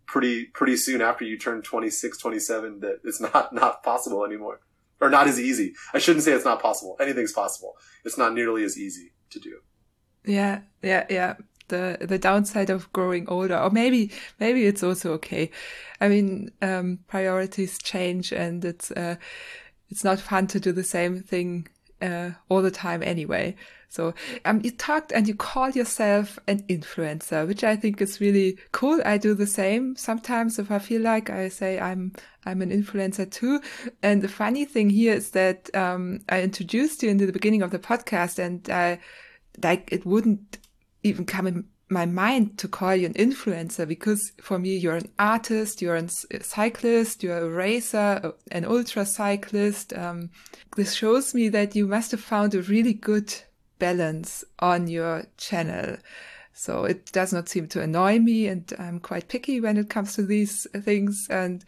[0.06, 4.60] pretty pretty soon after you turn 26 27 that it's not not possible anymore.
[5.00, 5.74] Or not as easy.
[5.92, 6.96] I shouldn't say it's not possible.
[7.00, 7.76] Anything's possible.
[8.04, 9.60] It's not nearly as easy to do.
[10.24, 11.34] Yeah yeah yeah.
[11.68, 15.50] The the downside of growing older or maybe maybe it's also okay.
[16.00, 19.16] I mean um priorities change and it's uh
[19.90, 21.68] it's not fun to do the same thing
[22.04, 23.56] uh, all the time anyway.
[23.88, 24.12] So
[24.44, 29.00] um, you talked and you call yourself an influencer, which I think is really cool.
[29.04, 32.12] I do the same sometimes if I feel like I say I'm
[32.44, 33.60] I'm an influencer too.
[34.02, 37.70] And the funny thing here is that um, I introduced you in the beginning of
[37.70, 38.98] the podcast, and I
[39.62, 40.58] like it wouldn't
[41.04, 45.10] even come in my mind to call you an influencer because for me you're an
[45.18, 46.08] artist you're a
[46.40, 50.30] cyclist you're a racer an ultra cyclist um,
[50.76, 53.34] this shows me that you must have found a really good
[53.78, 55.96] balance on your channel.
[56.52, 60.14] So it does not seem to annoy me and i'm quite picky when it comes
[60.14, 61.26] to these things.
[61.30, 61.64] And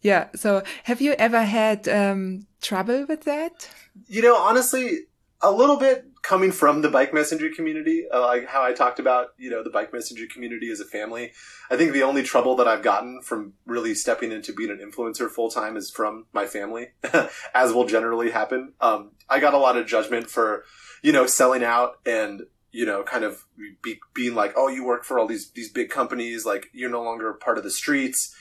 [0.00, 3.68] yeah so have you ever had um, trouble with that?
[4.06, 5.00] You know honestly
[5.40, 9.30] a little bit coming from the bike messenger community, uh, like how I talked about,
[9.38, 11.32] you know, the bike messenger community as a family.
[11.68, 15.28] I think the only trouble that I've gotten from really stepping into being an influencer
[15.28, 16.90] full time is from my family,
[17.54, 18.72] as will generally happen.
[18.80, 20.64] Um, I got a lot of judgment for,
[21.02, 23.44] you know, selling out and, you know, kind of
[23.82, 27.02] be, being like, oh, you work for all these, these big companies, like you're no
[27.02, 28.32] longer part of the streets.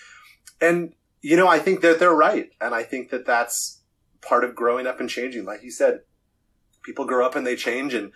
[0.62, 2.52] And, you know, I think that they're right.
[2.62, 3.82] And I think that that's
[4.22, 5.46] part of growing up and changing.
[5.46, 6.02] Like you said,
[6.84, 8.12] people grow up and they change and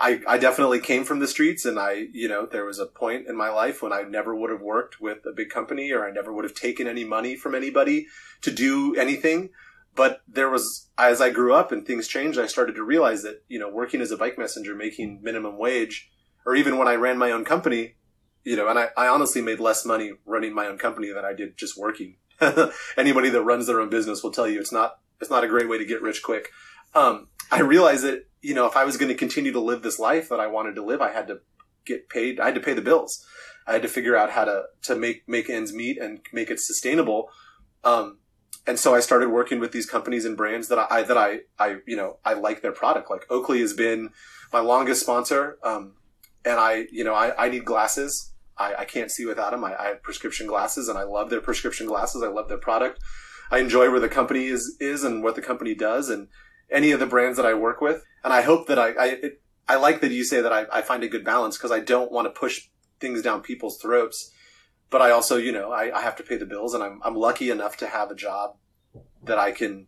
[0.00, 3.26] I, I definitely came from the streets and I, you know, there was a point
[3.28, 6.10] in my life when I never would have worked with a big company or I
[6.10, 8.06] never would have taken any money from anybody
[8.40, 9.50] to do anything.
[9.94, 13.42] But there was, as I grew up and things changed, I started to realize that,
[13.48, 16.08] you know, working as a bike messenger, making minimum wage,
[16.46, 17.96] or even when I ran my own company,
[18.42, 21.34] you know, and I, I honestly made less money running my own company than I
[21.34, 22.16] did just working.
[22.96, 25.68] Anybody that runs their own business will tell you it's not, it's not a great
[25.68, 26.48] way to get rich quick.
[26.94, 29.98] Um, I realized that, you know, if I was going to continue to live this
[29.98, 31.40] life that I wanted to live, I had to
[31.84, 32.38] get paid.
[32.38, 33.24] I had to pay the bills.
[33.66, 36.60] I had to figure out how to, to make, make ends meet and make it
[36.60, 37.28] sustainable.
[37.84, 38.18] Um,
[38.66, 41.76] and so I started working with these companies and brands that I, that I, I,
[41.86, 43.10] you know, I like their product.
[43.10, 44.10] Like Oakley has been
[44.52, 45.58] my longest sponsor.
[45.62, 45.94] Um,
[46.44, 48.32] and I, you know, I, I need glasses.
[48.56, 49.64] I, I can't see without them.
[49.64, 52.22] I, I have prescription glasses and I love their prescription glasses.
[52.22, 53.00] I love their product.
[53.50, 56.08] I enjoy where the company is, is and what the company does.
[56.08, 56.28] And,
[56.70, 58.04] any of the brands that I work with.
[58.22, 60.82] And I hope that I, I, it, I like that you say that I, I
[60.82, 62.68] find a good balance because I don't want to push
[62.98, 64.32] things down people's throats.
[64.90, 67.14] But I also, you know, I, I have to pay the bills and I'm, I'm
[67.14, 68.56] lucky enough to have a job
[69.22, 69.86] that I can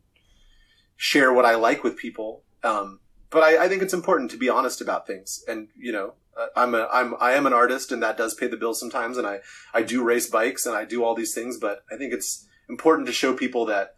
[0.97, 2.45] share what I like with people.
[2.63, 5.43] Um, but I, I think it's important to be honest about things.
[5.49, 8.47] And, you know, uh, I'm a, I'm, I am an artist and that does pay
[8.47, 9.17] the bills sometimes.
[9.19, 9.41] And I,
[9.75, 13.07] I do race bikes and I do all these things, but I think it's important
[13.09, 13.97] to show people that,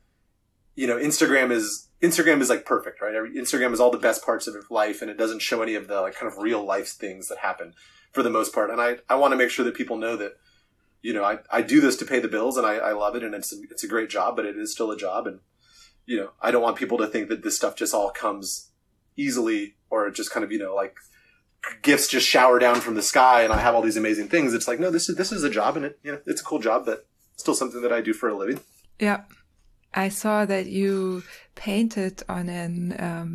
[0.74, 3.14] you know, Instagram is, Instagram is like perfect, right?
[3.14, 6.00] Instagram is all the best parts of life and it doesn't show any of the
[6.00, 7.72] like kind of real life things that happen
[8.12, 8.70] for the most part.
[8.70, 10.32] And I, I want to make sure that people know that,
[11.02, 13.24] you know, I, I do this to pay the bills and I, I love it
[13.24, 15.26] and it's a, it's a great job, but it is still a job.
[15.26, 15.40] And,
[16.04, 18.70] you know, I don't want people to think that this stuff just all comes
[19.16, 20.96] easily or just kind of, you know, like
[21.82, 24.52] gifts just shower down from the sky and I have all these amazing things.
[24.52, 26.44] It's like, no, this is, this is a job and it, you know, it's a
[26.44, 28.60] cool job, but still something that I do for a living.
[28.98, 29.22] Yeah.
[29.94, 31.22] I saw that you
[31.54, 33.34] painted on an um,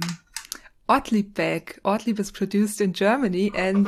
[1.33, 1.79] bag.
[1.83, 3.87] Ortlieb is produced in Germany and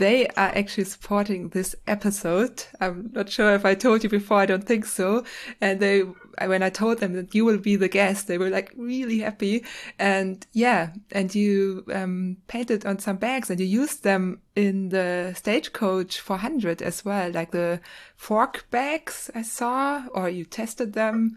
[0.00, 2.64] they are actually supporting this episode.
[2.80, 4.38] I'm not sure if I told you before.
[4.38, 5.24] I don't think so.
[5.60, 6.04] And they,
[6.40, 9.62] when I told them that you will be the guest, they were like really happy.
[9.98, 15.34] And yeah, and you um, painted on some bags and you used them in the
[15.36, 17.80] Stagecoach 400 as well, like the
[18.16, 21.36] fork bags I saw, or you tested them.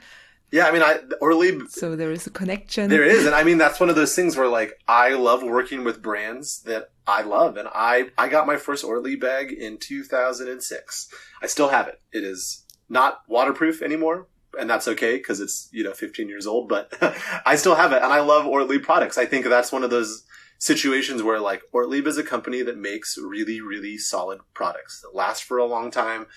[0.54, 1.68] Yeah, I mean, I Ortlieb.
[1.70, 2.88] So there is a connection.
[2.88, 5.84] There is, and I mean that's one of those things where like I love working
[5.84, 11.10] with brands that I love, and I I got my first Ortlieb bag in 2006.
[11.42, 12.00] I still have it.
[12.12, 14.28] It is not waterproof anymore,
[14.60, 16.94] and that's okay because it's you know 15 years old, but
[17.48, 19.18] I still have it, and I love Ortlieb products.
[19.18, 20.24] I think that's one of those
[20.60, 25.46] situations where like Ortlieb is a company that makes really really solid products that last
[25.46, 26.28] for a long time,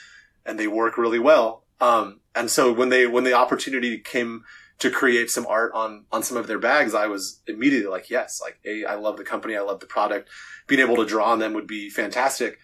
[0.47, 4.45] and they work really well um, and so when they, when the opportunity came
[4.79, 8.41] to create some art on, on some of their bags, I was immediately like, yes,
[8.43, 9.57] like, A, I love the company.
[9.57, 10.29] I love the product.
[10.67, 12.59] Being able to draw on them would be fantastic.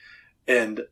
[0.46, 0.82] And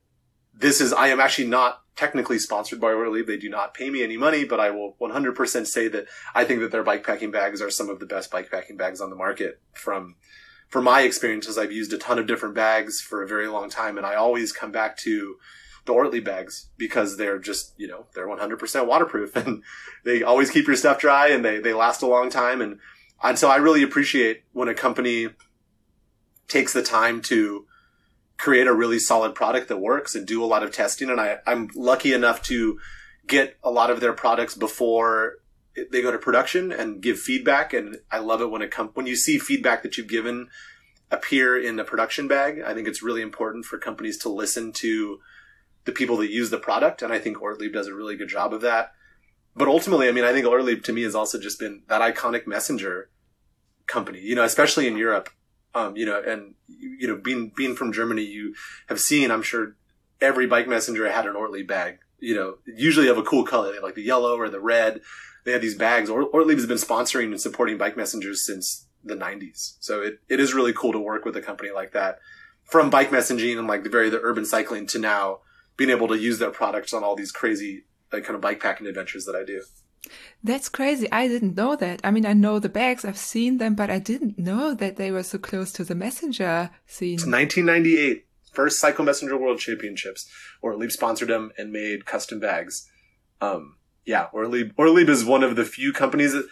[0.55, 3.27] this is, I am actually not technically sponsored by Ortlieb.
[3.27, 6.61] They do not pay me any money, but I will 100% say that I think
[6.61, 9.17] that their bike packing bags are some of the best bike packing bags on the
[9.17, 10.17] market from,
[10.69, 11.59] from my experiences.
[11.59, 14.53] I've used a ton of different bags for a very long time and I always
[14.53, 15.37] come back to,
[16.11, 19.63] the bags because they're just, you know, they're 100% waterproof and
[20.05, 22.61] they always keep your stuff dry and they, they last a long time.
[22.61, 22.79] And,
[23.23, 25.29] and so I really appreciate when a company
[26.49, 27.67] takes the time to
[28.39, 31.11] create a really solid product that works and do a lot of testing.
[31.11, 32.79] And I, I'm lucky enough to
[33.27, 35.35] get a lot of their products before
[35.93, 37.73] they go to production and give feedback.
[37.73, 40.49] And I love it when it comes, when you see feedback that you've given
[41.11, 42.63] appear in a production bag.
[42.65, 45.21] I think it's really important for companies to listen to
[45.85, 47.03] the people that use the product.
[47.03, 48.93] And I think Ortlieb does a really good job of that.
[49.57, 52.47] But ultimately, I mean, I think Ortlieb to me has also just been that iconic
[52.47, 53.11] messenger
[53.87, 55.31] company, you know, especially in Europe.
[55.75, 58.55] Um, you know, and, you know, being, being from Germany, you
[58.89, 59.77] have seen, I'm sure
[60.21, 63.75] every bike messenger had an Ortlieb bag, you know, usually of a cool color.
[63.81, 65.01] Like the yellow or the red.
[65.45, 66.11] They had these bags.
[66.11, 69.77] Or, Ortlieb has been sponsoring and supporting bike messengers since the 90s.
[69.81, 72.19] So it, it is really cool to work with a company like that
[72.65, 75.41] from bike messaging and like the very the urban cycling to now
[75.81, 78.87] being able to use their products on all these crazy like kind of bike packing
[78.87, 79.63] adventures that I do.
[80.45, 81.11] That's crazy.
[81.11, 82.03] I didn't know that.
[82.05, 85.11] I mean, I know the bags, I've seen them, but I didn't know that they
[85.11, 87.15] were so close to the messenger scene.
[87.15, 90.31] It's 1998, first Cycle Messenger World Championships.
[90.61, 92.87] Ortlieb sponsored them and made custom bags.
[93.41, 96.47] Um, yeah, Ortlieb, Ortlieb is one of the few companies that,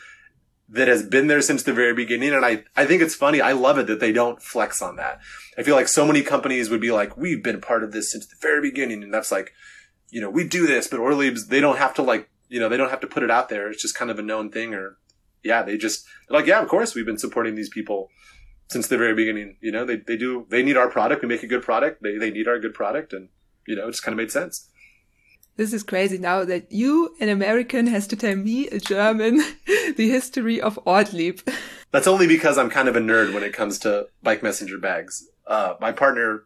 [0.71, 2.35] that has been there since the very beginning.
[2.35, 3.41] And I, I think it's funny.
[3.41, 5.21] I love it that they don't flex on that.
[5.57, 8.27] I feel like so many companies would be like, we've been part of this since
[8.27, 9.03] the very beginning.
[9.03, 9.53] And that's like,
[10.11, 12.77] you know, we do this, but Ortlieb's, they don't have to like, you know, they
[12.77, 13.71] don't have to put it out there.
[13.71, 14.99] It's just kind of a known thing or
[15.43, 18.11] yeah, they just, like, yeah, of course we've been supporting these people
[18.69, 19.57] since the very beginning.
[19.61, 21.23] You know, they, they do, they need our product.
[21.23, 22.03] We make a good product.
[22.03, 23.13] They, they need our good product.
[23.13, 23.31] And,
[23.67, 24.69] you know, it just kind of made sense
[25.59, 30.09] this is crazy now that you, an American, has to tell me, a German, the
[30.09, 31.41] history of Ortlieb.
[31.91, 35.29] That's only because I'm kind of a nerd when it comes to bike messenger bags.
[35.47, 36.45] Uh, my partner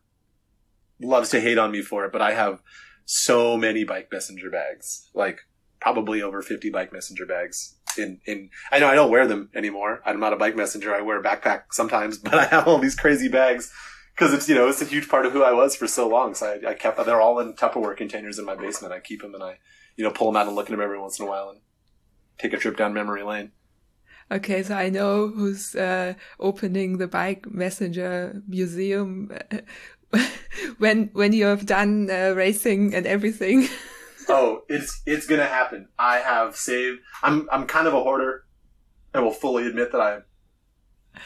[1.01, 2.63] loves to hate on me for it, but I have
[3.05, 5.41] so many bike messenger bags, like
[5.79, 10.01] probably over 50 bike messenger bags in, in, I know I don't wear them anymore.
[10.07, 10.95] I'm not a bike messenger.
[10.95, 13.73] I wear a backpack sometimes, but I have all these crazy bags
[14.23, 16.35] because it's you know it's a huge part of who I was for so long.
[16.35, 18.95] So I, I, kept they're all in Tupperware containers in my basement.
[18.95, 19.59] I keep them and I
[19.97, 21.61] you know pull them out and look at them every once in a while and
[22.39, 23.51] take a trip down memory lane.
[24.31, 29.37] Okay, so I know who's uh, opening the bike messenger museum
[30.79, 33.68] when when you have done uh, racing and everything.
[34.29, 35.89] oh, it's it's gonna happen.
[35.99, 37.01] I have saved.
[37.25, 38.45] I'm I'm kind of a hoarder.
[39.14, 40.20] I will fully admit that I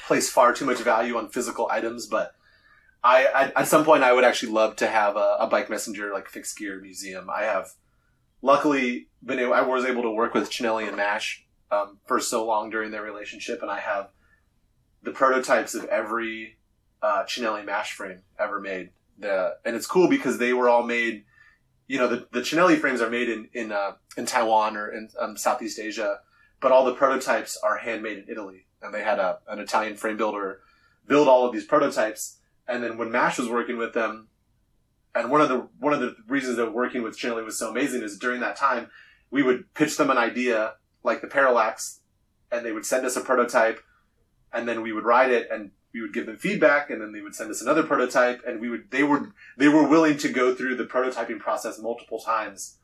[0.06, 2.32] place far too much value on physical items, but
[3.06, 6.12] I, I, at some point I would actually love to have a, a, bike messenger
[6.12, 7.30] like fixed gear museum.
[7.30, 7.70] I have
[8.42, 12.44] luckily been able, I was able to work with Cinelli and Mash um, for so
[12.44, 14.10] long during their relationship, and I have
[15.04, 16.58] the prototypes of every
[17.00, 18.90] uh, Cinelli Mash frame ever made.
[19.18, 21.24] The and it's cool because they were all made.
[21.86, 25.10] You know, the the Cinelli frames are made in in uh, in Taiwan or in
[25.20, 26.20] um, Southeast Asia,
[26.60, 30.16] but all the prototypes are handmade in Italy, and they had a, an Italian frame
[30.16, 30.60] builder
[31.06, 32.38] build all of these prototypes
[32.68, 34.28] and then when Mash was working with them,
[35.14, 38.02] and one of the one of the reasons that working with Cinelli was so amazing
[38.02, 38.88] is during that time
[39.30, 42.00] we would pitch them an idea like the parallax,
[42.50, 43.80] and they would send us a prototype,
[44.52, 47.22] and then we would ride it and we would give them feedback and then they
[47.22, 50.54] would send us another prototype and we would they were they were willing to go
[50.54, 52.78] through the prototyping process multiple times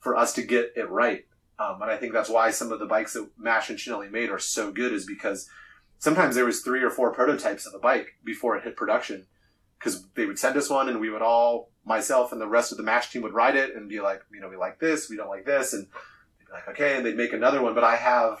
[0.00, 1.24] for us to get it right.
[1.58, 4.30] Um, and I think that's why some of the bikes that Mash and Cinelli made
[4.30, 5.48] are so good is because
[5.98, 9.26] sometimes there was three or four prototypes of a bike before it hit production
[9.78, 12.78] because they would send us one and we would all myself and the rest of
[12.78, 15.16] the mash team would ride it and be like you know we like this we
[15.16, 17.96] don't like this and they'd be like okay and they'd make another one but i
[17.96, 18.38] have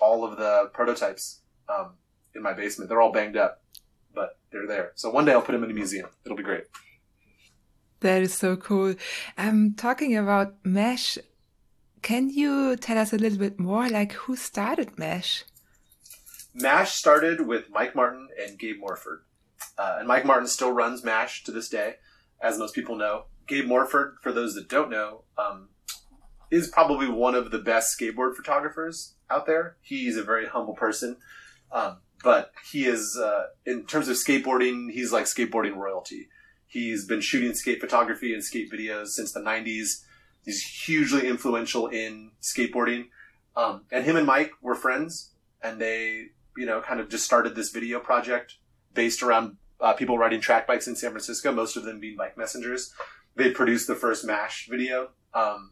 [0.00, 1.94] all of the prototypes um,
[2.34, 2.88] in my basement.
[2.88, 3.62] They're all banged up
[4.14, 4.92] but they're there.
[4.94, 6.08] So one day i'll put them in a museum.
[6.24, 6.64] It'll be great.
[8.00, 8.94] That is so cool.
[9.36, 11.18] Um talking about Mash
[12.00, 15.44] can you tell us a little bit more like who started Mash
[16.60, 19.20] mash started with mike martin and gabe morford
[19.76, 21.94] uh, and mike martin still runs mash to this day
[22.40, 23.24] as most people know.
[23.46, 25.68] Gabe Morford, for those that don't know, um,
[26.50, 29.76] is probably one of the best skateboard photographers out there.
[29.80, 31.16] He's a very humble person,
[31.72, 36.28] um, but he is, uh, in terms of skateboarding, he's like skateboarding royalty.
[36.66, 40.04] He's been shooting skate photography and skate videos since the 90s.
[40.44, 43.06] He's hugely influential in skateboarding.
[43.56, 45.32] Um, and him and Mike were friends,
[45.62, 46.28] and they,
[46.58, 48.56] you know, kind of just started this video project
[48.92, 52.36] based around uh, people riding track bikes in San Francisco, most of them being bike
[52.36, 52.92] messengers.
[53.36, 55.10] They produced the first MASH video.
[55.32, 55.70] Um,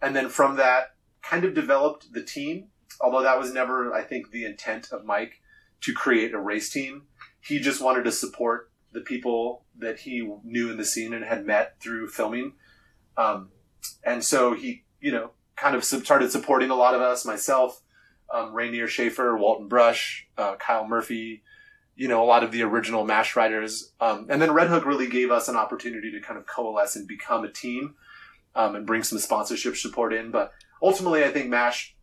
[0.00, 2.68] and then from that, kind of developed the team,
[3.00, 5.42] although that was never, I think, the intent of Mike
[5.80, 7.02] to create a race team.
[7.40, 11.44] He just wanted to support the people that he knew in the scene and had
[11.44, 12.52] met through filming.
[13.16, 13.50] Um,
[14.04, 17.82] and so he, you know, kind of started supporting a lot of us, myself,
[18.32, 21.42] um, Rainier Schaefer, Walton Brush, uh, Kyle Murphy,
[21.94, 23.92] you know, a lot of the original MASH writers.
[24.00, 27.08] Um, and then Red Hook really gave us an opportunity to kind of coalesce and
[27.08, 27.94] become a team
[28.54, 30.30] um, and bring some sponsorship support in.
[30.30, 30.52] But
[30.82, 31.96] ultimately, I think MASH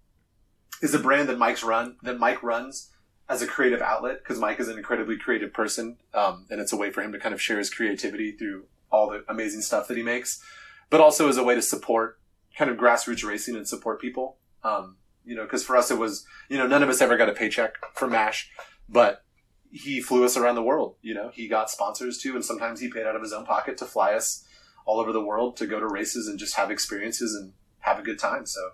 [0.81, 2.89] is a brand that Mike's run, that Mike runs
[3.29, 5.97] as a creative outlet because Mike is an incredibly creative person.
[6.13, 9.09] Um, and it's a way for him to kind of share his creativity through all
[9.09, 10.43] the amazing stuff that he makes,
[10.89, 12.19] but also as a way to support
[12.57, 14.37] kind of grassroots racing and support people.
[14.63, 17.29] Um, you know, because for us, it was, you know, none of us ever got
[17.29, 18.49] a paycheck for MASH,
[18.89, 19.23] but
[19.71, 20.95] he flew us around the world.
[21.01, 23.77] You know, he got sponsors too, and sometimes he paid out of his own pocket
[23.77, 24.45] to fly us
[24.85, 28.03] all over the world to go to races and just have experiences and have a
[28.03, 28.45] good time.
[28.45, 28.71] So,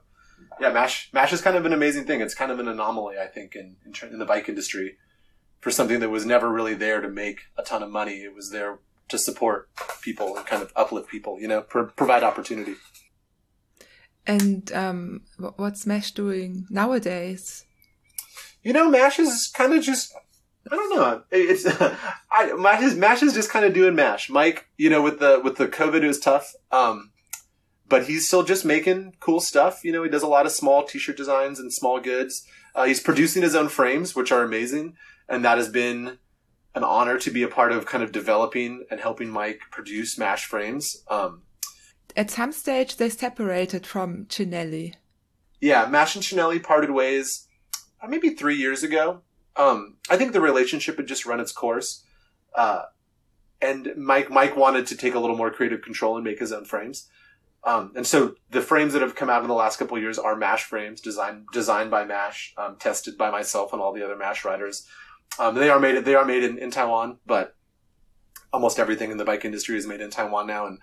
[0.60, 2.22] yeah, Mash Mash is kind of an amazing thing.
[2.22, 4.98] It's kind of an anomaly, I think, in in, in the bike industry
[5.60, 8.24] for something that was never really there to make a ton of money.
[8.24, 8.80] It was there
[9.10, 9.70] to support
[10.02, 11.40] people and kind of uplift people.
[11.40, 12.76] You know, pro- provide opportunity.
[14.30, 15.22] And um,
[15.56, 17.66] what's Mash doing nowadays?
[18.62, 20.14] You know, Mash is kind of just
[20.72, 21.24] I don't know.
[21.32, 21.66] It's
[22.32, 24.30] I Mash is Mash is just kind of doing Mash.
[24.30, 26.54] Mike, you know, with the with the COVID, it was tough.
[26.72, 27.10] Um,
[27.88, 29.84] but he's still just making cool stuff.
[29.84, 32.46] You know, he does a lot of small T-shirt designs and small goods.
[32.76, 34.96] Uh, he's producing his own frames, which are amazing,
[35.28, 36.20] and that has been
[36.76, 40.46] an honor to be a part of, kind of developing and helping Mike produce Mash
[40.46, 41.04] frames.
[41.10, 41.42] Um,
[42.16, 44.96] At some stage, they separated from Cinelli.
[45.62, 47.48] Yeah, Mash and Cinelli parted ways
[48.02, 49.22] uh, maybe three years ago.
[49.56, 52.04] Um, I think the relationship had just run its course.
[52.56, 52.84] Uh,
[53.62, 56.66] and Mike, Mike wanted to take a little more creative control and make his own
[56.66, 57.08] frames.
[57.64, 60.18] Um, and so the frames that have come out in the last couple of years
[60.18, 64.16] are Mash frames, designed designed by Mash, um, tested by myself and all the other
[64.16, 64.88] Mash writers.
[65.38, 67.56] Um, they are made they are made in, in Taiwan, but
[68.54, 70.80] almost everything in the bike industry is made in Taiwan now, and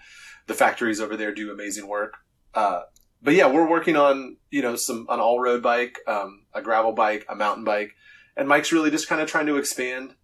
[0.47, 2.19] the factories over there do amazing work.
[2.55, 2.83] Uh,
[3.23, 6.93] but yeah, we're working on you know some an all road bike, um, a gravel
[6.93, 7.95] bike, a mountain bike,
[8.37, 10.15] and Mike's really just kind of trying to expand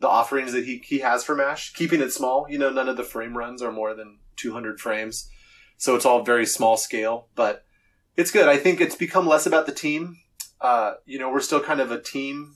[0.00, 2.46] the offerings that he, he has for MASH, keeping it small.
[2.48, 5.30] You know, none of the frame runs are more than 200 frames.
[5.76, 7.64] So it's all very small scale, but
[8.16, 8.48] it's good.
[8.48, 10.18] I think it's become less about the team.
[10.60, 12.54] Uh, you know, we're still kind of a team,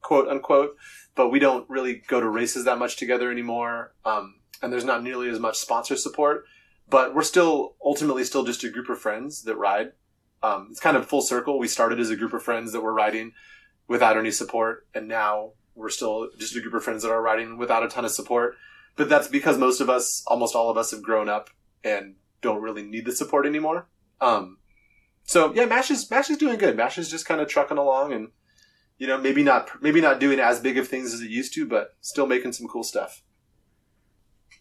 [0.00, 0.76] quote unquote,
[1.14, 3.92] but we don't really go to races that much together anymore.
[4.04, 6.44] Um, and there's not nearly as much sponsor support,
[6.88, 9.92] but we're still ultimately still just a group of friends that ride.
[10.42, 11.58] Um, it's kind of full circle.
[11.58, 13.32] We started as a group of friends that were riding
[13.88, 17.58] without any support, and now we're still just a group of friends that are riding
[17.58, 18.56] without a ton of support.
[18.96, 21.50] But that's because most of us, almost all of us, have grown up
[21.84, 23.88] and don't really need the support anymore.
[24.20, 24.58] Um,
[25.24, 26.76] so yeah, Mash is Mash is doing good.
[26.76, 28.28] Mash is just kind of trucking along, and
[28.96, 31.66] you know maybe not maybe not doing as big of things as it used to,
[31.66, 33.22] but still making some cool stuff.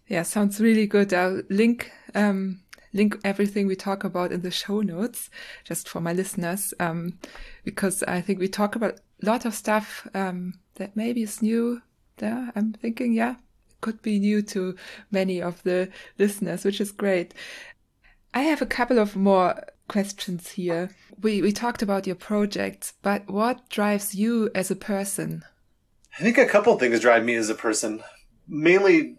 [0.08, 1.14] Yeah, sounds really good.
[1.14, 2.62] I'll link um,
[2.94, 5.30] link everything we talk about in the show notes,
[5.64, 7.20] just for my listeners, um,
[7.64, 11.82] because I think we talk about a lot of stuff um, that maybe is new.
[12.18, 13.36] There, I'm thinking, yeah,
[13.82, 14.76] could be new to
[15.12, 17.34] many of the listeners, which is great.
[18.34, 20.90] I have a couple of more questions here.
[21.22, 25.44] We we talked about your projects, but what drives you as a person?
[26.18, 28.02] I think a couple things drive me as a person.
[28.48, 29.18] Mainly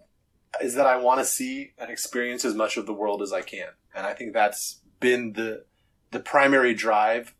[0.61, 3.41] is that I want to see and experience as much of the world as I
[3.41, 3.69] can.
[3.93, 5.65] And I think that's been the
[6.11, 7.33] the primary drive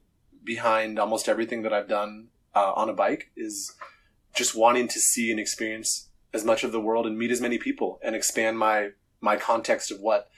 [0.44, 3.76] behind almost everything that I've done uh, on a bike is
[4.36, 7.58] just wanting to see and experience as much of the world and meet as many
[7.58, 8.90] people and expand my
[9.22, 10.30] my context of what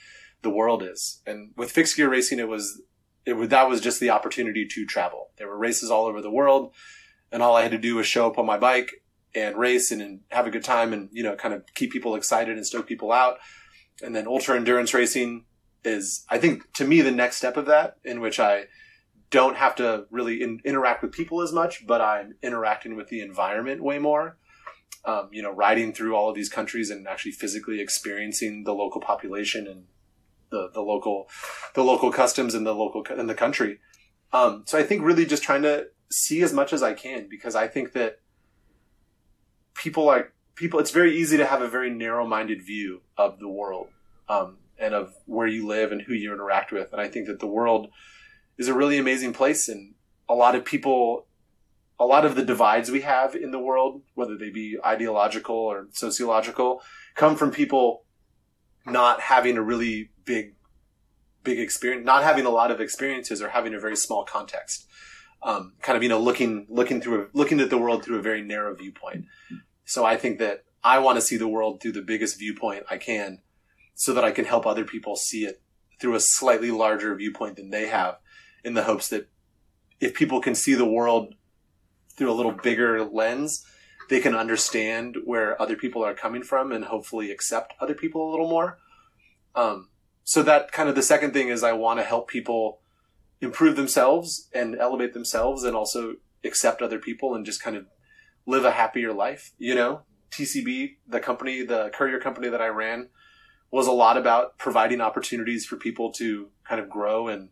[0.42, 1.20] the world is.
[1.26, 2.82] And with fixed gear racing, it was
[3.26, 5.30] it was, that was just the opportunity to travel.
[5.36, 6.72] There were races all over the world,
[7.30, 8.99] and all I had to do was show up on my bike
[9.34, 12.14] and race and, and have a good time and you know kind of keep people
[12.14, 13.38] excited and stoke people out.
[14.02, 15.44] And then ultra endurance racing
[15.84, 18.64] is, I think, to me, the next step of that, in which I
[19.30, 23.20] don't have to really in, interact with people as much, but I'm interacting with the
[23.20, 24.36] environment way more.
[25.04, 29.00] Um, you know, riding through all of these countries and actually physically experiencing the local
[29.00, 29.84] population and
[30.50, 31.26] the, the local,
[31.74, 33.78] the local customs in the local, in the country.
[34.32, 37.54] Um, so I think really just trying to see as much as I can because
[37.54, 38.18] I think that
[39.80, 43.48] people like people, it's very easy to have a very narrow minded view of the
[43.48, 43.88] world.
[44.28, 46.90] Um, and of where you live and who you interact with.
[46.92, 47.90] And I think that the world
[48.56, 49.94] is a really amazing place and
[50.28, 51.26] a lot of people
[51.98, 55.86] a lot of the divides we have in the world, whether they be ideological or
[55.92, 56.80] sociological,
[57.14, 58.04] come from people
[58.86, 60.54] not having a really big,
[61.44, 64.86] big experience, not having a lot of experiences or having a very small context.
[65.42, 68.40] Um, kind of, you know, looking, looking through, looking at the world through a very
[68.40, 69.26] narrow viewpoint.
[69.90, 72.96] So I think that I want to see the world through the biggest viewpoint I
[72.96, 73.40] can
[73.96, 75.60] so that I can help other people see it
[76.00, 78.18] through a slightly larger viewpoint than they have
[78.62, 79.28] in the hopes that
[79.98, 81.34] if people can see the world
[82.16, 83.66] through a little bigger lens,
[84.08, 88.30] they can understand where other people are coming from and hopefully accept other people a
[88.30, 88.78] little more.
[89.56, 89.88] Um,
[90.22, 92.78] so that kind of the second thing is I want to help people
[93.40, 96.14] improve themselves and elevate themselves and also
[96.44, 97.86] accept other people and just kind of
[98.46, 99.52] live a happier life.
[99.58, 103.08] You know, TCB, the company, the courier company that I ran
[103.70, 107.50] was a lot about providing opportunities for people to kind of grow and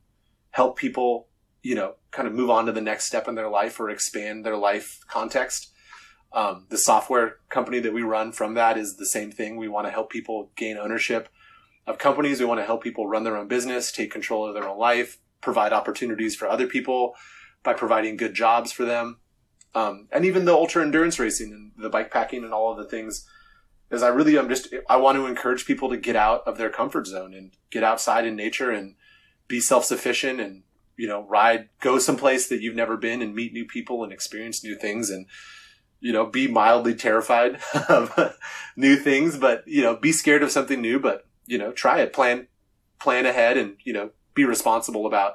[0.50, 1.28] help people,
[1.62, 4.44] you know, kind of move on to the next step in their life or expand
[4.44, 5.72] their life context.
[6.32, 9.56] Um, the software company that we run from that is the same thing.
[9.56, 11.28] We want to help people gain ownership
[11.86, 12.40] of companies.
[12.40, 15.18] We want to help people run their own business, take control of their own life,
[15.40, 17.14] provide opportunities for other people
[17.62, 19.18] by providing good jobs for them.
[19.74, 22.88] Um, and even the ultra endurance racing and the bike packing and all of the
[22.88, 23.26] things
[23.90, 26.70] is I really I'm just I want to encourage people to get out of their
[26.70, 28.94] comfort zone and get outside in nature and
[29.46, 30.62] be self sufficient and
[30.96, 34.64] you know ride go someplace that you've never been and meet new people and experience
[34.64, 35.26] new things and
[36.00, 37.58] you know be mildly terrified
[37.88, 38.36] of
[38.76, 42.12] new things but you know be scared of something new but you know try it.
[42.12, 42.46] Plan
[42.98, 45.34] plan ahead and you know be responsible about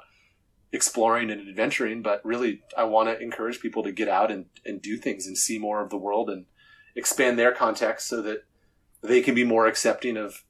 [0.74, 4.82] exploring and adventuring but really I want to encourage people to get out and and
[4.82, 6.46] do things and see more of the world and
[6.96, 8.44] expand their context so that
[9.02, 10.44] they can be more accepting of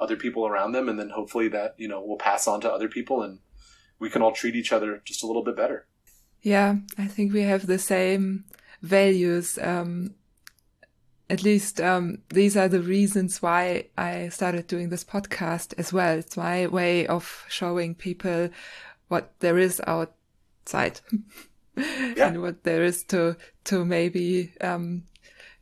[0.00, 0.88] other people around them.
[0.88, 3.38] And then hopefully that you know will pass on to other people and
[4.00, 5.86] we can all treat each other just a little bit better.
[6.42, 8.44] Yeah i think we have the same
[8.82, 10.14] values um,
[11.30, 16.18] at least um, these are the reasons why i started doing this podcast as well.
[16.18, 18.50] It's my way of showing people
[19.12, 21.00] what there is outside
[21.76, 22.28] yeah.
[22.28, 25.04] and what there is to to maybe um,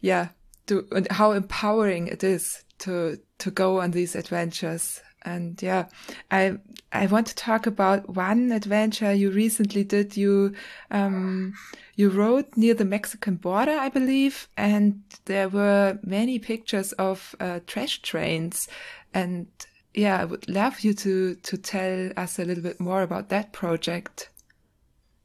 [0.00, 0.28] yeah,
[0.66, 5.02] to and how empowering it is to to go on these adventures.
[5.22, 5.88] And yeah,
[6.30, 6.58] I
[6.92, 10.16] I want to talk about one adventure you recently did.
[10.16, 10.54] You
[10.92, 11.54] um
[11.96, 17.60] you rode near the Mexican border, I believe, and there were many pictures of uh,
[17.66, 18.68] trash trains.
[19.12, 19.48] And
[19.94, 23.52] yeah, I would love you to to tell us a little bit more about that
[23.52, 24.30] project.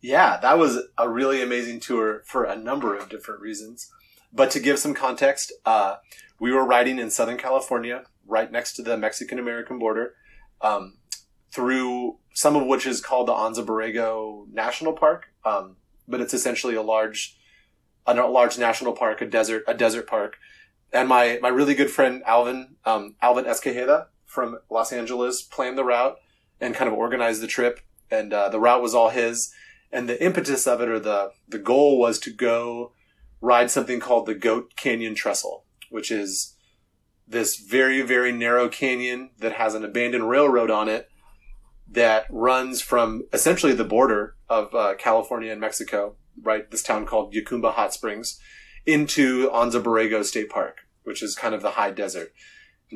[0.02, 3.90] Yeah, that was a really amazing tour for a number of different reasons.
[4.32, 5.96] But to give some context, uh,
[6.40, 10.14] we were riding in Southern California, right next to the Mexican American border,
[10.62, 10.98] um,
[11.52, 15.28] through some of which is called the Anza Borrego National Park.
[15.46, 15.78] Um,
[16.08, 17.38] but it's essentially a large,
[18.06, 20.38] a large national park, a desert, a desert park.
[20.92, 25.84] And my, my really good friend Alvin, um, Alvin Escajeda from Los Angeles planned the
[25.84, 26.18] route
[26.62, 27.80] and kind of organized the trip.
[28.12, 29.52] And, uh, the route was all his.
[29.92, 32.92] And the impetus of it or the, the goal was to go
[33.42, 36.56] ride something called the Goat Canyon Trestle, which is
[37.28, 41.10] this very, very narrow canyon that has an abandoned railroad on it
[41.88, 46.70] that runs from essentially the border of uh, California and Mexico, right?
[46.70, 48.40] This town called Jacumba Hot Springs,
[48.86, 52.34] into Anza Borrego State Park, which is kind of the high desert.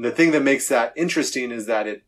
[0.01, 2.03] The thing that makes that interesting is that it,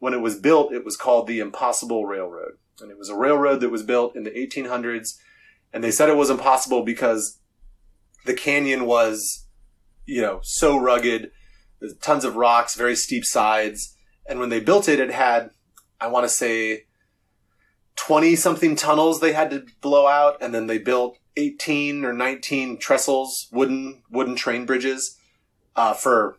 [0.00, 2.54] when it was built, it was called the Impossible Railroad.
[2.80, 5.18] And it was a railroad that was built in the 1800s.
[5.72, 7.38] And they said it was impossible because
[8.24, 9.46] the canyon was,
[10.04, 11.30] you know, so rugged,
[12.00, 13.94] tons of rocks, very steep sides.
[14.26, 15.50] And when they built it, it had,
[16.00, 16.86] I want to say,
[17.96, 22.78] 20 something tunnels they had to blow out and then they built 18 or 19
[22.78, 25.16] trestles, wooden, wooden train bridges,
[25.76, 26.38] uh, for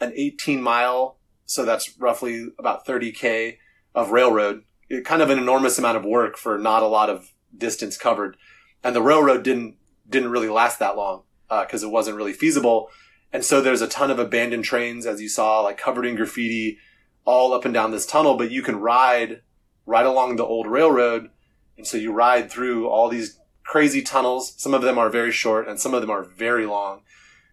[0.00, 1.18] an 18 mile.
[1.46, 3.56] So that's roughly about 30k
[3.94, 4.64] of railroad.
[4.88, 8.36] It, kind of an enormous amount of work for not a lot of distance covered.
[8.82, 9.76] And the railroad didn't,
[10.08, 12.90] didn't really last that long, uh, cause it wasn't really feasible.
[13.32, 16.78] And so there's a ton of abandoned trains, as you saw, like covered in graffiti
[17.24, 19.42] all up and down this tunnel, but you can ride
[19.84, 21.28] right along the old railroad.
[21.76, 24.54] And so you ride through all these crazy tunnels.
[24.56, 27.02] Some of them are very short and some of them are very long.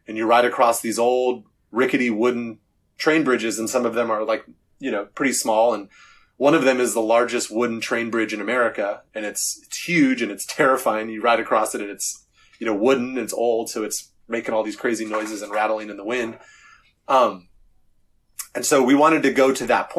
[0.07, 1.43] And you ride across these old
[1.75, 2.59] rickety wooden
[2.97, 4.45] train bridges and some of them are like,
[4.79, 5.73] you know, pretty small.
[5.73, 5.89] And
[6.37, 10.21] one of them is the largest wooden train bridge in America and it's, it's huge
[10.21, 11.09] and it's terrifying.
[11.09, 12.25] You ride across it and it's,
[12.59, 13.69] you know, wooden and it's old.
[13.69, 16.39] So it's making all these crazy noises and rattling in the wind.
[17.07, 17.49] Um,
[18.55, 19.91] and so we wanted to go to that.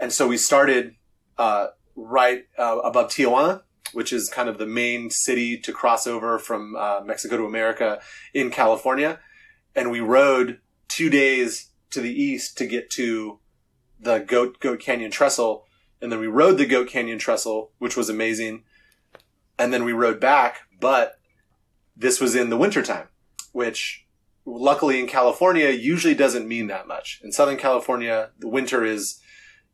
[0.00, 0.96] And so we started,
[1.38, 6.38] uh, right, uh, above Tijuana, which is kind of the main city to cross over
[6.38, 8.00] from, uh, Mexico to America
[8.34, 9.20] in California.
[9.76, 13.38] And we rode two days to the east to get to
[14.00, 15.66] the Goat, Goat Canyon Trestle.
[16.00, 18.64] And then we rode the Goat Canyon Trestle, which was amazing.
[19.58, 21.14] And then we rode back, but
[21.96, 23.08] this was in the wintertime,
[23.52, 24.06] which
[24.44, 27.20] luckily in California usually doesn't mean that much.
[27.22, 29.20] In Southern California, the winter is,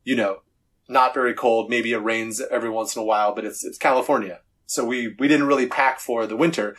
[0.04, 0.40] you know,
[0.88, 1.70] not very cold.
[1.70, 4.40] Maybe it rains every once in a while, but it's, it's California.
[4.66, 6.76] So we, we didn't really pack for the winter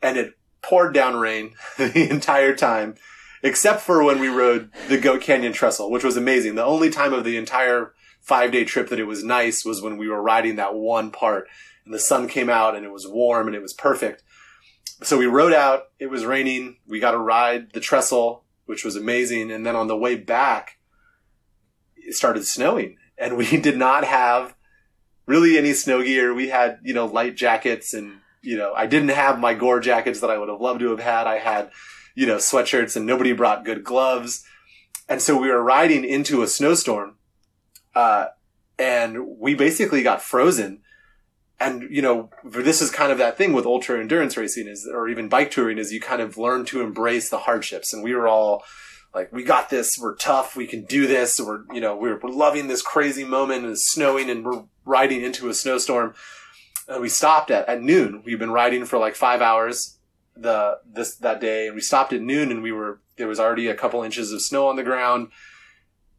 [0.00, 2.94] and it poured down rain the entire time,
[3.46, 6.54] except for when we rode the Goat Canyon Trestle, which was amazing.
[6.54, 9.96] The only time of the entire five day trip that it was nice was when
[9.96, 11.46] we were riding that one part
[11.84, 14.22] and the sun came out and it was warm and it was perfect
[15.02, 15.88] so we rode out.
[15.98, 16.76] It was raining.
[16.86, 19.50] We got to ride the trestle, which was amazing.
[19.50, 20.78] And then on the way back,
[21.96, 24.54] it started snowing and we did not have
[25.26, 26.32] really any snow gear.
[26.32, 30.20] We had, you know, light jackets and, you know, I didn't have my gore jackets
[30.20, 31.26] that I would have loved to have had.
[31.26, 31.70] I had,
[32.16, 34.42] you know, sweatshirts and nobody brought good gloves.
[35.08, 37.16] And so we were riding into a snowstorm.
[37.94, 38.26] Uh,
[38.78, 40.80] and we basically got frozen.
[41.58, 45.08] And you know this is kind of that thing with ultra endurance racing is or
[45.08, 47.94] even bike touring is you kind of learn to embrace the hardships.
[47.94, 48.62] And we were all
[49.14, 49.96] like we got this.
[49.98, 50.54] We're tough.
[50.54, 51.40] We can do this.
[51.40, 55.22] We're you know we're, we're loving this crazy moment and it's snowing and we're riding
[55.22, 56.14] into a snowstorm.
[56.88, 58.22] And we stopped at, at noon.
[58.24, 59.95] We've been riding for like five hours
[60.36, 63.74] the this that day we stopped at noon and we were there was already a
[63.74, 65.28] couple inches of snow on the ground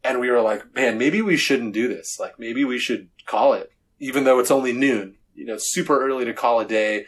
[0.04, 3.54] and we were like man maybe we shouldn't do this like maybe we should call
[3.54, 7.06] it even though it's only noon you know, super early to call a day.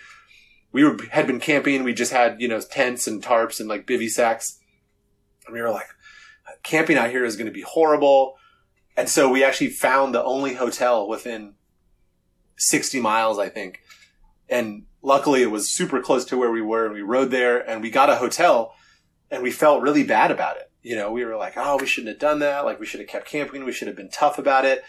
[0.72, 1.84] We were, had been camping.
[1.84, 4.60] We just had, you know, tents and tarps and like bivy sacks.
[5.46, 5.88] And we were like,
[6.64, 8.36] camping out here is going to be horrible.
[8.96, 11.56] And so we actually found the only hotel within
[12.58, 13.82] 60 miles, I think.
[14.48, 17.82] And luckily it was super close to where we were and we rode there and
[17.82, 18.76] we got a hotel
[19.32, 20.72] and we felt really bad about it.
[20.82, 22.66] You know, we were like, oh, we shouldn't have done that.
[22.66, 23.66] Like we should have kept camping.
[23.66, 24.84] We should have been tough about it.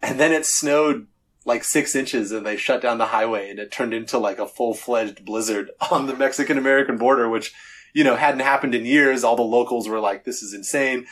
[0.00, 1.06] And then it snowed
[1.44, 4.46] like six inches and they shut down the highway and it turned into like a
[4.46, 7.54] full fledged blizzard on the Mexican American border, which,
[7.94, 9.24] you know, hadn't happened in years.
[9.24, 11.06] All the locals were like, this is insane.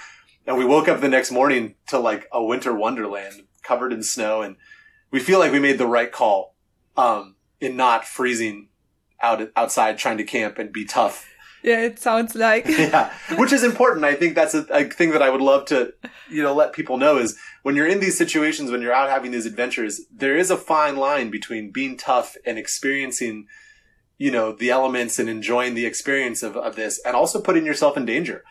[0.46, 4.42] And we woke up the next morning to like a winter wonderland covered in snow.
[4.42, 4.56] And
[5.10, 6.54] we feel like we made the right call,
[6.96, 8.68] um, in not freezing
[9.20, 11.26] out outside trying to camp and be tough
[11.66, 12.64] yeah, it sounds like.
[12.68, 14.04] yeah, which is important.
[14.04, 15.92] I think that's a, a, thing that I would love to,
[16.30, 19.32] you know, let people know is when you're in these situations, when you're out having
[19.32, 23.48] these adventures, there is a fine line between being tough and experiencing,
[24.16, 27.96] you know, the elements and enjoying the experience of, of this and also putting yourself
[27.96, 28.44] in danger.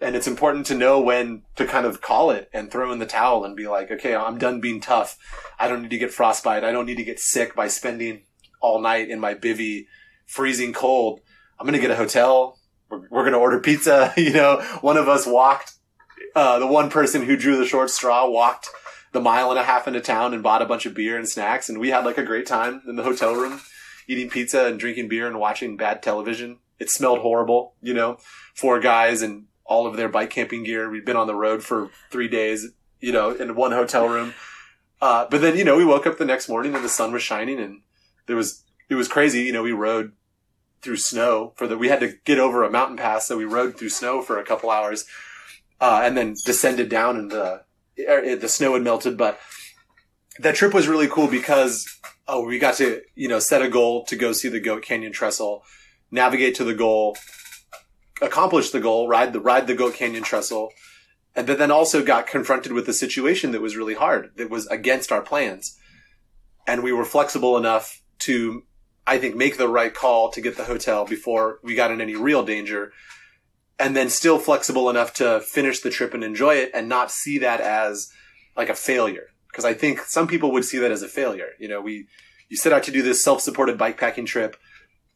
[0.00, 3.06] And it's important to know when to kind of call it and throw in the
[3.06, 5.18] towel and be like, okay, I'm done being tough.
[5.58, 6.62] I don't need to get frostbite.
[6.62, 8.22] I don't need to get sick by spending
[8.62, 9.86] all night in my bivy
[10.26, 11.20] freezing cold
[11.62, 12.58] I'm going to get a hotel.
[12.90, 14.12] We're, we're going to order pizza.
[14.16, 15.74] you know, one of us walked,
[16.34, 18.68] uh, the one person who drew the short straw walked
[19.12, 21.68] the mile and a half into town and bought a bunch of beer and snacks.
[21.68, 23.60] And we had like a great time in the hotel room
[24.08, 26.58] eating pizza and drinking beer and watching bad television.
[26.80, 28.18] It smelled horrible, you know,
[28.56, 30.90] four guys and all of their bike camping gear.
[30.90, 34.34] We'd been on the road for three days, you know, in one hotel room.
[35.00, 37.22] Uh, but then, you know, we woke up the next morning and the sun was
[37.22, 37.82] shining and
[38.26, 39.42] there was, it was crazy.
[39.42, 40.12] You know, we rode
[40.80, 43.26] through snow for the, we had to get over a mountain pass.
[43.26, 45.04] So we rode through snow for a couple hours,
[45.80, 47.62] uh, and then descended down and the,
[48.08, 49.16] er, the snow had melted.
[49.16, 49.38] But
[50.38, 51.86] that trip was really cool because,
[52.26, 55.12] oh, we got to, you know, set a goal to go see the Goat Canyon
[55.12, 55.62] Trestle,
[56.10, 57.16] navigate to the goal,
[58.20, 60.70] accomplish the goal, ride the, ride the Goat Canyon Trestle.
[61.34, 65.10] And then also got confronted with a situation that was really hard, that was against
[65.10, 65.78] our plans.
[66.66, 68.64] and we were flexible enough to,
[69.06, 72.16] I think, make the right call to get the hotel before we got in any
[72.16, 72.92] real danger.
[73.78, 77.38] And then still flexible enough to finish the trip and enjoy it and not see
[77.38, 78.12] that as
[78.56, 79.28] like a failure.
[79.52, 81.50] Cause I think some people would see that as a failure.
[81.58, 82.06] You know, we,
[82.48, 84.56] you set out to do this self-supported bikepacking trip.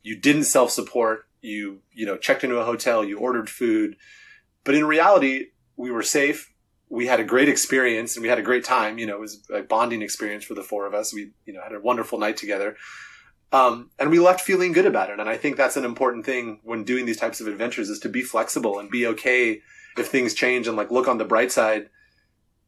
[0.02, 1.28] You didn't self-support.
[1.42, 3.04] You, you know, checked into a hotel.
[3.04, 3.96] You ordered food.
[4.64, 6.52] But in reality, we were safe.
[6.88, 8.98] We had a great experience and we had a great time.
[8.98, 11.12] You know, it was a bonding experience for the four of us.
[11.12, 12.76] We, you know, had a wonderful night together.
[13.52, 15.20] Um, and we left feeling good about it.
[15.20, 18.08] And I think that's an important thing when doing these types of adventures is to
[18.08, 19.60] be flexible and be okay
[19.96, 21.88] if things change and like look on the bright side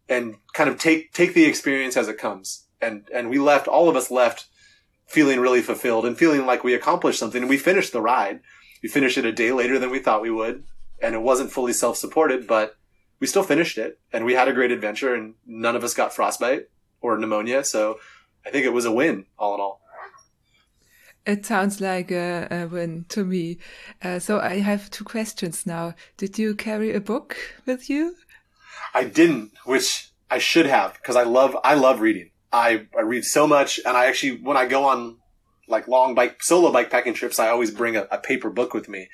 [0.09, 2.67] and kind of take, take the experience as it comes.
[2.81, 4.47] And, and we left, all of us left
[5.07, 7.43] feeling really fulfilled and feeling like we accomplished something.
[7.43, 8.41] And we finished the ride.
[8.83, 10.65] We finished it a day later than we thought we would.
[11.03, 12.78] And it wasn't fully self-supported, but
[13.21, 16.15] we still finished it and we had a great adventure and none of us got
[16.15, 16.69] frostbite
[17.01, 17.65] or pneumonia.
[17.65, 17.99] So
[18.47, 19.81] I think it was a win all in all.
[21.27, 23.59] It sounds like a, a win to me.
[24.03, 25.95] Uh, so I have two questions now.
[26.17, 27.37] Did you carry a book
[27.67, 28.15] with you?
[28.95, 32.31] I didn't, which I should have because I love I love reading.
[32.51, 35.19] I, I read so much and I actually when I go on
[35.67, 38.89] like long bike solo bike packing trips, I always bring a, a paper book with
[38.89, 39.09] me.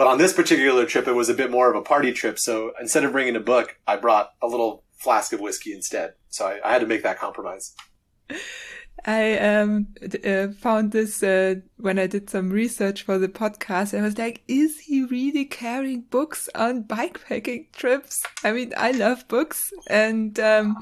[0.00, 2.38] But on this particular trip, it was a bit more of a party trip.
[2.38, 6.14] So instead of bringing a book, I brought a little flask of whiskey instead.
[6.30, 7.76] So I, I had to make that compromise.
[9.04, 9.88] I um,
[10.24, 13.92] uh, found this uh, when I did some research for the podcast.
[13.92, 18.22] I was like, is he really carrying books on bikepacking trips?
[18.42, 20.78] I mean, I love books and, um,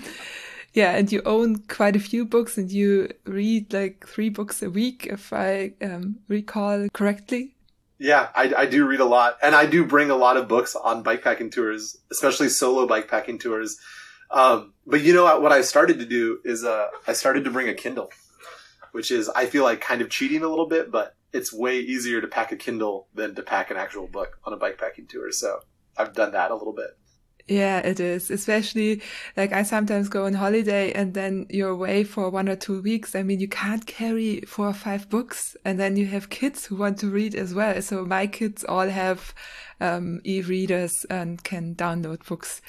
[0.74, 4.70] yeah, and you own quite a few books and you read like three books a
[4.70, 7.56] week, if I um, recall correctly.
[7.98, 10.76] Yeah, I, I do read a lot and I do bring a lot of books
[10.76, 13.78] on bikepacking tours, especially solo bikepacking tours.
[14.30, 17.50] Um, but you know what, what I started to do is, uh, I started to
[17.50, 18.10] bring a Kindle,
[18.92, 22.20] which is, I feel like kind of cheating a little bit, but it's way easier
[22.20, 25.32] to pack a Kindle than to pack an actual book on a bikepacking tour.
[25.32, 25.60] So
[25.96, 26.96] I've done that a little bit.
[27.48, 28.30] Yeah, it is.
[28.30, 29.00] Especially
[29.36, 33.14] like I sometimes go on holiday and then you're away for one or two weeks.
[33.14, 36.76] I mean, you can't carry four or five books and then you have kids who
[36.76, 37.80] want to read as well.
[37.80, 39.34] So my kids all have,
[39.80, 42.60] um, e-readers and can download books.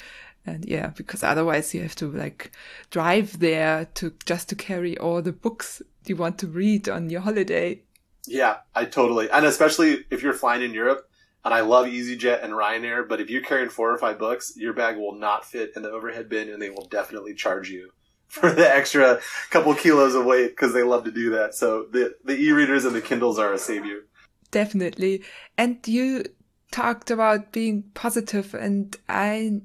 [0.46, 2.50] And yeah, because otherwise you have to like
[2.90, 7.20] drive there to just to carry all the books you want to read on your
[7.20, 7.82] holiday.
[8.26, 11.09] Yeah, I totally, and especially if you're flying in Europe,
[11.44, 14.74] and I love EasyJet and Ryanair, but if you're carrying four or five books, your
[14.74, 17.90] bag will not fit in the overhead bin and they will definitely charge you
[18.28, 21.54] for the extra couple kilos of weight because they love to do that.
[21.54, 24.06] So the, the e-readers and the Kindles are a savior.
[24.50, 25.22] Definitely.
[25.56, 26.24] And you
[26.70, 29.62] talked about being positive and I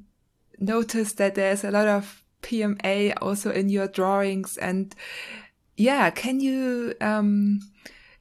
[0.59, 4.95] noticed that there's a lot of PMA also in your drawings and
[5.75, 7.59] yeah, can you, um,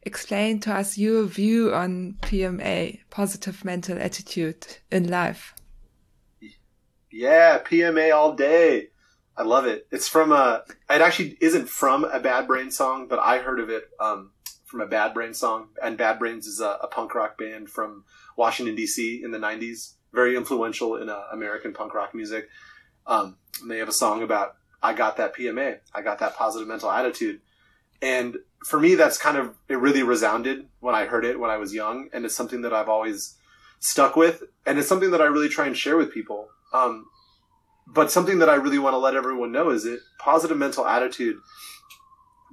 [0.05, 5.55] explain to us your view on PMA, positive mental attitude in life.
[7.10, 8.89] Yeah, PMA all day.
[9.36, 9.86] I love it.
[9.90, 13.70] It's from a, it actually isn't from a Bad Brain song, but I heard of
[13.70, 14.31] it, um,
[14.64, 15.68] from a Bad Brain song.
[15.82, 18.05] And Bad Brains is a, a punk rock band from
[18.36, 19.22] Washington, D.C.
[19.22, 19.94] in the 90s.
[20.12, 22.48] Very influential in uh, American punk rock music.
[23.06, 23.36] Um,
[23.66, 25.78] they have a song about, I got that PMA.
[25.93, 27.40] I got that positive mental attitude.
[28.02, 31.59] And for me, that's kind of, it really resounded when I heard it when I
[31.59, 32.09] was young.
[32.12, 33.36] And it's something that I've always
[33.81, 34.43] stuck with.
[34.65, 36.49] And it's something that I really try and share with people.
[36.73, 37.07] Um,
[37.86, 41.36] but something that I really want to let everyone know is that positive mental attitude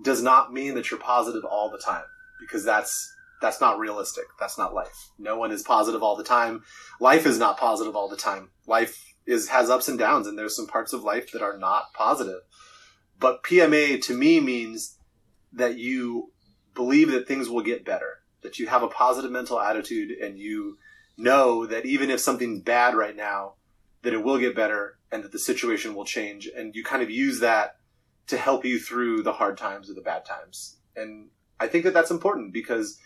[0.04, 2.04] does not mean that you're positive all the time
[2.40, 4.26] because that's that's not realistic.
[4.40, 5.10] That's not life.
[5.18, 6.64] No one is positive all the time.
[7.00, 8.50] Life is not positive all the time.
[8.68, 11.94] Life is has ups and downs and there's some parts of life that are not
[11.94, 12.42] positive.
[13.20, 14.98] But PMA to me means
[15.54, 16.32] that you
[16.74, 20.78] believe that things will get better, that you have a positive mental attitude and you
[21.18, 23.54] know that even if something's bad right now,
[24.04, 26.48] that it will get better and that the situation will change.
[26.48, 27.76] And you kind of use that
[28.28, 30.78] to help you through the hard times or the bad times.
[30.96, 31.30] And
[31.60, 32.98] I think that that's important because,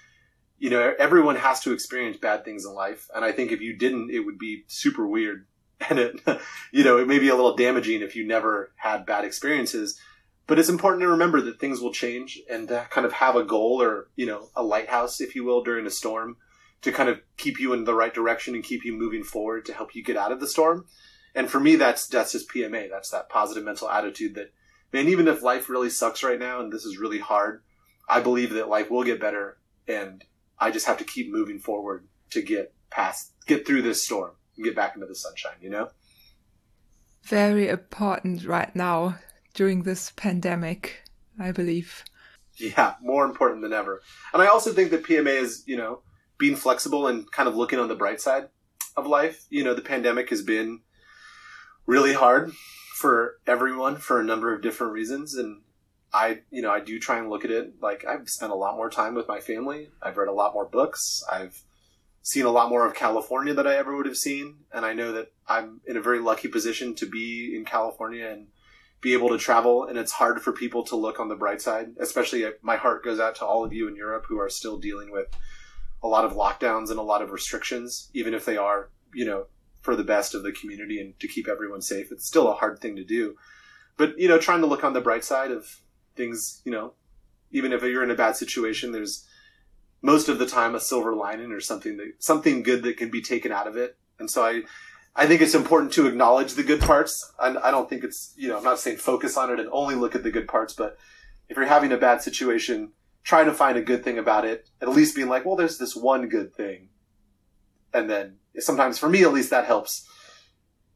[0.57, 3.09] you know, everyone has to experience bad things in life.
[3.13, 5.45] And I think if you didn't, it would be super weird.
[5.89, 6.21] And it,
[6.71, 9.99] you know, it may be a little damaging if you never had bad experiences
[10.47, 13.43] but it's important to remember that things will change and to kind of have a
[13.43, 16.37] goal or you know a lighthouse if you will during a storm
[16.81, 19.73] to kind of keep you in the right direction and keep you moving forward to
[19.73, 20.85] help you get out of the storm.
[21.33, 24.53] And for me that's that's just pma that's that positive mental attitude that
[24.93, 27.61] man even if life really sucks right now and this is really hard
[28.07, 30.23] i believe that life will get better and
[30.57, 34.63] i just have to keep moving forward to get past get through this storm and
[34.63, 35.89] get back into the sunshine you know?
[37.23, 39.17] Very important right now
[39.55, 41.01] during this pandemic.
[41.39, 42.03] I believe.
[42.57, 44.01] Yeah, more important than ever.
[44.33, 46.01] And I also think that PMA is, you know,
[46.37, 48.49] being flexible and kind of looking on the bright side
[48.95, 49.45] of life.
[49.49, 50.81] You know, the pandemic has been
[51.85, 52.51] really hard
[52.95, 55.35] for everyone for a number of different reasons.
[55.35, 55.61] And
[56.13, 58.77] I, you know, I do try and look at it like I've spent a lot
[58.77, 59.89] more time with my family.
[60.01, 61.23] I've read a lot more books.
[61.29, 61.61] I've
[62.21, 64.59] seen a lot more of California than I ever would have seen.
[64.73, 68.47] And I know that I'm in a very lucky position to be in California and
[69.01, 69.85] be able to travel.
[69.85, 73.19] And it's hard for people to look on the bright side, especially my heart goes
[73.19, 75.27] out to all of you in Europe who are still dealing with
[76.03, 79.45] a lot of lockdowns and a lot of restrictions, even if they are, you know,
[79.81, 82.11] for the best of the community and to keep everyone safe.
[82.11, 83.35] It's still a hard thing to do.
[83.97, 85.65] But, you know, trying to look on the bright side of
[86.15, 86.93] things, you know,
[87.51, 89.25] even if you're in a bad situation, there's
[90.01, 93.21] most of the time a silver lining or something that something good that can be
[93.21, 93.97] taken out of it.
[94.19, 94.63] And so I,
[95.15, 97.31] I think it's important to acknowledge the good parts.
[97.39, 99.95] I, I don't think it's, you know, I'm not saying focus on it and only
[99.95, 100.97] look at the good parts, but
[101.47, 102.91] if you're having a bad situation,
[103.23, 104.69] try to find a good thing about it.
[104.81, 106.89] At least being like, well, there's this one good thing.
[107.93, 110.07] And then sometimes for me, at least that helps.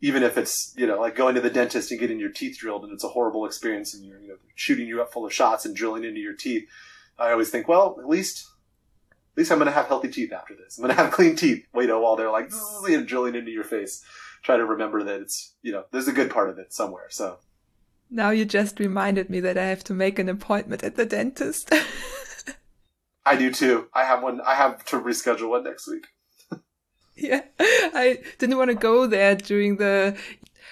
[0.02, 2.84] Even if it's, you know, like going to the dentist and getting your teeth drilled
[2.84, 5.66] and it's a horrible experience and you're, you know, shooting you up full of shots
[5.66, 6.68] and drilling into your teeth.
[7.18, 8.50] I always think, well, at least
[9.38, 10.78] least I'm going to have healthy teeth after this.
[10.78, 12.52] I'm going to have clean teeth, you know, while they're like
[12.88, 14.04] you know, drilling into your face.
[14.44, 17.08] Try to remember that it's, you know, there's a good part of it somewhere.
[17.10, 17.40] So
[18.10, 21.74] now you just reminded me that I have to make an appointment at the dentist.
[23.26, 23.88] I do too.
[23.94, 24.42] I have one.
[24.42, 26.08] I have to reschedule one next week.
[27.16, 30.18] yeah, I didn't want to go there during the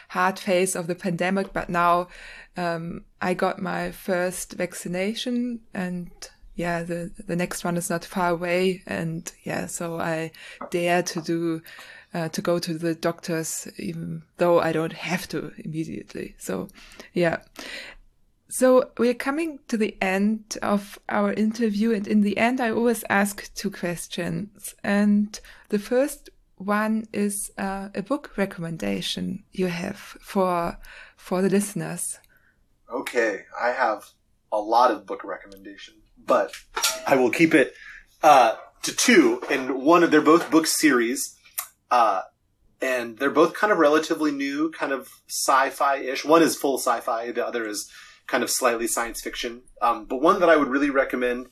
[0.09, 2.07] hard phase of the pandemic, but now
[2.55, 6.09] um, I got my first vaccination and
[6.57, 8.81] yeah, the, the next one is not far away.
[8.87, 10.31] And yeah, so I
[10.71, 11.61] dare to do,
[12.15, 16.35] uh, to go to the doctors, even though I don't have to immediately.
[16.39, 16.67] So
[17.13, 17.37] yeah.
[18.49, 21.93] So we're coming to the end of our interview.
[21.93, 24.73] And in the end, I always ask two questions.
[24.83, 25.39] And
[25.69, 30.79] the first one is uh, a book recommendation you have for,
[31.15, 32.17] for the listeners.
[32.91, 33.43] Okay.
[33.61, 34.09] I have
[34.51, 35.96] a lot of book recommendations
[36.27, 36.51] but
[37.07, 37.73] I will keep it
[38.21, 39.41] uh, to two.
[39.49, 41.35] And one of they're both book series,
[41.89, 42.21] uh,
[42.81, 46.23] and they're both kind of relatively new, kind of sci-fi ish.
[46.23, 47.89] One is full sci-fi, the other is
[48.27, 49.61] kind of slightly science fiction.
[49.81, 51.47] Um, but one that I would really recommend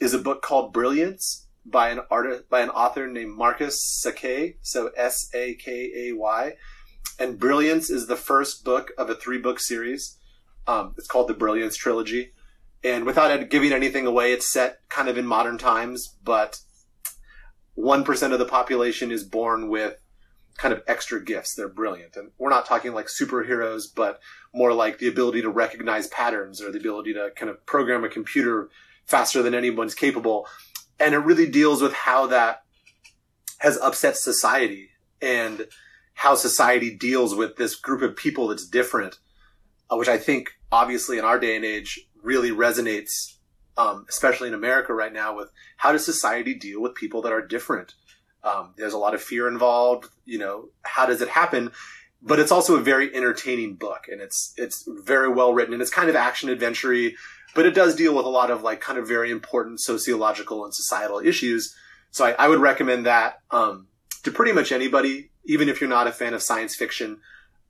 [0.00, 4.90] is a book called Brilliance by an artist by an author named Marcus Sakey, so
[4.96, 6.52] S A K A Y.
[7.18, 10.18] And Brilliance is the first book of a three book series.
[10.66, 12.32] Um, it's called the Brilliance Trilogy
[12.84, 16.60] and without giving anything away, it's set kind of in modern times, but
[17.78, 19.96] 1% of the population is born with
[20.56, 21.54] kind of extra gifts.
[21.54, 22.16] They're brilliant.
[22.16, 24.20] And we're not talking like superheroes, but
[24.54, 28.08] more like the ability to recognize patterns or the ability to kind of program a
[28.08, 28.68] computer
[29.06, 30.46] faster than anyone's capable.
[31.00, 32.64] And it really deals with how that
[33.58, 34.90] has upset society
[35.20, 35.68] and
[36.14, 39.18] how society deals with this group of people that's different,
[39.90, 43.36] uh, which I think obviously in our day and age really resonates,
[43.76, 47.46] um, especially in America right now, with how does society deal with people that are
[47.46, 47.94] different?
[48.44, 50.08] Um, there's a lot of fear involved.
[50.24, 51.72] You know, how does it happen?
[52.20, 55.90] But it's also a very entertaining book, and it's it's very well written, and it's
[55.90, 57.10] kind of action adventure
[57.54, 60.74] but it does deal with a lot of like kind of very important sociological and
[60.74, 61.74] societal issues.
[62.10, 63.88] So I, I would recommend that um,
[64.22, 67.18] to pretty much anybody, even if you're not a fan of science fiction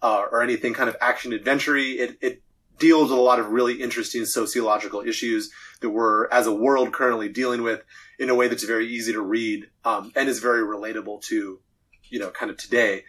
[0.01, 2.43] uh, or anything kind of action adventure It, it
[2.79, 5.51] deals with a lot of really interesting sociological issues
[5.81, 7.85] that we're, as a world, currently dealing with
[8.19, 11.61] in a way that's very easy to read um, and is very relatable to,
[12.09, 13.05] you know, kind of today.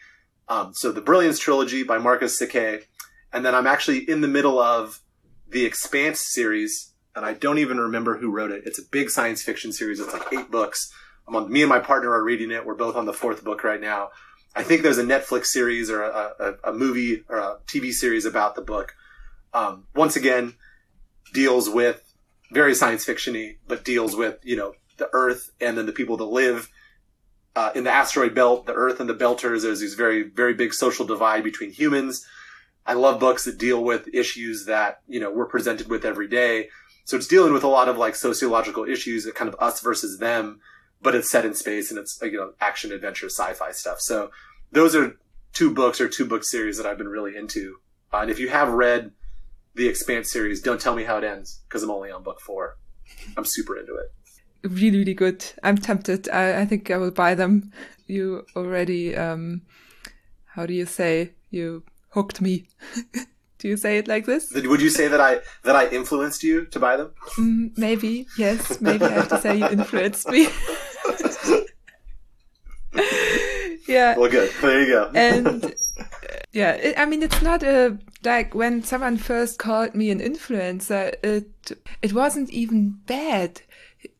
[0.48, 2.84] Um, so the Brilliance trilogy by Marcus Sakey,
[3.31, 5.02] and then I'm actually in the middle of
[5.49, 8.64] the Expanse series, and I don't even remember who wrote it.
[8.65, 9.99] It's a big science fiction series.
[9.99, 10.91] It's like eight books.
[11.27, 11.52] On.
[11.52, 12.65] Me and my partner are reading it.
[12.65, 14.10] We're both on the fourth book right now.
[14.56, 18.26] I think there's a Netflix series or a, a, a movie or a TV series
[18.26, 18.94] about the book
[19.54, 20.54] um, once again
[21.34, 22.14] deals with
[22.52, 26.26] very science fictiony, but deals with you know the Earth and then the people that
[26.26, 26.70] live
[27.56, 29.64] uh, in the asteroid belt, the Earth and the Belters.
[29.64, 32.26] There's these very very big social divide between humans.
[32.86, 36.70] I love books that deal with issues that you know we're presented with every day.
[37.06, 40.62] So it's dealing with a lot of like sociological issues, kind of us versus them,
[41.02, 44.00] but it's set in space and it's you know action adventure sci-fi stuff.
[44.00, 44.32] So
[44.72, 45.18] those are
[45.54, 47.78] two books or two book series that I've been really into.
[48.12, 49.12] Uh, and if you have read
[49.76, 50.62] the Expanse series.
[50.62, 52.78] Don't tell me how it ends because I'm only on book four.
[53.38, 54.12] I'm super into it.
[54.70, 55.44] Really, really good.
[55.62, 56.30] I'm tempted.
[56.30, 57.72] I, I think I will buy them.
[58.08, 59.64] You already, um,
[60.45, 61.34] how do you say?
[61.50, 62.68] You hooked me.
[63.60, 64.52] Do you say it like this?
[64.52, 67.12] Would you say that I that I influenced you to buy them?
[67.38, 68.82] Mm, maybe yes.
[68.82, 70.50] Maybe I have to say you influenced me.
[73.88, 74.18] yeah.
[74.18, 74.52] Well, good.
[74.62, 75.12] There you go.
[75.16, 75.74] and
[76.52, 81.14] yeah, it, I mean, it's not a like when someone first called me an influencer.
[81.24, 83.62] It it wasn't even bad.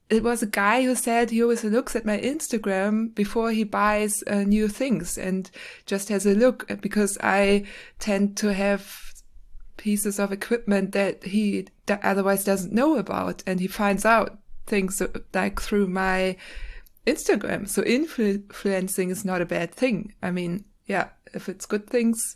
[0.10, 4.24] It was a guy who said he always looks at my Instagram before he buys
[4.28, 5.50] uh, new things and
[5.86, 7.66] just has a look because I
[8.00, 9.14] tend to have
[9.78, 15.02] pieces of equipment that he otherwise doesn't know about and he finds out things
[15.34, 16.38] like through my
[17.08, 17.68] Instagram.
[17.68, 20.14] So influencing is not a bad thing.
[20.22, 22.36] I mean, yeah, if it's good things.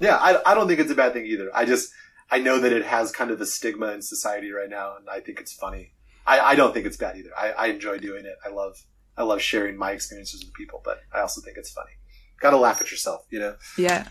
[0.00, 1.50] Yeah, I, I don't think it's a bad thing either.
[1.54, 1.90] I just,
[2.30, 5.20] I know that it has kind of the stigma in society right now and I
[5.20, 5.92] think it's funny.
[6.26, 7.30] I, I don't think it's bad either.
[7.36, 8.36] I, I enjoy doing it.
[8.44, 8.76] I love,
[9.16, 11.92] I love sharing my experiences with people, but I also think it's funny.
[12.40, 13.56] Gotta laugh at yourself, you know?
[13.76, 14.06] Yeah.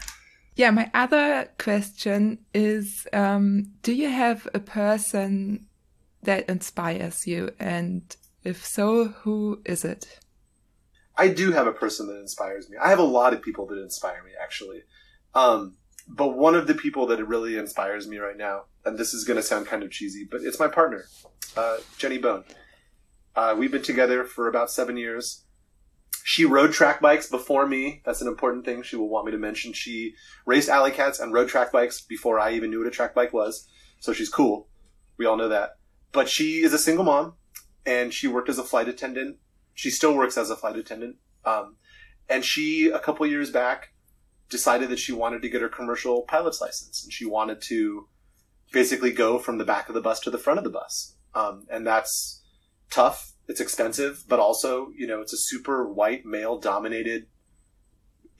[0.56, 5.68] Yeah, my other question is um, Do you have a person
[6.24, 7.52] that inspires you?
[7.60, 10.20] And if so, who is it?
[11.16, 12.78] I do have a person that inspires me.
[12.78, 14.82] I have a lot of people that inspire me, actually.
[15.38, 15.76] Um,
[16.08, 19.38] but one of the people that really inspires me right now, and this is going
[19.38, 21.06] to sound kind of cheesy, but it's my partner,
[21.56, 22.44] uh, Jenny Bone.
[23.36, 25.44] Uh, we've been together for about seven years.
[26.24, 28.02] She rode track bikes before me.
[28.04, 29.74] That's an important thing she will want me to mention.
[29.74, 30.16] She
[30.48, 33.32] raced alley cats and rode track bikes before I even knew what a track bike
[33.32, 33.68] was.
[34.00, 34.68] So she's cool.
[35.18, 35.78] We all know that.
[36.14, 37.36] But she is a single mom
[37.86, 39.38] and she worked as a flight attendant.
[39.76, 41.18] She still works as a flight attendant.
[41.46, 41.76] Um,
[42.28, 43.94] and she, a couple years back,
[44.50, 48.08] decided that she wanted to get her commercial pilot's license and she wanted to
[48.72, 51.16] basically go from the back of the bus to the front of the bus.
[51.36, 52.44] Um, and that's
[52.90, 57.28] tough it's expensive, but also, you know, it's a super white male dominated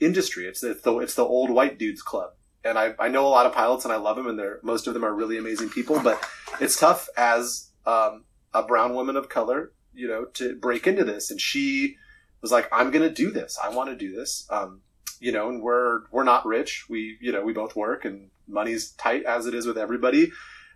[0.00, 0.46] industry.
[0.46, 2.32] It's the, it's the old white dudes club.
[2.64, 4.86] And I, I know a lot of pilots and I love them and they're, most
[4.86, 6.22] of them are really amazing people, but
[6.60, 11.30] it's tough as, um, a brown woman of color, you know, to break into this.
[11.30, 11.96] And she
[12.42, 13.58] was like, I'm going to do this.
[13.62, 14.46] I want to do this.
[14.50, 14.82] Um,
[15.20, 16.86] you know, and we're, we're not rich.
[16.88, 20.30] We, you know, we both work and money's tight as it is with everybody,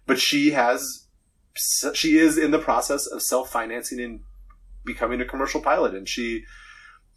[0.06, 1.06] but she has
[1.94, 4.20] she is in the process of self financing and
[4.85, 6.44] becoming a commercial pilot, and she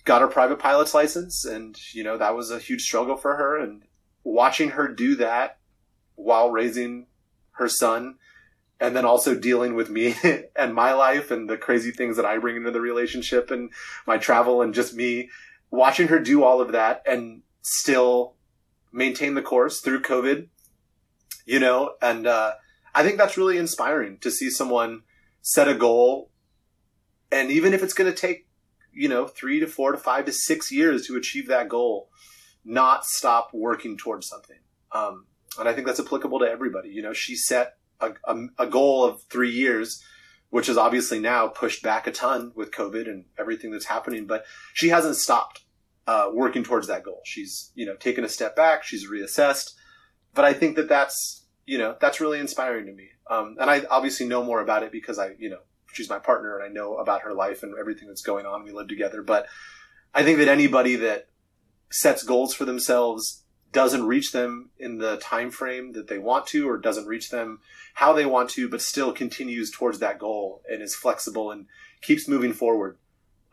[0.04, 3.58] got her private pilot's license, and you know that was a huge struggle for her.
[3.58, 3.84] And
[4.24, 5.58] watching her do that
[6.16, 7.08] while raising
[7.52, 8.16] her son,
[8.80, 10.16] and then also dealing with me
[10.56, 13.72] and my life and the crazy things that I bring into the relationship and
[14.06, 15.30] my travel and just me,
[15.72, 18.36] watching her do all of that and still
[18.92, 20.48] maintain the course through COVID,
[21.46, 22.54] you know, and uh,
[22.94, 25.02] I think that's really inspiring to see someone
[25.42, 26.32] set a goal.
[27.32, 28.48] And even if it's going to take,
[28.94, 32.10] you know, three to four to five to six years to achieve that goal,
[32.64, 34.60] not stop working towards something.
[34.92, 35.26] Um,
[35.60, 36.90] and I think that's applicable to everybody.
[36.90, 40.02] You know, she set a, a, a goal of three years,
[40.50, 44.46] which is obviously now pushed back a ton with COVID and everything that's happening, but
[44.74, 45.62] she hasn't stopped
[46.08, 47.22] uh, working towards that goal.
[47.26, 48.84] She's, you know, taken a step back.
[48.84, 49.74] She's reassessed.
[50.34, 53.10] But I think that that's you know, that's really inspiring to me.
[53.30, 55.60] Um, and I obviously know more about it because I, you know,
[55.92, 58.64] she's my partner and I know about her life and everything that's going on.
[58.64, 59.24] We live together.
[59.24, 59.48] But
[60.14, 61.28] I think that anybody that
[61.92, 63.44] sets goals for themselves
[63.76, 67.60] doesn't reach them in the time frame that they want to or doesn't reach them
[67.94, 71.68] how they want to but still continues towards that goal and is flexible and
[72.02, 72.98] keeps moving forward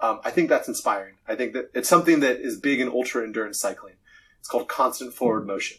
[0.00, 3.22] um, i think that's inspiring i think that it's something that is big in ultra
[3.22, 3.94] endurance cycling
[4.38, 5.78] it's called constant forward motion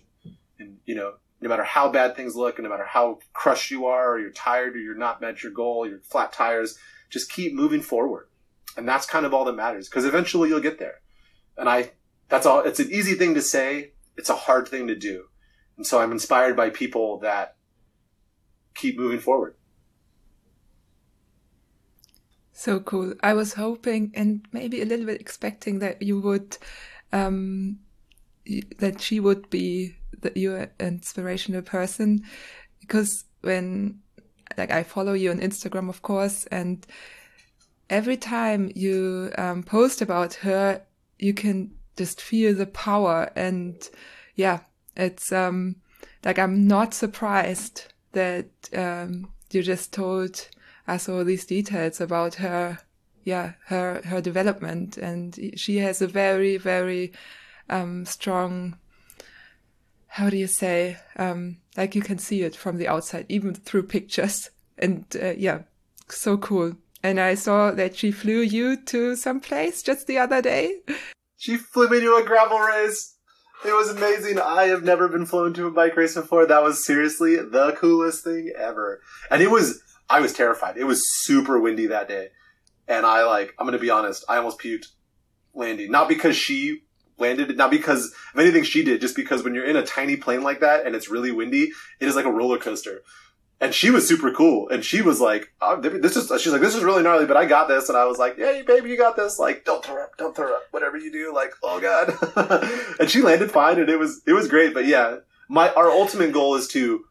[0.60, 1.14] and you know
[1.44, 4.32] no matter how bad things look and no matter how crushed you are or you're
[4.32, 6.80] tired or you're not met your goal, you're flat tires,
[7.10, 8.28] just keep moving forward.
[8.78, 11.02] And that's kind of all that matters because eventually you'll get there.
[11.58, 11.92] And I,
[12.30, 13.92] that's all, it's an easy thing to say.
[14.18, 15.26] It's a hard thing to do.
[15.78, 17.56] And so I'm inspired by people that
[18.76, 19.56] keep moving forward.
[22.52, 23.16] So cool.
[23.24, 26.58] I was hoping and maybe a little bit expecting that you would,
[27.12, 27.80] um,
[28.78, 32.24] that she would be that you're an inspirational person
[32.80, 34.00] because when
[34.58, 36.86] like I follow you on Instagram, of course, and
[37.90, 40.82] every time you um, post about her,
[41.20, 43.32] you can just feel the power.
[43.36, 43.76] And
[44.36, 44.62] yeah,
[44.96, 45.78] it's um,
[46.24, 50.48] like I'm not surprised that um, you just told
[50.88, 52.80] us all these details about her.
[53.26, 57.14] Yeah, her her development, and she has a very very
[57.70, 58.78] um, strong
[60.14, 63.82] how do you say, um, like you can see it from the outside, even through
[63.82, 64.52] pictures.
[64.78, 65.64] And uh, yeah,
[66.08, 66.74] so cool.
[67.02, 70.82] And I saw that she flew you to some place just the other day.
[71.44, 73.18] She flew me to a gravel race.
[73.66, 74.40] It was amazing.
[74.40, 76.46] I have never been flown to a bike race before.
[76.46, 79.02] That was seriously the coolest thing ever.
[79.30, 80.78] And it was, I was terrified.
[80.78, 82.30] It was super windy that day.
[82.88, 84.86] And I like, I'm going to be honest, I almost puked
[85.54, 85.92] landing.
[85.92, 86.84] Not because she
[87.18, 90.44] landed, not because of anything she did, just because when you're in a tiny plane
[90.44, 93.02] like that and it's really windy, it is like a roller coaster
[93.64, 94.68] and she was super cool.
[94.68, 97.46] And she was like, oh, "This is," she's like, "This is really gnarly, but I
[97.46, 100.18] got this." And I was like, "Hey, baby, you got this." Like, don't throw up,
[100.18, 100.64] don't throw up.
[100.72, 102.14] Whatever you do, like, oh god.
[103.00, 104.74] and she landed fine, and it was it was great.
[104.74, 107.06] But yeah, my our ultimate goal is to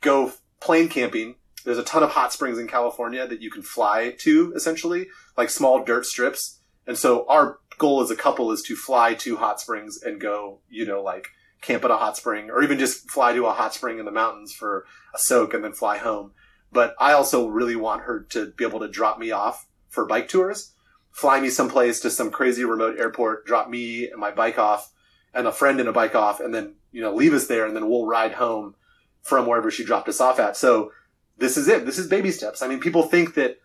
[0.00, 1.36] go plane camping.
[1.64, 5.06] There's a ton of hot springs in California that you can fly to, essentially,
[5.38, 6.60] like small dirt strips.
[6.88, 10.58] And so our goal as a couple is to fly to hot springs and go,
[10.68, 11.28] you know, like
[11.64, 14.10] camp at a hot spring or even just fly to a hot spring in the
[14.10, 16.32] mountains for a soak and then fly home.
[16.70, 20.28] But I also really want her to be able to drop me off for bike
[20.28, 20.74] tours,
[21.12, 24.92] fly me someplace to some crazy remote airport, drop me and my bike off
[25.32, 27.74] and a friend and a bike off and then, you know, leave us there and
[27.74, 28.74] then we'll ride home
[29.22, 30.56] from wherever she dropped us off at.
[30.56, 30.92] So
[31.38, 31.86] this is it.
[31.86, 32.62] This is baby steps.
[32.62, 33.58] I mean, people think that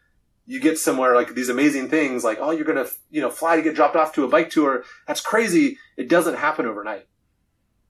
[0.46, 3.56] you get somewhere like these amazing things like, oh, you're going to, you know, fly
[3.56, 4.84] to get dropped off to a bike tour.
[5.08, 5.78] That's crazy.
[5.98, 7.09] It doesn't happen overnight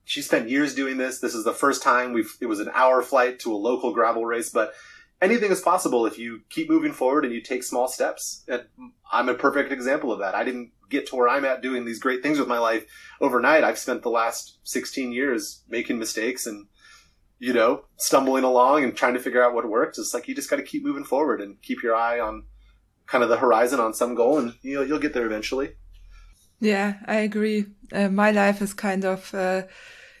[0.04, 1.20] she spent years doing this.
[1.20, 4.26] This is the first time we've, it was an hour flight to a local gravel
[4.26, 4.74] race, but
[5.20, 8.44] anything is possible if you keep moving forward and you take small steps.
[8.48, 8.64] And
[9.12, 10.34] I'm a perfect example of that.
[10.34, 12.84] I didn't get to where I'm at doing these great things with my life
[13.20, 13.64] overnight.
[13.64, 16.66] I've spent the last 16 years making mistakes and,
[17.38, 19.98] you know, stumbling along and trying to figure out what works.
[19.98, 22.44] It's like you just got to keep moving forward and keep your eye on
[23.06, 25.76] kind of the horizon on some goal and you know, you'll get there eventually.
[26.60, 27.66] Yeah, I agree.
[27.92, 29.62] Uh, my life is kind of, uh,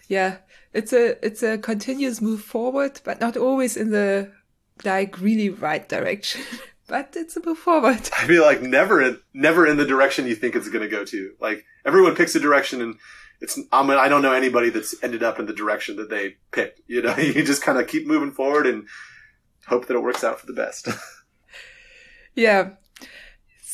[0.08, 0.38] yeah,
[0.72, 4.32] it's a it's a continuous move forward, but not always in the
[4.84, 6.42] like really right direction.
[6.86, 8.08] but it's a move forward.
[8.18, 11.04] I feel like never in never in the direction you think it's going to go
[11.04, 11.32] to.
[11.40, 12.96] Like everyone picks a direction and
[13.40, 16.36] it's I mean I don't know anybody that's ended up in the direction that they
[16.50, 16.80] picked.
[16.90, 18.86] You know, you just kind of keep moving forward and
[19.66, 20.88] hope that it works out for the best.
[22.34, 22.70] yeah.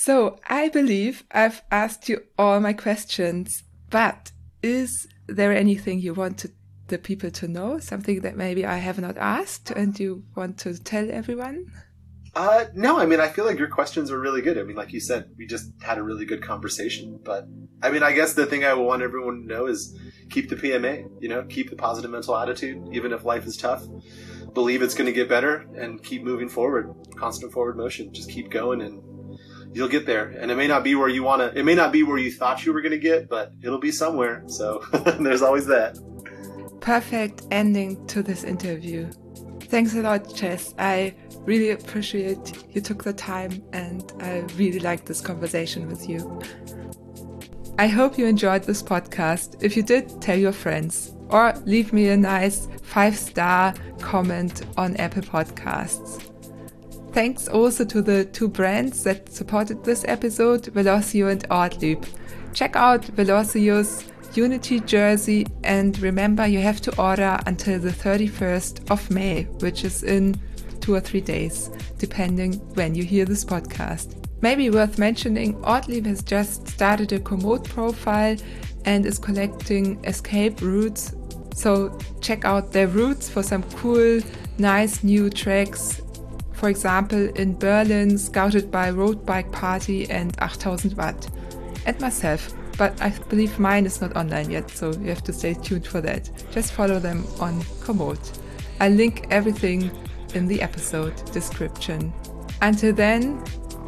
[0.06, 4.30] So I believe I've asked you all my questions, but
[4.62, 6.46] is there anything you want
[6.86, 7.80] the people to know?
[7.80, 11.72] Something that maybe I have not asked and you want to tell everyone?
[12.36, 14.58] Uh, no, I mean, I feel like your questions were really good.
[14.58, 17.18] I mean, like you said, we just had a really good conversation.
[17.24, 17.48] But
[17.82, 19.98] I mean, I guess the thing I want everyone to know is
[20.30, 23.84] keep the PMA, you know, keep the positive mental attitude, even if life is tough.
[24.54, 26.94] Believe it's going to get better and keep moving forward.
[27.16, 28.14] Constant forward motion.
[28.14, 29.02] Just keep going and
[29.76, 30.28] you'll get there.
[30.28, 32.32] And it may not be where you want to, it may not be where you
[32.32, 34.42] thought you were going to get, but it'll be somewhere.
[34.46, 34.82] So
[35.20, 35.98] there's always that.
[36.80, 39.10] Perfect ending to this interview.
[39.60, 40.74] Thanks a lot, Chas.
[40.78, 46.40] I really appreciate you took the time and I really liked this conversation with you.
[47.78, 49.62] I hope you enjoyed this podcast.
[49.62, 54.96] If you did, tell your friends or leave me a nice five star comment on
[54.96, 56.35] Apple Podcasts.
[57.16, 62.04] Thanks also to the two brands that supported this episode, Velocio and Ortlieb.
[62.52, 69.10] Check out Velocio's Unity jersey and remember you have to order until the 31st of
[69.10, 70.38] May, which is in
[70.82, 74.14] two or three days, depending when you hear this podcast.
[74.42, 78.36] Maybe worth mentioning, Ortlieb has just started a Komoot profile
[78.84, 81.14] and is collecting escape routes.
[81.54, 84.20] So check out their routes for some cool,
[84.58, 86.02] nice new tracks
[86.56, 91.28] for example, in Berlin, scouted by Road Bike Party and 8000 Watt,
[91.84, 92.52] and myself.
[92.78, 96.00] But I believe mine is not online yet, so you have to stay tuned for
[96.00, 96.30] that.
[96.50, 98.38] Just follow them on Komoot.
[98.80, 99.90] I'll link everything
[100.34, 102.12] in the episode description.
[102.62, 103.42] Until then,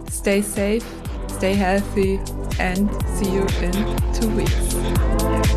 [0.09, 0.87] stay safe,
[1.29, 2.21] stay healthy,
[2.59, 3.73] and see you in
[4.13, 5.48] two weeks.